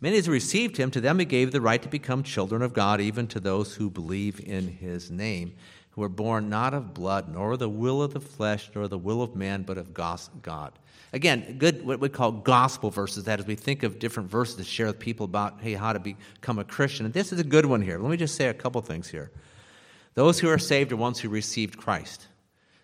Many 0.00 0.18
as 0.18 0.28
received 0.28 0.76
him, 0.76 0.90
to 0.92 1.00
them 1.00 1.18
he 1.18 1.24
gave 1.24 1.50
the 1.50 1.60
right 1.60 1.82
to 1.82 1.88
become 1.88 2.22
children 2.22 2.62
of 2.62 2.72
God, 2.72 3.00
even 3.00 3.26
to 3.28 3.40
those 3.40 3.76
who 3.76 3.90
believe 3.90 4.40
in 4.40 4.68
his 4.68 5.10
name 5.10 5.54
who 5.98 6.04
are 6.04 6.08
born 6.08 6.48
not 6.48 6.74
of 6.74 6.94
blood, 6.94 7.28
nor 7.28 7.56
the 7.56 7.68
will 7.68 8.00
of 8.00 8.14
the 8.14 8.20
flesh, 8.20 8.70
nor 8.72 8.86
the 8.86 8.96
will 8.96 9.20
of 9.20 9.34
man, 9.34 9.62
but 9.62 9.76
of 9.76 9.92
God. 9.92 10.72
Again, 11.12 11.56
good 11.58 11.84
what 11.84 11.98
we 11.98 12.08
call 12.08 12.30
gospel 12.30 12.90
verses. 12.90 13.24
That 13.24 13.40
as 13.40 13.46
we 13.46 13.56
think 13.56 13.82
of 13.82 13.98
different 13.98 14.30
verses 14.30 14.54
to 14.56 14.64
share 14.64 14.86
with 14.86 15.00
people 15.00 15.24
about 15.24 15.60
hey 15.60 15.72
how 15.72 15.92
to 15.92 15.98
become 15.98 16.60
a 16.60 16.64
Christian, 16.64 17.04
and 17.04 17.12
this 17.12 17.32
is 17.32 17.40
a 17.40 17.44
good 17.44 17.66
one 17.66 17.82
here. 17.82 17.98
Let 17.98 18.12
me 18.12 18.16
just 18.16 18.36
say 18.36 18.46
a 18.46 18.54
couple 18.54 18.80
things 18.80 19.08
here. 19.08 19.32
Those 20.14 20.38
who 20.38 20.48
are 20.48 20.58
saved 20.58 20.92
are 20.92 20.96
ones 20.96 21.18
who 21.18 21.28
received 21.28 21.78
Christ. 21.78 22.28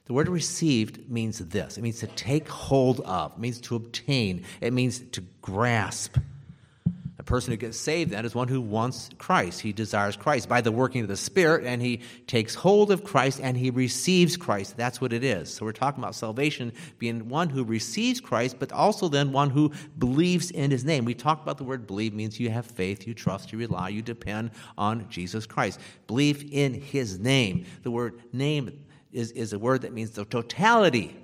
The 0.07 0.13
word 0.13 0.29
received 0.29 1.09
means 1.09 1.39
this. 1.39 1.79
It 1.79 1.83
means 1.83 2.01
to 2.01 2.09
take 2.09 2.49
hold 2.49 2.99
of. 3.03 3.35
It 3.35 3.39
means 3.39 3.61
to 3.63 3.77
obtain. 3.77 4.45
It 4.61 4.73
means 4.73 4.99
to 5.13 5.23
grasp. 5.41 6.17
A 7.25 7.27
person 7.27 7.53
who 7.53 7.57
gets 7.57 7.79
saved 7.81 8.11
then 8.11 8.27
is 8.27 8.35
one 8.35 8.49
who 8.49 8.61
wants 8.61 9.09
Christ. 9.17 9.63
He 9.63 9.73
desires 9.73 10.15
Christ 10.15 10.47
by 10.47 10.61
the 10.61 10.71
working 10.71 11.01
of 11.01 11.09
the 11.09 11.17
Spirit, 11.17 11.65
and 11.65 11.81
he 11.81 12.03
takes 12.27 12.55
hold 12.55 12.91
of 12.91 13.03
Christ 13.03 13.41
and 13.43 13.57
he 13.57 13.71
receives 13.71 14.37
Christ. 14.37 14.77
That's 14.77 15.01
what 15.01 15.15
it 15.15 15.25
is. 15.25 15.51
So 15.51 15.65
we're 15.65 15.73
talking 15.73 16.05
about 16.05 16.15
salvation 16.15 16.71
being 16.99 17.31
one 17.31 17.49
who 17.49 17.65
receives 17.65 18.21
Christ, 18.21 18.59
but 18.59 18.73
also 18.73 19.09
then 19.09 19.33
one 19.33 19.49
who 19.49 19.73
believes 19.99 20.51
in 20.51 20.71
his 20.71 20.85
name. 20.85 21.07
We 21.07 21.15
talk 21.15 21.43
about 21.43 21.57
the 21.57 21.65
word 21.65 21.87
believe 21.87 22.13
means 22.13 22.39
you 22.39 22.51
have 22.51 22.67
faith, 22.67 23.07
you 23.07 23.15
trust, 23.15 23.53
you 23.53 23.59
rely, 23.59 23.89
you 23.89 24.03
depend 24.03 24.51
on 24.77 25.09
Jesus 25.09 25.47
Christ. 25.47 25.81
Believe 26.07 26.53
in 26.53 26.75
his 26.75 27.19
name. 27.19 27.65
The 27.85 27.91
word 27.91 28.21
name 28.35 28.85
is, 29.13 29.31
is 29.31 29.55
a 29.55 29.59
word 29.59 29.81
that 29.81 29.95
means 29.95 30.11
the 30.11 30.27
totality 30.27 31.17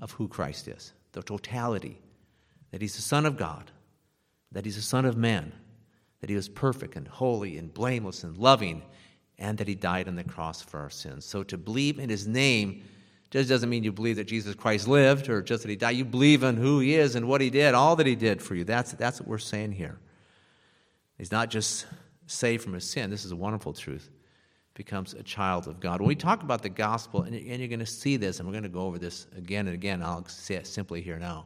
of 0.00 0.12
who 0.12 0.28
Christ 0.28 0.66
is. 0.66 0.94
The 1.12 1.22
totality. 1.22 2.00
That 2.70 2.80
he's 2.80 2.96
the 2.96 3.02
Son 3.02 3.26
of 3.26 3.36
God 3.36 3.70
that 4.56 4.64
he's 4.64 4.76
the 4.76 4.80
Son 4.80 5.04
of 5.04 5.18
Man, 5.18 5.52
that 6.22 6.30
he 6.30 6.34
was 6.34 6.48
perfect 6.48 6.96
and 6.96 7.06
holy 7.06 7.58
and 7.58 7.74
blameless 7.74 8.24
and 8.24 8.38
loving, 8.38 8.80
and 9.38 9.58
that 9.58 9.68
he 9.68 9.74
died 9.74 10.08
on 10.08 10.16
the 10.16 10.24
cross 10.24 10.62
for 10.62 10.80
our 10.80 10.88
sins. 10.88 11.26
So 11.26 11.42
to 11.42 11.58
believe 11.58 11.98
in 11.98 12.08
his 12.08 12.26
name 12.26 12.82
just 13.30 13.50
doesn't 13.50 13.68
mean 13.68 13.84
you 13.84 13.92
believe 13.92 14.16
that 14.16 14.24
Jesus 14.24 14.54
Christ 14.54 14.88
lived 14.88 15.28
or 15.28 15.42
just 15.42 15.62
that 15.62 15.68
he 15.68 15.76
died. 15.76 15.90
You 15.90 16.06
believe 16.06 16.42
in 16.42 16.56
who 16.56 16.80
he 16.80 16.94
is 16.94 17.16
and 17.16 17.28
what 17.28 17.42
he 17.42 17.50
did, 17.50 17.74
all 17.74 17.96
that 17.96 18.06
he 18.06 18.14
did 18.14 18.40
for 18.40 18.54
you. 18.54 18.64
That's, 18.64 18.92
that's 18.92 19.20
what 19.20 19.28
we're 19.28 19.36
saying 19.36 19.72
here. 19.72 19.98
He's 21.18 21.30
not 21.30 21.50
just 21.50 21.84
saved 22.26 22.64
from 22.64 22.72
his 22.72 22.88
sin. 22.88 23.10
This 23.10 23.26
is 23.26 23.32
a 23.32 23.36
wonderful 23.36 23.74
truth. 23.74 24.08
Becomes 24.72 25.12
a 25.12 25.22
child 25.22 25.68
of 25.68 25.80
God. 25.80 26.00
When 26.00 26.08
we 26.08 26.14
talk 26.14 26.42
about 26.42 26.62
the 26.62 26.70
gospel, 26.70 27.24
and 27.24 27.34
you're 27.34 27.68
going 27.68 27.78
to 27.80 27.84
see 27.84 28.16
this, 28.16 28.38
and 28.38 28.48
we're 28.48 28.54
going 28.54 28.62
to 28.62 28.70
go 28.70 28.86
over 28.86 28.98
this 28.98 29.26
again 29.36 29.66
and 29.66 29.74
again, 29.74 30.02
I'll 30.02 30.26
say 30.28 30.54
it 30.54 30.66
simply 30.66 31.02
here 31.02 31.18
now 31.18 31.44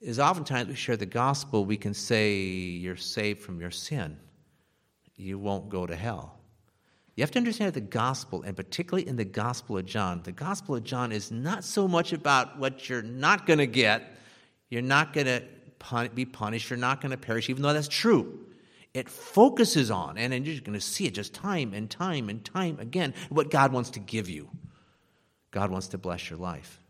is 0.00 0.18
oftentimes 0.18 0.68
we 0.68 0.74
share 0.74 0.96
the 0.96 1.06
gospel, 1.06 1.64
we 1.64 1.76
can 1.76 1.94
say 1.94 2.38
you're 2.38 2.96
saved 2.96 3.40
from 3.40 3.60
your 3.60 3.70
sin. 3.70 4.16
You 5.16 5.38
won't 5.38 5.68
go 5.68 5.86
to 5.86 5.94
hell. 5.94 6.38
You 7.16 7.22
have 7.22 7.30
to 7.32 7.38
understand 7.38 7.74
the 7.74 7.82
gospel, 7.82 8.42
and 8.42 8.56
particularly 8.56 9.06
in 9.06 9.16
the 9.16 9.26
gospel 9.26 9.76
of 9.76 9.84
John, 9.84 10.22
the 10.24 10.32
gospel 10.32 10.76
of 10.76 10.84
John 10.84 11.12
is 11.12 11.30
not 11.30 11.64
so 11.64 11.86
much 11.86 12.14
about 12.14 12.58
what 12.58 12.88
you're 12.88 13.02
not 13.02 13.46
going 13.46 13.58
to 13.58 13.66
get. 13.66 14.16
You're 14.70 14.80
not 14.80 15.12
going 15.12 15.26
to 15.26 15.42
pun- 15.78 16.10
be 16.14 16.24
punished. 16.24 16.70
You're 16.70 16.78
not 16.78 17.02
going 17.02 17.10
to 17.10 17.18
perish, 17.18 17.50
even 17.50 17.62
though 17.62 17.74
that's 17.74 17.88
true. 17.88 18.46
It 18.94 19.08
focuses 19.10 19.90
on, 19.90 20.16
and 20.16 20.46
you're 20.46 20.60
going 20.60 20.72
to 20.72 20.80
see 20.80 21.06
it 21.06 21.14
just 21.14 21.34
time 21.34 21.74
and 21.74 21.90
time 21.90 22.30
and 22.30 22.42
time 22.42 22.78
again, 22.80 23.12
what 23.28 23.50
God 23.50 23.72
wants 23.72 23.90
to 23.90 24.00
give 24.00 24.30
you. 24.30 24.48
God 25.50 25.70
wants 25.70 25.88
to 25.88 25.98
bless 25.98 26.30
your 26.30 26.38
life. 26.38 26.80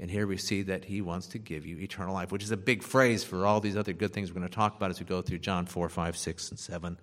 And 0.00 0.10
here 0.10 0.26
we 0.26 0.38
see 0.38 0.62
that 0.62 0.86
he 0.86 1.02
wants 1.02 1.26
to 1.28 1.38
give 1.38 1.66
you 1.66 1.78
eternal 1.78 2.14
life, 2.14 2.32
which 2.32 2.42
is 2.42 2.50
a 2.50 2.56
big 2.56 2.82
phrase 2.82 3.22
for 3.22 3.44
all 3.44 3.60
these 3.60 3.76
other 3.76 3.92
good 3.92 4.14
things 4.14 4.30
we're 4.30 4.40
going 4.40 4.48
to 4.48 4.54
talk 4.54 4.74
about 4.74 4.90
as 4.90 4.98
we 4.98 5.04
go 5.04 5.20
through 5.20 5.38
John 5.38 5.66
4, 5.66 5.90
5, 5.90 6.16
6, 6.16 6.50
and 6.50 6.58
7 6.58 6.98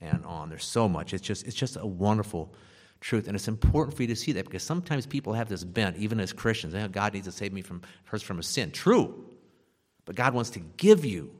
and 0.00 0.24
on. 0.24 0.48
There's 0.48 0.64
so 0.64 0.88
much. 0.88 1.12
It's 1.12 1.26
just, 1.26 1.44
it's 1.44 1.56
just 1.56 1.76
a 1.76 1.84
wonderful 1.84 2.54
truth. 3.00 3.26
And 3.26 3.34
it's 3.34 3.48
important 3.48 3.96
for 3.96 4.02
you 4.04 4.08
to 4.08 4.16
see 4.16 4.30
that 4.32 4.44
because 4.44 4.62
sometimes 4.62 5.06
people 5.06 5.32
have 5.32 5.48
this 5.48 5.64
bent, 5.64 5.96
even 5.96 6.20
as 6.20 6.32
Christians. 6.32 6.72
Oh, 6.72 6.86
God 6.86 7.14
needs 7.14 7.26
to 7.26 7.32
save 7.32 7.52
me 7.52 7.62
from, 7.62 7.82
first 8.04 8.24
from 8.24 8.38
a 8.38 8.44
sin. 8.44 8.70
True. 8.70 9.24
But 10.04 10.14
God 10.14 10.32
wants 10.32 10.50
to 10.50 10.60
give 10.60 11.04
you, 11.04 11.32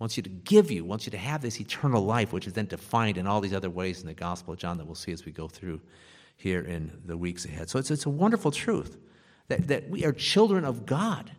wants 0.00 0.16
you 0.16 0.24
to 0.24 0.30
give 0.30 0.72
you, 0.72 0.84
wants 0.84 1.06
you 1.06 1.12
to 1.12 1.18
have 1.18 1.42
this 1.42 1.60
eternal 1.60 2.04
life, 2.04 2.32
which 2.32 2.48
is 2.48 2.54
then 2.54 2.66
defined 2.66 3.18
in 3.18 3.28
all 3.28 3.40
these 3.40 3.54
other 3.54 3.70
ways 3.70 4.00
in 4.00 4.08
the 4.08 4.14
Gospel 4.14 4.54
of 4.54 4.58
John 4.58 4.78
that 4.78 4.86
we'll 4.86 4.96
see 4.96 5.12
as 5.12 5.24
we 5.24 5.30
go 5.30 5.46
through 5.46 5.80
here 6.36 6.60
in 6.60 6.90
the 7.04 7.16
weeks 7.16 7.44
ahead. 7.44 7.70
So 7.70 7.78
it's, 7.78 7.92
it's 7.92 8.06
a 8.06 8.10
wonderful 8.10 8.50
truth 8.50 8.96
that, 9.48 9.68
that 9.68 9.88
we 9.88 10.04
are 10.04 10.12
children 10.12 10.64
of 10.64 10.86
God. 10.86 11.30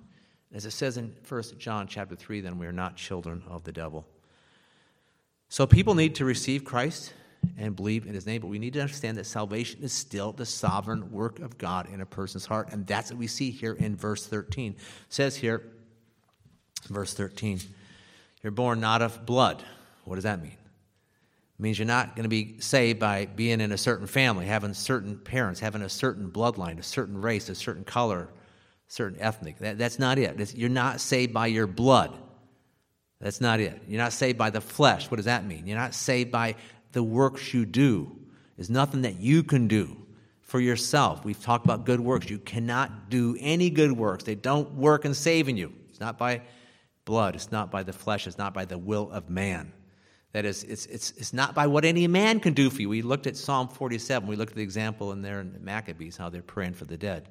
As 0.53 0.65
it 0.65 0.71
says 0.71 0.97
in 0.97 1.15
1 1.27 1.43
John 1.59 1.87
chapter 1.87 2.15
3, 2.15 2.41
then 2.41 2.57
we 2.57 2.65
are 2.65 2.71
not 2.71 2.95
children 2.95 3.43
of 3.47 3.63
the 3.63 3.71
devil. 3.71 4.05
So 5.47 5.65
people 5.65 5.95
need 5.95 6.15
to 6.15 6.25
receive 6.25 6.63
Christ 6.63 7.13
and 7.57 7.75
believe 7.75 8.05
in 8.05 8.13
his 8.13 8.25
name, 8.25 8.41
but 8.41 8.47
we 8.47 8.59
need 8.59 8.73
to 8.73 8.81
understand 8.81 9.17
that 9.17 9.25
salvation 9.25 9.81
is 9.81 9.93
still 9.93 10.31
the 10.31 10.45
sovereign 10.45 11.11
work 11.11 11.39
of 11.39 11.57
God 11.57 11.87
in 11.91 12.01
a 12.01 12.05
person's 12.05 12.45
heart. 12.45 12.69
And 12.71 12.85
that's 12.85 13.11
what 13.11 13.19
we 13.19 13.27
see 13.27 13.51
here 13.51 13.73
in 13.73 13.95
verse 13.95 14.25
13. 14.25 14.73
It 14.73 14.79
says 15.09 15.35
here, 15.35 15.63
verse 16.89 17.13
13, 17.13 17.61
you're 18.43 18.51
born 18.51 18.79
not 18.79 19.01
of 19.01 19.25
blood. 19.25 19.63
What 20.03 20.15
does 20.15 20.23
that 20.23 20.41
mean? 20.41 20.58
Means 21.61 21.77
you're 21.77 21.85
not 21.85 22.15
going 22.15 22.23
to 22.23 22.29
be 22.29 22.57
saved 22.61 22.99
by 22.99 23.25
being 23.25 23.59
in 23.59 23.73
a 23.73 23.77
certain 23.77 24.07
family, 24.07 24.45
having 24.45 24.73
certain 24.73 25.17
parents, 25.17 25.59
having 25.59 25.81
a 25.81 25.89
certain 25.89 26.31
bloodline, 26.31 26.79
a 26.79 26.83
certain 26.83 27.21
race, 27.21 27.49
a 27.49 27.55
certain 27.55 27.83
color, 27.83 28.29
certain 28.87 29.19
ethnic. 29.19 29.59
That, 29.59 29.77
that's 29.77 29.99
not 29.99 30.17
it. 30.17 30.39
It's, 30.39 30.55
you're 30.55 30.69
not 30.69 31.01
saved 31.01 31.33
by 31.33 31.47
your 31.47 31.67
blood. 31.67 32.17
That's 33.19 33.41
not 33.41 33.59
it. 33.59 33.81
You're 33.89 34.01
not 34.01 34.13
saved 34.13 34.37
by 34.37 34.51
the 34.51 34.61
flesh. 34.61 35.11
What 35.11 35.17
does 35.17 35.25
that 35.25 35.45
mean? 35.45 35.67
You're 35.67 35.77
not 35.77 35.93
saved 35.93 36.31
by 36.31 36.55
the 36.93 37.03
works 37.03 37.53
you 37.53 37.65
do. 37.65 38.15
There's 38.55 38.69
nothing 38.69 39.01
that 39.01 39.19
you 39.19 39.43
can 39.43 39.67
do 39.67 39.97
for 40.39 40.61
yourself. 40.61 41.25
We've 41.25 41.41
talked 41.41 41.65
about 41.65 41.85
good 41.85 41.99
works. 41.99 42.29
You 42.29 42.39
cannot 42.39 43.09
do 43.09 43.35
any 43.37 43.69
good 43.69 43.91
works. 43.91 44.23
They 44.23 44.35
don't 44.35 44.75
work 44.75 45.03
in 45.03 45.13
saving 45.13 45.57
you. 45.57 45.73
It's 45.89 45.99
not 45.99 46.17
by 46.17 46.41
blood. 47.03 47.35
It's 47.35 47.51
not 47.51 47.69
by 47.69 47.83
the 47.83 47.91
flesh. 47.91 48.27
It's 48.27 48.37
not 48.37 48.53
by 48.53 48.63
the 48.63 48.77
will 48.77 49.11
of 49.11 49.29
man. 49.29 49.73
That 50.31 50.45
is, 50.45 50.63
it's, 50.63 50.85
it's, 50.85 51.11
it's 51.17 51.33
not 51.33 51.55
by 51.55 51.65
what 51.65 51.85
any 51.85 52.07
man 52.07 52.39
can 52.39 52.53
do 52.53 52.69
for 52.69 52.81
you. 52.81 52.89
We 52.89 53.01
looked 53.01 53.25
at 53.25 53.35
Psalm 53.35 53.67
47. 53.67 54.27
We 54.27 54.35
looked 54.35 54.51
at 54.51 54.57
the 54.57 54.63
example 54.63 55.11
in 55.11 55.21
there 55.21 55.41
in 55.41 55.53
the 55.53 55.59
Maccabees, 55.59 56.17
how 56.17 56.29
they're 56.29 56.43
praying 56.43 56.73
for 56.73 56.85
the 56.85 56.97
dead. 56.97 57.29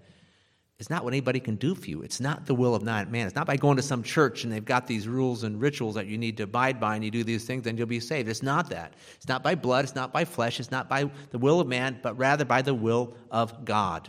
It's 0.78 0.90
not 0.90 1.03
what 1.03 1.12
anybody 1.12 1.40
can 1.40 1.57
do 1.57 1.74
for 1.74 1.90
you. 1.90 2.03
It's 2.03 2.20
not 2.20 2.46
the 2.46 2.55
will 2.55 2.74
of 2.74 2.84
man. 2.84 3.26
It's 3.26 3.34
not 3.34 3.49
by 3.49 3.57
going 3.57 3.76
to 3.76 3.82
some 3.82 4.05
church 4.05 4.44
and 4.44 4.53
they've 4.53 4.64
got 4.64 4.86
these 4.86 5.09
rules 5.09 5.42
and 5.42 5.61
rituals 5.61 5.96
that 5.96 6.07
you 6.07 6.16
need 6.16 6.36
to 6.36 6.44
abide 6.44 6.78
by 6.78 6.94
and 6.94 7.05
you 7.05 7.11
do 7.11 7.24
these 7.24 7.44
things 7.44 7.66
and 7.66 7.76
you'll 7.76 7.88
be 7.88 7.99
saved. 7.99 8.28
It's 8.28 8.44
not 8.44 8.70
that. 8.70 8.94
It's 9.16 9.26
not 9.26 9.42
by 9.42 9.57
blood. 9.57 9.84
It's 9.84 9.96
not 9.96 10.12
by 10.12 10.24
flesh. 10.24 10.61
It's 10.61 10.70
not 10.70 10.88
by 10.88 11.11
the 11.30 11.38
will 11.38 11.59
of 11.61 11.66
man, 11.66 11.99
but 12.01 12.16
rather 12.16 12.44
by 12.44 12.62
the 12.62 12.74
will 12.74 13.14
of 13.30 13.64
God. 13.64 14.09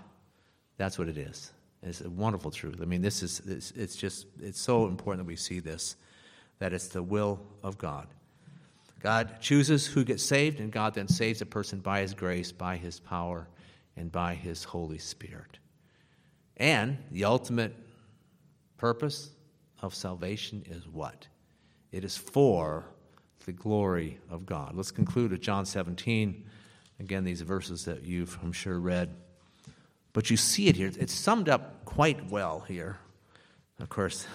That's 0.78 1.00
what 1.00 1.08
it 1.08 1.18
is. 1.18 1.52
It's 1.82 2.02
a 2.02 2.10
wonderful 2.10 2.52
truth. 2.52 2.80
I 2.82 2.86
mean, 2.86 3.02
this 3.02 3.24
is, 3.24 3.42
it's, 3.48 3.72
it's 3.72 3.96
just, 3.96 4.28
it's 4.40 4.60
so 4.60 4.86
important 4.86 5.26
that 5.26 5.28
we 5.28 5.38
see 5.38 5.60
this, 5.60 5.96
that 6.60 6.72
it's 6.72 6.90
the 6.90 7.02
will 7.02 7.40
of 7.64 7.80
God. 7.80 8.08
God 9.00 9.40
chooses 9.40 9.88
who 9.88 10.04
gets 10.04 10.24
saved, 10.24 10.60
and 10.60 10.72
God 10.72 10.94
then 10.94 11.08
saves 11.08 11.42
a 11.42 11.46
person 11.46 11.80
by 11.80 12.02
his 12.02 12.14
grace, 12.14 12.52
by 12.52 12.78
his 12.78 13.00
power, 13.00 13.48
and 13.96 14.12
by 14.12 14.36
his 14.36 14.64
Holy 14.64 14.98
Spirit. 14.98 15.60
And 16.58 16.98
the 17.12 17.26
ultimate 17.26 17.76
purpose 18.78 19.30
of 19.82 19.96
salvation 19.96 20.64
is 20.70 20.88
what? 20.88 21.28
It 21.92 22.04
is 22.04 22.18
for 22.18 22.86
the 23.46 23.54
glory 23.54 24.20
of 24.30 24.46
God. 24.46 24.76
Let's 24.76 24.92
conclude 24.92 25.32
with 25.32 25.42
John 25.42 25.66
17, 25.66 26.46
Again, 27.00 27.24
these 27.24 27.42
verses 27.42 27.86
that 27.86 28.04
you've, 28.04 28.38
I'm 28.44 28.52
sure, 28.52 28.78
read. 28.78 29.16
But 30.12 30.30
you 30.30 30.36
see 30.36 30.68
it 30.68 30.76
here. 30.76 30.92
It's 31.00 31.14
summed 31.14 31.48
up 31.48 31.86
quite 31.86 32.30
well 32.30 32.60
here. 32.68 32.98
Of 33.80 33.88
course, 33.88 34.28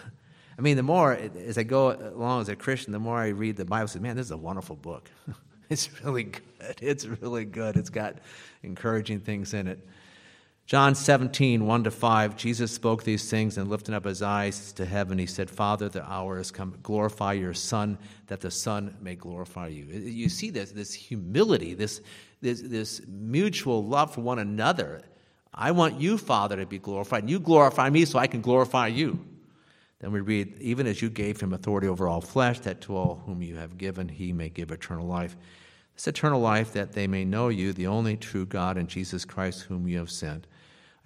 I 0.57 0.63
mean, 0.63 0.77
the 0.77 0.83
more, 0.83 1.13
as 1.13 1.59
I 1.59 1.65
go 1.65 1.93
along 1.93 2.43
as 2.43 2.49
a 2.49 2.57
Christian, 2.57 2.93
the 2.93 2.99
more 2.99 3.19
I 3.19 3.29
read 3.29 3.57
the 3.57 3.65
Bible, 3.65 3.85
I 3.85 3.87
say, 3.87 3.99
man, 3.99 4.17
this 4.17 4.27
is 4.27 4.33
a 4.33 4.37
wonderful 4.37 4.77
book. 4.77 5.11
it's 5.69 6.03
really 6.03 6.25
good. 6.25 6.79
It's 6.81 7.05
really 7.07 7.45
good. 7.45 7.77
It's 7.77 7.91
got 7.91 8.17
encouraging 8.63 9.21
things 9.21 9.55
in 9.55 9.67
it. 9.67 9.87
John 10.67 10.95
17, 10.95 11.67
1 11.67 11.85
to 11.85 11.91
5, 11.91 12.37
Jesus 12.37 12.73
spoke 12.73 13.05
these 13.05 13.29
things 13.29 13.59
and 13.59 13.69
lifting 13.69 13.95
up 13.95 14.07
his 14.07 14.23
eyes 14.23 14.73
to 14.73 14.87
heaven, 14.87 15.19
he 15.19 15.27
said, 15.27 15.51
Father, 15.51 15.91
the 15.91 16.03
hour 16.11 16.39
has 16.39 16.51
come. 16.51 16.79
Glorify 16.83 17.35
your 17.35 17.53
Son, 17.53 17.99
that 18.29 18.41
the 18.41 18.51
Son 18.51 18.97
may 19.03 19.15
glorify 19.15 19.69
you. 19.69 19.87
Uh, 19.93 19.99
you 19.99 20.31
see 20.31 20.49
this, 20.49 20.71
this 20.71 20.95
humility, 20.95 21.75
this, 21.75 22.01
this, 22.41 22.63
this 22.63 23.03
mutual 23.07 23.85
love 23.85 24.15
for 24.15 24.23
one 24.23 24.39
another. 24.39 25.03
I 25.53 25.73
want 25.73 26.01
you, 26.01 26.17
Father, 26.17 26.57
to 26.57 26.65
be 26.65 26.79
glorified, 26.79 27.25
and 27.25 27.31
you 27.31 27.41
glorify 27.41 27.91
me 27.91 28.07
so 28.07 28.19
I 28.19 28.27
can 28.27 28.41
glorify 28.41 28.87
you. 28.87 29.23
Then 30.05 30.13
we 30.13 30.21
read, 30.21 30.59
Even 30.61 30.87
as 30.87 31.01
you 31.01 31.09
gave 31.09 31.41
him 31.41 31.55
authority 31.55 31.89
over 31.89 32.07
all 32.07 32.21
flesh, 32.21 32.59
that 32.61 32.83
to 32.83 32.95
all 32.95 33.23
whom 33.25 33.41
you 33.41 33.57
have 33.57 33.79
given 33.79 34.07
he 34.07 34.35
may 34.35 34.51
give 34.51 34.71
eternal 34.71 35.07
life. 35.07 35.35
This 35.95 36.07
eternal 36.07 36.43
life, 36.43 36.75
that 36.75 36.93
they 36.93 37.07
may 37.07 37.25
know 37.25 37.49
you, 37.49 37.73
the 37.73 37.87
only 37.87 38.19
true 38.19 38.45
God, 38.45 38.77
and 38.77 38.87
Jesus 38.87 39.25
Christ, 39.25 39.63
whom 39.63 39.89
you 39.89 39.97
have 39.97 40.11
sent. 40.11 40.47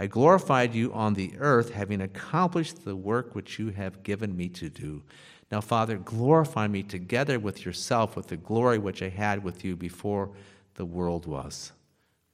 I 0.01 0.09
glorified 0.09 0.75
you 0.75 0.93
on 0.93 1.15
the 1.15 1.33
earth, 1.39 1.71
having 1.71 2.01
accomplished 2.01 2.85
the 2.85 2.97
work 2.97 3.37
which 3.37 3.61
you 3.61 3.69
have 3.69 4.03
given 4.03 4.37
me 4.37 4.49
to 4.49 4.69
do. 4.69 5.05
Now, 5.53 5.61
Father, 5.61 5.99
glorify 5.99 6.67
me 6.67 6.83
together 6.83 7.39
with 7.39 7.65
yourself 7.65 8.17
with 8.17 8.27
the 8.27 8.37
glory 8.37 8.79
which 8.79 9.01
I 9.01 9.11
had 9.11 9.45
with 9.45 9.65
you 9.65 9.77
before 9.77 10.33
the 10.75 10.85
world 10.85 11.25
was. 11.25 11.71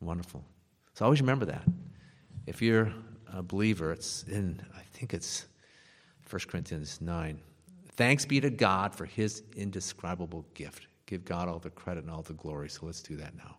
Wonderful. 0.00 0.42
So 0.94 1.04
always 1.04 1.20
remember 1.20 1.44
that. 1.44 1.64
If 2.46 2.62
you're 2.62 2.90
a 3.30 3.42
believer, 3.42 3.92
it's 3.92 4.22
in, 4.22 4.62
I 4.74 4.80
think 4.94 5.12
it's 5.12 5.44
1 6.35 6.41
Corinthians 6.49 7.01
9. 7.01 7.39
Thanks 7.93 8.24
be 8.24 8.41
to 8.41 8.51
God 8.51 8.93
for 8.93 9.05
his 9.05 9.45
indescribable 9.57 10.45
gift. 10.55 10.89
Give 11.07 11.24
God 11.24 11.47
all 11.49 11.61
the 11.61 11.70
credit 11.70 12.03
and 12.03 12.12
all 12.12 12.22
the 12.22 12.32
glory. 12.32 12.68
So 12.70 12.87
let's 12.87 13.03
do 13.03 13.14
that 13.18 13.37
now. 13.37 13.59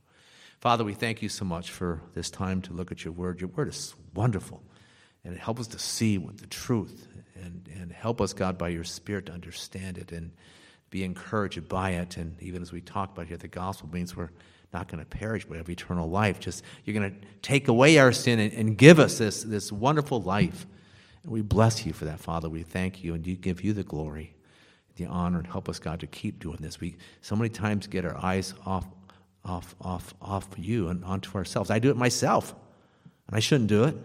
Father, 0.59 0.83
we 0.83 0.93
thank 0.93 1.21
you 1.21 1.29
so 1.29 1.45
much 1.45 1.71
for 1.71 2.01
this 2.15 2.29
time 2.29 2.61
to 2.63 2.73
look 2.73 2.91
at 2.91 3.05
your 3.05 3.13
word. 3.13 3.39
Your 3.39 3.47
word 3.51 3.69
is 3.69 3.95
wonderful, 4.13 4.61
and 5.23 5.33
it 5.33 5.39
helps 5.39 5.61
us 5.61 5.67
to 5.67 5.79
see 5.79 6.17
what 6.17 6.37
the 6.37 6.47
truth, 6.47 7.07
and, 7.35 7.65
and 7.79 7.93
help 7.93 8.19
us, 8.19 8.33
God, 8.33 8.57
by 8.57 8.67
your 8.67 8.83
Spirit 8.83 9.27
to 9.27 9.31
understand 9.31 9.97
it 9.97 10.11
and 10.11 10.33
be 10.89 11.05
encouraged 11.05 11.69
by 11.69 11.91
it. 11.91 12.17
And 12.17 12.35
even 12.41 12.61
as 12.61 12.73
we 12.73 12.81
talk 12.81 13.13
about 13.13 13.27
here, 13.27 13.37
the 13.37 13.47
gospel 13.47 13.87
means 13.87 14.17
we're 14.17 14.31
not 14.73 14.89
going 14.89 14.99
to 14.99 15.05
perish 15.05 15.45
but 15.45 15.55
have 15.55 15.69
eternal 15.69 16.09
life. 16.09 16.41
Just 16.41 16.61
you're 16.83 16.99
going 16.99 17.09
to 17.09 17.27
take 17.41 17.69
away 17.69 17.99
our 17.99 18.11
sin 18.11 18.37
and, 18.39 18.51
and 18.51 18.77
give 18.77 18.99
us 18.99 19.17
this, 19.17 19.43
this 19.43 19.71
wonderful 19.71 20.21
life. 20.21 20.67
We 21.25 21.41
bless 21.41 21.85
you 21.85 21.93
for 21.93 22.05
that, 22.05 22.19
Father. 22.19 22.49
We 22.49 22.63
thank 22.63 23.03
you 23.03 23.13
and 23.13 23.25
you 23.25 23.35
give 23.35 23.63
you 23.63 23.73
the 23.73 23.83
glory, 23.83 24.35
the 24.95 25.05
honor, 25.05 25.39
and 25.39 25.47
help 25.47 25.67
us, 25.67 25.79
God, 25.79 25.99
to 26.01 26.07
keep 26.07 26.39
doing 26.39 26.57
this. 26.59 26.79
We 26.79 26.97
so 27.21 27.35
many 27.35 27.49
times 27.49 27.87
get 27.87 28.05
our 28.05 28.17
eyes 28.17 28.53
off 28.65 28.85
off, 29.45 29.75
off, 29.79 30.13
off 30.21 30.47
you 30.57 30.89
and 30.89 31.03
onto 31.05 31.37
ourselves. 31.37 31.69
I 31.69 31.79
do 31.79 31.89
it 31.89 31.97
myself, 31.97 32.55
and 33.27 33.35
I 33.35 33.39
shouldn't 33.39 33.69
do 33.69 33.83
it. 33.85 33.95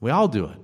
We 0.00 0.10
all 0.10 0.28
do 0.28 0.46
it. 0.46 0.58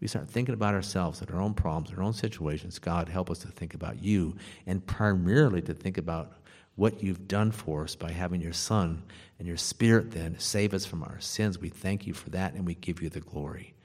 We 0.00 0.08
start 0.08 0.28
thinking 0.28 0.54
about 0.54 0.74
ourselves 0.74 1.20
and 1.20 1.30
our 1.30 1.40
own 1.40 1.54
problems, 1.54 1.96
our 1.96 2.02
own 2.02 2.12
situations. 2.12 2.78
God, 2.78 3.08
help 3.08 3.30
us 3.30 3.38
to 3.40 3.48
think 3.48 3.74
about 3.74 4.02
you, 4.02 4.36
and 4.66 4.84
primarily 4.86 5.62
to 5.62 5.74
think 5.74 5.98
about 5.98 6.32
what 6.74 7.02
you've 7.02 7.26
done 7.26 7.50
for 7.50 7.84
us 7.84 7.96
by 7.96 8.10
having 8.10 8.40
your 8.40 8.52
Son 8.52 9.02
and 9.38 9.48
your 9.48 9.56
Spirit 9.56 10.10
then 10.10 10.38
save 10.38 10.74
us 10.74 10.84
from 10.84 11.02
our 11.02 11.18
sins. 11.20 11.58
We 11.58 11.70
thank 11.70 12.06
you 12.06 12.12
for 12.12 12.30
that, 12.30 12.54
and 12.54 12.66
we 12.66 12.74
give 12.74 13.02
you 13.02 13.08
the 13.08 13.20
glory. 13.20 13.75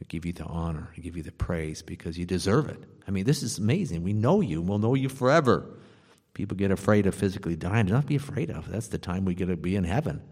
We 0.00 0.06
give 0.06 0.24
you 0.24 0.32
the 0.32 0.44
honor. 0.44 0.90
We 0.96 1.02
give 1.02 1.16
you 1.16 1.22
the 1.22 1.32
praise 1.32 1.82
because 1.82 2.16
you 2.16 2.24
deserve 2.24 2.68
it. 2.68 2.78
I 3.06 3.10
mean, 3.10 3.24
this 3.24 3.42
is 3.42 3.58
amazing. 3.58 4.02
We 4.02 4.12
know 4.12 4.40
you, 4.40 4.60
and 4.60 4.68
we'll 4.68 4.78
know 4.78 4.94
you 4.94 5.08
forever. 5.08 5.66
People 6.34 6.56
get 6.56 6.70
afraid 6.70 7.06
of 7.06 7.14
physically 7.14 7.56
dying. 7.56 7.86
Do 7.86 7.94
not 7.94 8.06
be 8.06 8.16
afraid 8.16 8.50
of. 8.50 8.70
That's 8.70 8.88
the 8.88 8.98
time 8.98 9.24
we 9.24 9.34
get 9.34 9.46
to 9.46 9.56
be 9.56 9.74
in 9.74 9.84
heaven. 9.84 10.22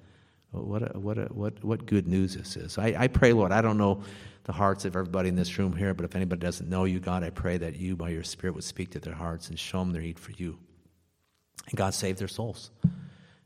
What, 0.52 0.82
a, 0.82 0.98
what, 0.98 1.18
a, 1.18 1.24
what, 1.26 1.64
what 1.64 1.86
good 1.86 2.06
news 2.06 2.34
this 2.34 2.56
is. 2.56 2.78
I, 2.78 2.94
I 2.96 3.08
pray, 3.08 3.32
Lord, 3.32 3.52
I 3.52 3.60
don't 3.60 3.76
know 3.76 4.02
the 4.44 4.52
hearts 4.52 4.84
of 4.84 4.94
everybody 4.94 5.28
in 5.28 5.34
this 5.34 5.58
room 5.58 5.74
here, 5.74 5.92
but 5.92 6.04
if 6.04 6.14
anybody 6.14 6.40
doesn't 6.40 6.70
know 6.70 6.84
you, 6.84 7.00
God, 7.00 7.24
I 7.24 7.30
pray 7.30 7.56
that 7.58 7.76
you, 7.76 7.96
by 7.96 8.10
your 8.10 8.22
Spirit, 8.22 8.54
would 8.54 8.64
speak 8.64 8.90
to 8.90 9.00
their 9.00 9.14
hearts 9.14 9.48
and 9.48 9.58
show 9.58 9.80
them 9.80 9.92
their 9.92 10.02
need 10.02 10.20
for 10.20 10.30
you. 10.32 10.58
And 11.68 11.76
God, 11.76 11.94
save 11.94 12.18
their 12.18 12.28
souls 12.28 12.70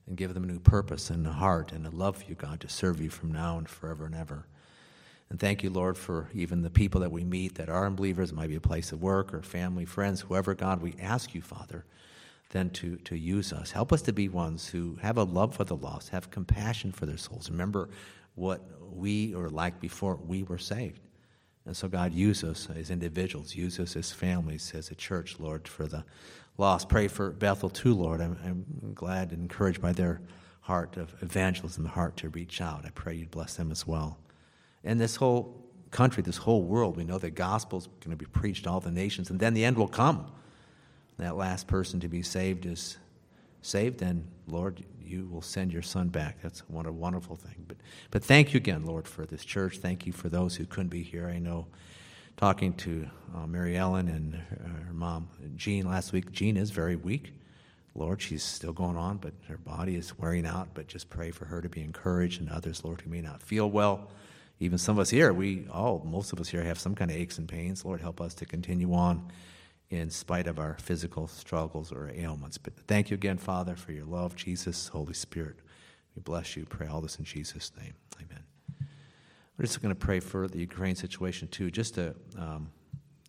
and 0.06 0.16
give 0.16 0.34
them 0.34 0.44
a 0.44 0.46
new 0.46 0.60
purpose 0.60 1.08
and 1.08 1.26
a 1.26 1.32
heart 1.32 1.72
and 1.72 1.86
a 1.86 1.90
love 1.90 2.18
for 2.18 2.24
you, 2.26 2.34
God, 2.34 2.60
to 2.60 2.68
serve 2.68 3.00
you 3.00 3.08
from 3.08 3.32
now 3.32 3.56
and 3.56 3.68
forever 3.68 4.04
and 4.04 4.14
ever. 4.14 4.46
And 5.30 5.38
thank 5.38 5.62
you, 5.62 5.70
Lord, 5.70 5.96
for 5.96 6.28
even 6.34 6.62
the 6.62 6.70
people 6.70 7.00
that 7.00 7.12
we 7.12 7.24
meet 7.24 7.54
that 7.54 7.68
are 7.68 7.86
unbelievers. 7.86 8.32
It 8.32 8.34
might 8.34 8.48
be 8.48 8.56
a 8.56 8.60
place 8.60 8.92
of 8.92 9.00
work 9.00 9.32
or 9.32 9.42
family, 9.42 9.84
friends, 9.84 10.20
whoever, 10.22 10.54
God, 10.54 10.82
we 10.82 10.94
ask 11.00 11.34
you, 11.34 11.40
Father 11.40 11.84
then 12.50 12.70
to, 12.70 12.96
to 12.96 13.16
use 13.16 13.52
us. 13.52 13.70
Help 13.70 13.92
us 13.92 14.02
to 14.02 14.12
be 14.12 14.28
ones 14.28 14.68
who 14.68 14.96
have 15.00 15.16
a 15.16 15.22
love 15.22 15.54
for 15.54 15.64
the 15.64 15.76
lost, 15.76 16.10
have 16.10 16.30
compassion 16.30 16.92
for 16.92 17.06
their 17.06 17.16
souls. 17.16 17.50
Remember 17.50 17.88
what 18.34 18.60
we 18.92 19.34
were 19.34 19.50
like 19.50 19.80
before 19.80 20.16
we 20.16 20.42
were 20.42 20.58
saved. 20.58 21.00
And 21.64 21.76
so, 21.76 21.88
God, 21.88 22.12
use 22.12 22.42
us 22.42 22.68
as 22.74 22.90
individuals, 22.90 23.54
use 23.54 23.78
us 23.78 23.94
as 23.94 24.10
families, 24.10 24.72
as 24.74 24.90
a 24.90 24.94
church, 24.94 25.38
Lord, 25.38 25.68
for 25.68 25.86
the 25.86 26.04
lost. 26.58 26.88
Pray 26.88 27.06
for 27.06 27.30
Bethel 27.30 27.70
too, 27.70 27.94
Lord. 27.94 28.20
I'm, 28.20 28.36
I'm 28.44 28.92
glad 28.94 29.30
and 29.30 29.42
encouraged 29.42 29.80
by 29.80 29.92
their 29.92 30.20
heart 30.62 30.96
of 30.96 31.14
evangelism, 31.22 31.84
the 31.84 31.90
heart 31.90 32.16
to 32.18 32.28
reach 32.30 32.60
out. 32.60 32.84
I 32.84 32.90
pray 32.90 33.14
you'd 33.14 33.30
bless 33.30 33.54
them 33.54 33.70
as 33.70 33.86
well. 33.86 34.18
And 34.84 35.00
this 35.00 35.16
whole 35.16 35.56
country, 35.90 36.22
this 36.22 36.38
whole 36.38 36.62
world, 36.62 36.96
we 36.96 37.04
know 37.04 37.18
the 37.18 37.30
gospel's 37.30 37.86
going 38.00 38.10
to 38.10 38.16
be 38.16 38.26
preached 38.26 38.64
to 38.64 38.70
all 38.70 38.80
the 38.80 38.90
nations, 38.90 39.30
and 39.30 39.40
then 39.40 39.54
the 39.54 39.64
end 39.64 39.76
will 39.76 39.88
come 39.88 40.30
that 41.20 41.36
last 41.36 41.66
person 41.66 42.00
to 42.00 42.08
be 42.08 42.22
saved 42.22 42.66
is 42.66 42.96
saved, 43.62 44.02
and 44.02 44.26
Lord, 44.46 44.82
you 45.04 45.28
will 45.30 45.42
send 45.42 45.72
your 45.72 45.82
son 45.82 46.08
back. 46.08 46.40
That's 46.42 46.60
what 46.60 46.86
a 46.86 46.92
wonderful 46.92 47.36
thing. 47.36 47.64
But, 47.68 47.76
but 48.10 48.24
thank 48.24 48.54
you 48.54 48.58
again, 48.58 48.86
Lord, 48.86 49.06
for 49.06 49.26
this 49.26 49.44
church. 49.44 49.78
Thank 49.78 50.06
you 50.06 50.12
for 50.12 50.28
those 50.28 50.56
who 50.56 50.64
couldn't 50.64 50.88
be 50.88 51.02
here. 51.02 51.28
I 51.28 51.38
know 51.38 51.66
talking 52.36 52.72
to 52.72 53.06
uh, 53.36 53.46
Mary 53.46 53.76
Ellen 53.76 54.08
and 54.08 54.34
her, 54.34 54.84
her 54.86 54.92
mom, 54.92 55.28
Jean, 55.56 55.88
last 55.88 56.12
week, 56.12 56.32
Jean 56.32 56.56
is 56.56 56.70
very 56.70 56.96
weak. 56.96 57.34
Lord, 57.94 58.22
she's 58.22 58.42
still 58.42 58.72
going 58.72 58.96
on, 58.96 59.18
but 59.18 59.34
her 59.48 59.58
body 59.58 59.96
is 59.96 60.16
wearing 60.18 60.46
out. 60.46 60.68
But 60.72 60.86
just 60.86 61.10
pray 61.10 61.32
for 61.32 61.44
her 61.46 61.60
to 61.60 61.68
be 61.68 61.82
encouraged 61.82 62.40
and 62.40 62.48
others, 62.48 62.84
Lord, 62.84 63.02
who 63.02 63.10
may 63.10 63.20
not 63.20 63.42
feel 63.42 63.68
well. 63.68 64.08
Even 64.60 64.76
some 64.76 64.98
of 64.98 65.02
us 65.02 65.10
here, 65.10 65.32
we 65.32 65.66
all, 65.72 66.02
most 66.04 66.34
of 66.34 66.40
us 66.40 66.48
here 66.48 66.62
have 66.62 66.78
some 66.78 66.94
kind 66.94 67.10
of 67.10 67.16
aches 67.16 67.38
and 67.38 67.48
pains. 67.48 67.84
Lord, 67.84 68.00
help 68.00 68.20
us 68.20 68.34
to 68.34 68.46
continue 68.46 68.92
on 68.92 69.32
in 69.88 70.10
spite 70.10 70.46
of 70.46 70.58
our 70.58 70.76
physical 70.80 71.26
struggles 71.26 71.90
or 71.90 72.10
ailments. 72.14 72.58
But 72.58 72.74
thank 72.86 73.10
you 73.10 73.14
again, 73.14 73.38
Father, 73.38 73.74
for 73.74 73.92
your 73.92 74.04
love, 74.04 74.36
Jesus, 74.36 74.88
Holy 74.88 75.14
Spirit. 75.14 75.56
We 76.14 76.22
bless 76.22 76.56
you. 76.56 76.66
Pray 76.66 76.86
all 76.86 77.00
this 77.00 77.16
in 77.16 77.24
Jesus' 77.24 77.72
name. 77.80 77.94
Amen. 78.18 78.44
We're 79.56 79.64
just 79.64 79.80
going 79.80 79.94
to 79.94 79.98
pray 79.98 80.20
for 80.20 80.46
the 80.46 80.58
Ukraine 80.58 80.94
situation 80.94 81.48
too. 81.48 81.70
Just 81.70 81.94
to, 81.94 82.14
um, 82.38 82.70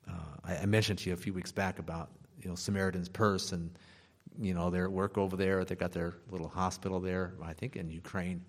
uh, 0.10 0.14
I, 0.62 0.66
mentioned 0.66 1.00
to 1.00 1.10
you 1.10 1.14
a 1.14 1.18
few 1.18 1.34
weeks 1.34 1.52
back 1.52 1.80
about 1.80 2.10
you 2.42 2.50
know 2.50 2.56
Samaritan's 2.56 3.10
Purse 3.10 3.52
and 3.52 3.72
you 4.40 4.54
know 4.54 4.70
their 4.70 4.90
work 4.90 5.18
over 5.18 5.36
there. 5.36 5.66
They 5.66 5.76
got 5.76 5.92
their 5.92 6.16
little 6.30 6.48
hospital 6.48 7.00
there, 7.00 7.34
I 7.44 7.54
think, 7.54 7.76
in 7.76 7.90
Ukraine. 7.90 8.44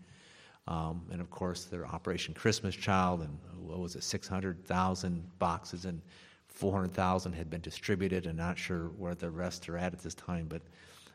Um, 0.68 1.02
and 1.10 1.20
of 1.20 1.30
course, 1.30 1.64
their 1.64 1.86
Operation 1.86 2.34
Christmas 2.34 2.74
Child, 2.74 3.22
and 3.22 3.38
what 3.58 3.80
was 3.80 3.96
it, 3.96 4.04
600,000 4.04 5.38
boxes 5.38 5.84
and 5.84 6.00
400,000 6.48 7.32
had 7.32 7.50
been 7.50 7.60
distributed, 7.60 8.26
and 8.26 8.36
not 8.36 8.58
sure 8.58 8.88
where 8.96 9.14
the 9.14 9.30
rest 9.30 9.68
are 9.68 9.78
at 9.78 9.92
at 9.92 10.00
this 10.00 10.14
time. 10.14 10.46
But, 10.48 10.62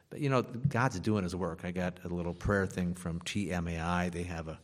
but 0.10 0.20
you 0.20 0.30
know, 0.30 0.42
God's 0.42 1.00
doing 1.00 1.24
His 1.24 1.36
work. 1.36 1.62
I 1.64 1.72
got 1.72 2.00
a 2.04 2.08
little 2.08 2.34
prayer 2.34 2.66
thing 2.66 2.94
from 2.94 3.20
TMAI. 3.22 4.12
They 4.12 4.24
have 4.24 4.48
a 4.48 4.60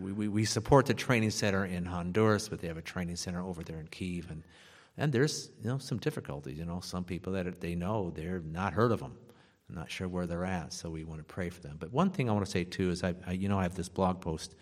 we, 0.00 0.12
we, 0.12 0.28
we 0.28 0.44
support 0.44 0.86
the 0.86 0.94
training 0.94 1.30
center 1.30 1.64
in 1.64 1.84
Honduras, 1.84 2.48
but 2.48 2.60
they 2.60 2.68
have 2.68 2.76
a 2.76 2.82
training 2.82 3.16
center 3.16 3.42
over 3.42 3.62
there 3.62 3.78
in 3.78 3.88
Kiev, 3.88 4.30
and 4.30 4.42
and 4.96 5.12
there's 5.12 5.50
you 5.62 5.68
know 5.68 5.78
some 5.78 5.98
difficulties. 5.98 6.58
You 6.58 6.64
know, 6.64 6.80
some 6.80 7.04
people 7.04 7.32
that 7.34 7.60
they 7.60 7.74
know 7.74 8.10
they're 8.10 8.40
not 8.40 8.72
heard 8.72 8.92
of 8.92 9.00
them. 9.00 9.16
I'm 9.68 9.74
not 9.74 9.90
sure 9.90 10.06
where 10.06 10.26
they're 10.26 10.44
at, 10.44 10.72
so 10.72 10.90
we 10.90 11.04
want 11.04 11.20
to 11.20 11.24
pray 11.24 11.50
for 11.50 11.60
them. 11.60 11.76
But 11.78 11.92
one 11.92 12.10
thing 12.10 12.30
I 12.30 12.32
want 12.32 12.44
to 12.44 12.50
say 12.50 12.64
too 12.64 12.90
is 12.90 13.02
I, 13.02 13.14
I 13.26 13.32
you 13.32 13.48
know 13.48 13.58
I 13.58 13.64
have 13.64 13.74
this 13.74 13.88
blog 13.88 14.20
post, 14.20 14.54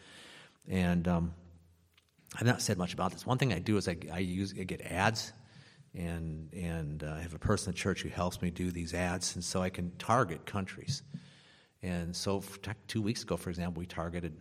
and 0.68 1.06
um, 1.06 1.34
I've 2.34 2.46
not 2.46 2.62
said 2.62 2.78
much 2.78 2.94
about 2.94 3.12
this. 3.12 3.26
One 3.26 3.38
thing 3.38 3.52
I 3.52 3.58
do 3.58 3.76
is 3.76 3.88
I, 3.88 3.96
I 4.12 4.18
use 4.20 4.54
I 4.58 4.64
get 4.64 4.80
ads, 4.80 5.32
and 5.94 6.52
and 6.54 7.04
uh, 7.04 7.14
I 7.18 7.20
have 7.20 7.34
a 7.34 7.38
person 7.38 7.70
at 7.70 7.76
church 7.76 8.02
who 8.02 8.08
helps 8.08 8.40
me 8.40 8.50
do 8.50 8.70
these 8.70 8.94
ads, 8.94 9.34
and 9.34 9.44
so 9.44 9.62
I 9.62 9.68
can 9.68 9.92
target 9.98 10.46
countries. 10.46 11.02
And 11.82 12.16
so, 12.16 12.42
two 12.88 13.02
weeks 13.02 13.22
ago, 13.24 13.36
for 13.36 13.50
example, 13.50 13.80
we 13.80 13.86
targeted 13.86 14.34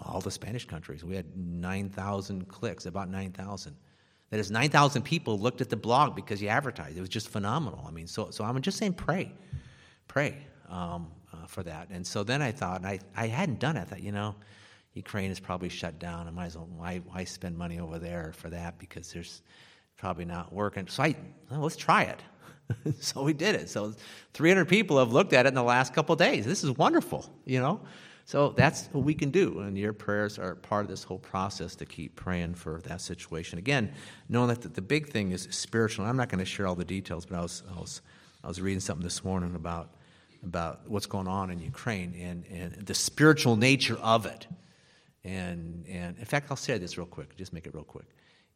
all 0.00 0.20
the 0.20 0.30
Spanish 0.30 0.64
countries. 0.64 1.02
We 1.02 1.16
had 1.16 1.36
nine 1.36 1.88
thousand 1.88 2.46
clicks, 2.46 2.86
about 2.86 3.08
nine 3.08 3.32
thousand. 3.32 3.76
That 4.30 4.38
is, 4.38 4.50
nine 4.52 4.70
thousand 4.70 5.02
people 5.02 5.38
looked 5.38 5.60
at 5.60 5.70
the 5.70 5.76
blog 5.76 6.14
because 6.14 6.40
you 6.40 6.48
advertised. 6.48 6.96
It 6.96 7.00
was 7.00 7.08
just 7.08 7.28
phenomenal. 7.28 7.84
I 7.86 7.90
mean, 7.90 8.06
so 8.06 8.30
so 8.30 8.44
I'm 8.44 8.60
just 8.62 8.78
saying, 8.78 8.94
pray, 8.94 9.32
pray. 10.08 10.36
Um, 10.68 11.08
uh, 11.34 11.46
for 11.46 11.62
that. 11.62 11.88
And 11.90 12.06
so 12.06 12.22
then 12.22 12.42
I 12.42 12.52
thought, 12.52 12.78
and 12.78 12.86
I, 12.86 13.00
I 13.16 13.26
hadn't 13.26 13.58
done 13.58 13.76
it. 13.76 13.80
I 13.80 13.84
thought, 13.84 14.02
you 14.02 14.12
know, 14.12 14.34
Ukraine 14.94 15.30
is 15.30 15.40
probably 15.40 15.68
shut 15.68 15.98
down. 15.98 16.28
I 16.28 16.30
might 16.30 16.46
as 16.46 16.56
well, 16.56 16.68
why, 16.76 17.00
why 17.06 17.24
spend 17.24 17.56
money 17.56 17.80
over 17.80 17.98
there 17.98 18.32
for 18.34 18.50
that? 18.50 18.78
Because 18.78 19.12
there's 19.12 19.42
probably 19.96 20.24
not 20.24 20.52
working. 20.52 20.86
So 20.86 21.02
I, 21.02 21.16
well, 21.50 21.60
let's 21.60 21.76
try 21.76 22.04
it. 22.04 22.94
so 23.00 23.22
we 23.22 23.32
did 23.32 23.54
it. 23.54 23.68
So 23.68 23.94
300 24.34 24.66
people 24.66 24.98
have 24.98 25.12
looked 25.12 25.32
at 25.32 25.46
it 25.46 25.48
in 25.48 25.54
the 25.54 25.62
last 25.62 25.94
couple 25.94 26.14
days. 26.16 26.44
This 26.44 26.62
is 26.64 26.70
wonderful, 26.72 27.28
you 27.44 27.60
know? 27.60 27.80
So 28.26 28.50
that's 28.50 28.88
what 28.92 29.04
we 29.04 29.12
can 29.12 29.30
do. 29.30 29.60
And 29.60 29.76
your 29.76 29.92
prayers 29.92 30.38
are 30.38 30.54
part 30.54 30.84
of 30.84 30.90
this 30.90 31.02
whole 31.02 31.18
process 31.18 31.74
to 31.76 31.84
keep 31.84 32.16
praying 32.16 32.54
for 32.54 32.80
that 32.84 33.02
situation. 33.02 33.58
Again, 33.58 33.92
knowing 34.30 34.48
that 34.48 34.74
the 34.74 34.80
big 34.80 35.08
thing 35.08 35.32
is 35.32 35.46
spiritual. 35.50 36.06
I'm 36.06 36.16
not 36.16 36.30
going 36.30 36.38
to 36.38 36.46
share 36.46 36.66
all 36.66 36.74
the 36.74 36.86
details, 36.86 37.26
but 37.26 37.36
I 37.36 37.42
was, 37.42 37.62
I 37.70 37.78
was, 37.78 38.00
I 38.44 38.48
was 38.48 38.60
reading 38.60 38.80
something 38.80 39.02
this 39.02 39.24
morning 39.24 39.54
about, 39.54 39.90
about 40.44 40.88
what's 40.88 41.06
going 41.06 41.26
on 41.26 41.50
in 41.50 41.58
Ukraine 41.58 42.14
and, 42.20 42.44
and 42.46 42.86
the 42.86 42.94
spiritual 42.94 43.56
nature 43.56 43.96
of 44.02 44.26
it. 44.26 44.46
And, 45.24 45.86
and 45.88 46.18
in 46.18 46.24
fact, 46.26 46.48
I'll 46.50 46.56
say 46.56 46.76
this 46.76 46.98
real 46.98 47.06
quick, 47.06 47.36
just 47.38 47.54
make 47.54 47.66
it 47.66 47.74
real 47.74 47.84
quick 47.84 48.06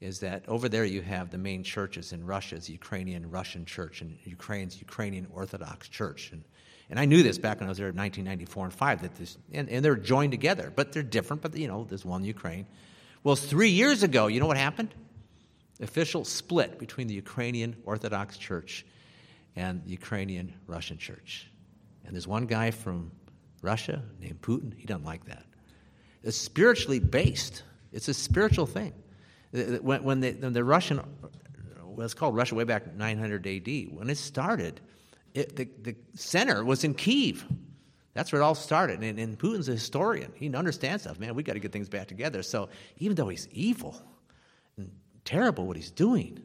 is 0.01 0.21
that 0.21 0.49
over 0.49 0.69
there 0.69 0.85
you 0.85 1.03
have 1.03 1.31
the 1.31 1.39
main 1.39 1.65
churches 1.65 2.13
in 2.13 2.25
Russia's 2.25 2.71
Ukrainian 2.71 3.29
Russian 3.31 3.65
church 3.65 4.01
and 4.01 4.17
Ukraine's 4.25 4.79
Ukrainian 4.79 5.27
Orthodox 5.35 5.89
church. 5.89 6.31
And, 6.33 6.45
and 6.89 7.01
I 7.01 7.05
knew 7.05 7.23
this 7.23 7.37
back 7.37 7.59
when 7.59 7.67
I 7.67 7.71
was 7.71 7.79
there 7.79 7.89
in 7.89 7.97
1994 7.97 8.65
and 8.67 8.75
5, 8.75 9.03
that 9.03 9.15
this, 9.17 9.39
and, 9.53 9.69
and 9.69 9.85
they're 9.85 9.97
joined 9.97 10.31
together, 10.31 10.73
but 10.75 10.93
they're 10.93 11.03
different, 11.03 11.43
but 11.43 11.57
you 11.57 11.67
know, 11.67 11.85
there's 11.85 12.05
one 12.05 12.25
Ukraine. 12.25 12.67
Well, 13.25 13.35
three 13.35 13.71
years 13.71 14.05
ago, 14.05 14.29
you 14.29 14.39
know 14.39 14.47
what 14.47 14.57
happened? 14.57 14.95
Official 15.81 16.25
split 16.25 16.79
between 16.79 17.09
the 17.09 17.15
Ukrainian 17.15 17.77
Orthodox 17.85 18.39
Church 18.39 18.87
and 19.59 19.85
the 19.85 19.91
Ukrainian 19.91 20.55
Russian 20.69 20.99
Church. 20.99 21.51
And 22.05 22.15
there's 22.15 22.29
one 22.29 22.47
guy 22.47 22.71
from 22.71 23.11
Russia 23.61 24.01
named 24.21 24.41
Putin, 24.41 24.73
he 24.79 24.87
doesn't 24.87 25.05
like 25.05 25.25
that. 25.25 25.45
It's 26.23 26.37
spiritually 26.37 27.01
based, 27.01 27.65
it's 27.93 28.07
a 28.07 28.15
spiritual 28.15 28.67
thing. 28.67 28.93
When, 29.51 30.05
when, 30.05 30.21
the, 30.21 30.33
when 30.33 30.53
the 30.53 30.63
Russian, 30.63 31.01
well, 31.85 32.05
it's 32.05 32.15
called 32.15 32.37
Russia 32.37 32.55
way 32.55 32.65
back 32.65 32.95
900 32.95 33.47
AD, 33.47 33.97
when 33.97 34.09
it 34.09 34.17
started, 34.17 34.81
it, 35.35 35.57
the, 35.57 35.69
the 35.83 35.97
center 36.15 36.65
was 36.65 36.85
in 36.85 36.95
Kiev. 36.95 37.45
That's 38.15 38.31
where 38.31 38.41
it 38.41 38.45
all 38.45 38.55
started. 38.55 39.03
And, 39.03 39.19
and 39.19 39.37
Putin's 39.37 39.69
a 39.69 39.73
historian. 39.73 40.33
He 40.37 40.55
understands 40.55 41.03
stuff. 41.03 41.19
Man, 41.19 41.35
we 41.35 41.43
got 41.43 41.55
to 41.55 41.61
get 41.61 41.73
things 41.73 41.89
back 41.89 42.07
together. 42.07 42.45
So 42.45 42.69
even 42.99 43.17
though 43.17 43.29
he's 43.29 43.49
evil 43.51 44.01
and 44.77 44.93
terrible 45.25 45.67
what 45.67 45.77
he's 45.77 45.91
doing, 45.91 46.41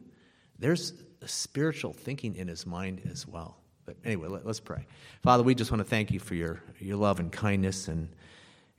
there's 0.58 0.94
spiritual 1.28 1.92
thinking 1.92 2.36
in 2.36 2.48
his 2.48 2.66
mind 2.66 3.02
as 3.10 3.26
well. 3.26 3.58
But 3.86 3.96
anyway, 4.04 4.28
let, 4.28 4.46
us 4.46 4.60
pray. 4.60 4.86
Father, 5.22 5.42
we 5.42 5.54
just 5.54 5.70
want 5.70 5.80
to 5.80 5.88
thank 5.88 6.10
you 6.10 6.18
for 6.18 6.34
your, 6.34 6.62
your 6.80 6.96
love 6.96 7.20
and 7.20 7.30
kindness 7.30 7.88
and 7.88 8.08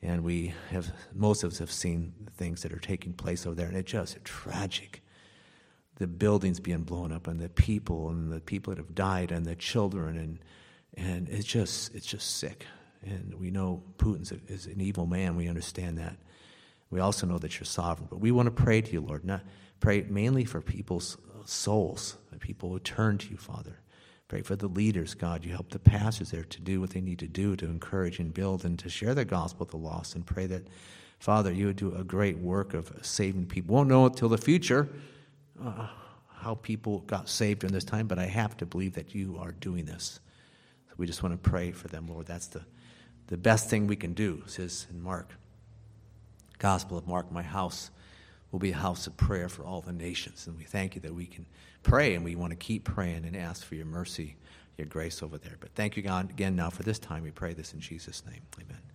and 0.05 0.23
we 0.23 0.53
have 0.69 0.91
most 1.13 1.43
of 1.43 1.51
us 1.51 1.57
have 1.57 1.71
seen 1.71 2.13
the 2.23 2.31
things 2.31 2.61
that 2.61 2.71
are 2.71 2.79
taking 2.79 3.13
place 3.13 3.45
over 3.45 3.55
there, 3.55 3.67
and 3.67 3.75
it's 3.75 3.91
just 3.91 4.23
tragic. 4.23 5.01
The 5.95 6.07
buildings 6.07 6.59
being 6.59 6.83
blown 6.83 7.11
up, 7.11 7.27
and 7.27 7.39
the 7.39 7.49
people, 7.49 8.09
and 8.09 8.31
the 8.31 8.41
people 8.41 8.71
that 8.71 8.77
have 8.77 8.93
died, 8.93 9.31
and 9.31 9.45
the 9.45 9.55
children, 9.55 10.17
and 10.17 10.39
and 10.95 11.29
it's 11.29 11.47
just 11.47 11.95
it's 11.95 12.05
just 12.05 12.37
sick. 12.37 12.67
And 13.03 13.33
we 13.35 13.51
know 13.51 13.83
Putin 13.97 14.39
is 14.49 14.65
an 14.65 14.81
evil 14.81 15.05
man. 15.05 15.35
We 15.35 15.47
understand 15.47 15.97
that. 15.97 16.17
We 16.89 16.99
also 16.99 17.25
know 17.25 17.37
that 17.39 17.59
you're 17.59 17.65
sovereign, 17.65 18.07
but 18.09 18.19
we 18.19 18.31
want 18.31 18.47
to 18.47 18.63
pray 18.63 18.81
to 18.81 18.91
you, 18.91 19.01
Lord. 19.01 19.25
Not 19.25 19.41
pray 19.79 20.05
mainly 20.07 20.45
for 20.45 20.61
people's 20.61 21.17
souls, 21.45 22.17
that 22.31 22.39
people 22.39 22.69
would 22.69 22.83
turn 22.83 23.17
to 23.19 23.29
you, 23.29 23.37
Father. 23.37 23.79
Pray 24.27 24.41
for 24.41 24.55
the 24.55 24.67
leaders, 24.67 25.13
God. 25.13 25.45
You 25.45 25.51
help 25.51 25.69
the 25.69 25.79
pastors 25.79 26.31
there 26.31 26.43
to 26.43 26.61
do 26.61 26.81
what 26.81 26.89
they 26.89 27.01
need 27.01 27.19
to 27.19 27.27
do 27.27 27.55
to 27.55 27.65
encourage 27.65 28.19
and 28.19 28.33
build 28.33 28.65
and 28.65 28.77
to 28.79 28.89
share 28.89 29.13
the 29.13 29.25
gospel 29.25 29.59
with 29.59 29.69
the 29.69 29.77
lost. 29.77 30.15
And 30.15 30.25
pray 30.25 30.47
that, 30.47 30.67
Father, 31.19 31.51
you 31.51 31.67
would 31.67 31.75
do 31.75 31.93
a 31.93 32.03
great 32.03 32.37
work 32.37 32.73
of 32.73 32.91
saving 33.03 33.45
people. 33.45 33.75
Won't 33.75 33.89
know 33.89 34.07
until 34.07 34.29
the 34.29 34.37
future 34.37 34.89
uh, 35.63 35.87
how 36.33 36.55
people 36.55 36.99
got 37.01 37.29
saved 37.29 37.61
during 37.61 37.73
this 37.73 37.83
time, 37.83 38.07
but 38.07 38.17
I 38.17 38.25
have 38.25 38.57
to 38.57 38.65
believe 38.65 38.93
that 38.93 39.13
you 39.13 39.37
are 39.39 39.51
doing 39.51 39.85
this. 39.85 40.19
So 40.87 40.95
we 40.97 41.05
just 41.05 41.21
want 41.21 41.41
to 41.41 41.49
pray 41.49 41.71
for 41.71 41.87
them, 41.87 42.07
Lord. 42.07 42.25
That's 42.25 42.47
the, 42.47 42.61
the 43.27 43.37
best 43.37 43.69
thing 43.69 43.85
we 43.85 43.95
can 43.95 44.13
do, 44.13 44.43
says 44.47 44.87
in 44.89 45.01
Mark. 45.01 45.35
Gospel 46.57 46.97
of 46.97 47.07
Mark, 47.07 47.31
my 47.31 47.43
house 47.43 47.91
will 48.51 48.59
be 48.59 48.71
a 48.71 48.75
house 48.75 49.07
of 49.07 49.17
prayer 49.17 49.49
for 49.49 49.65
all 49.65 49.81
the 49.81 49.93
nations. 49.93 50.47
And 50.47 50.57
we 50.57 50.63
thank 50.63 50.95
you 50.95 51.01
that 51.01 51.13
we 51.13 51.25
can 51.25 51.45
pray 51.83 52.15
and 52.15 52.23
we 52.23 52.35
want 52.35 52.51
to 52.51 52.55
keep 52.55 52.83
praying 52.83 53.25
and 53.25 53.35
ask 53.35 53.65
for 53.65 53.75
your 53.75 53.85
mercy, 53.85 54.37
your 54.77 54.87
grace 54.87 55.21
over 55.21 55.37
there. 55.37 55.57
But 55.59 55.71
thank 55.75 55.97
you, 55.97 56.03
God, 56.03 56.29
again 56.29 56.55
now 56.55 56.69
for 56.69 56.83
this 56.83 56.99
time. 56.99 57.23
We 57.23 57.31
pray 57.31 57.53
this 57.53 57.73
in 57.73 57.79
Jesus' 57.79 58.23
name. 58.25 58.41
Amen. 58.59 58.94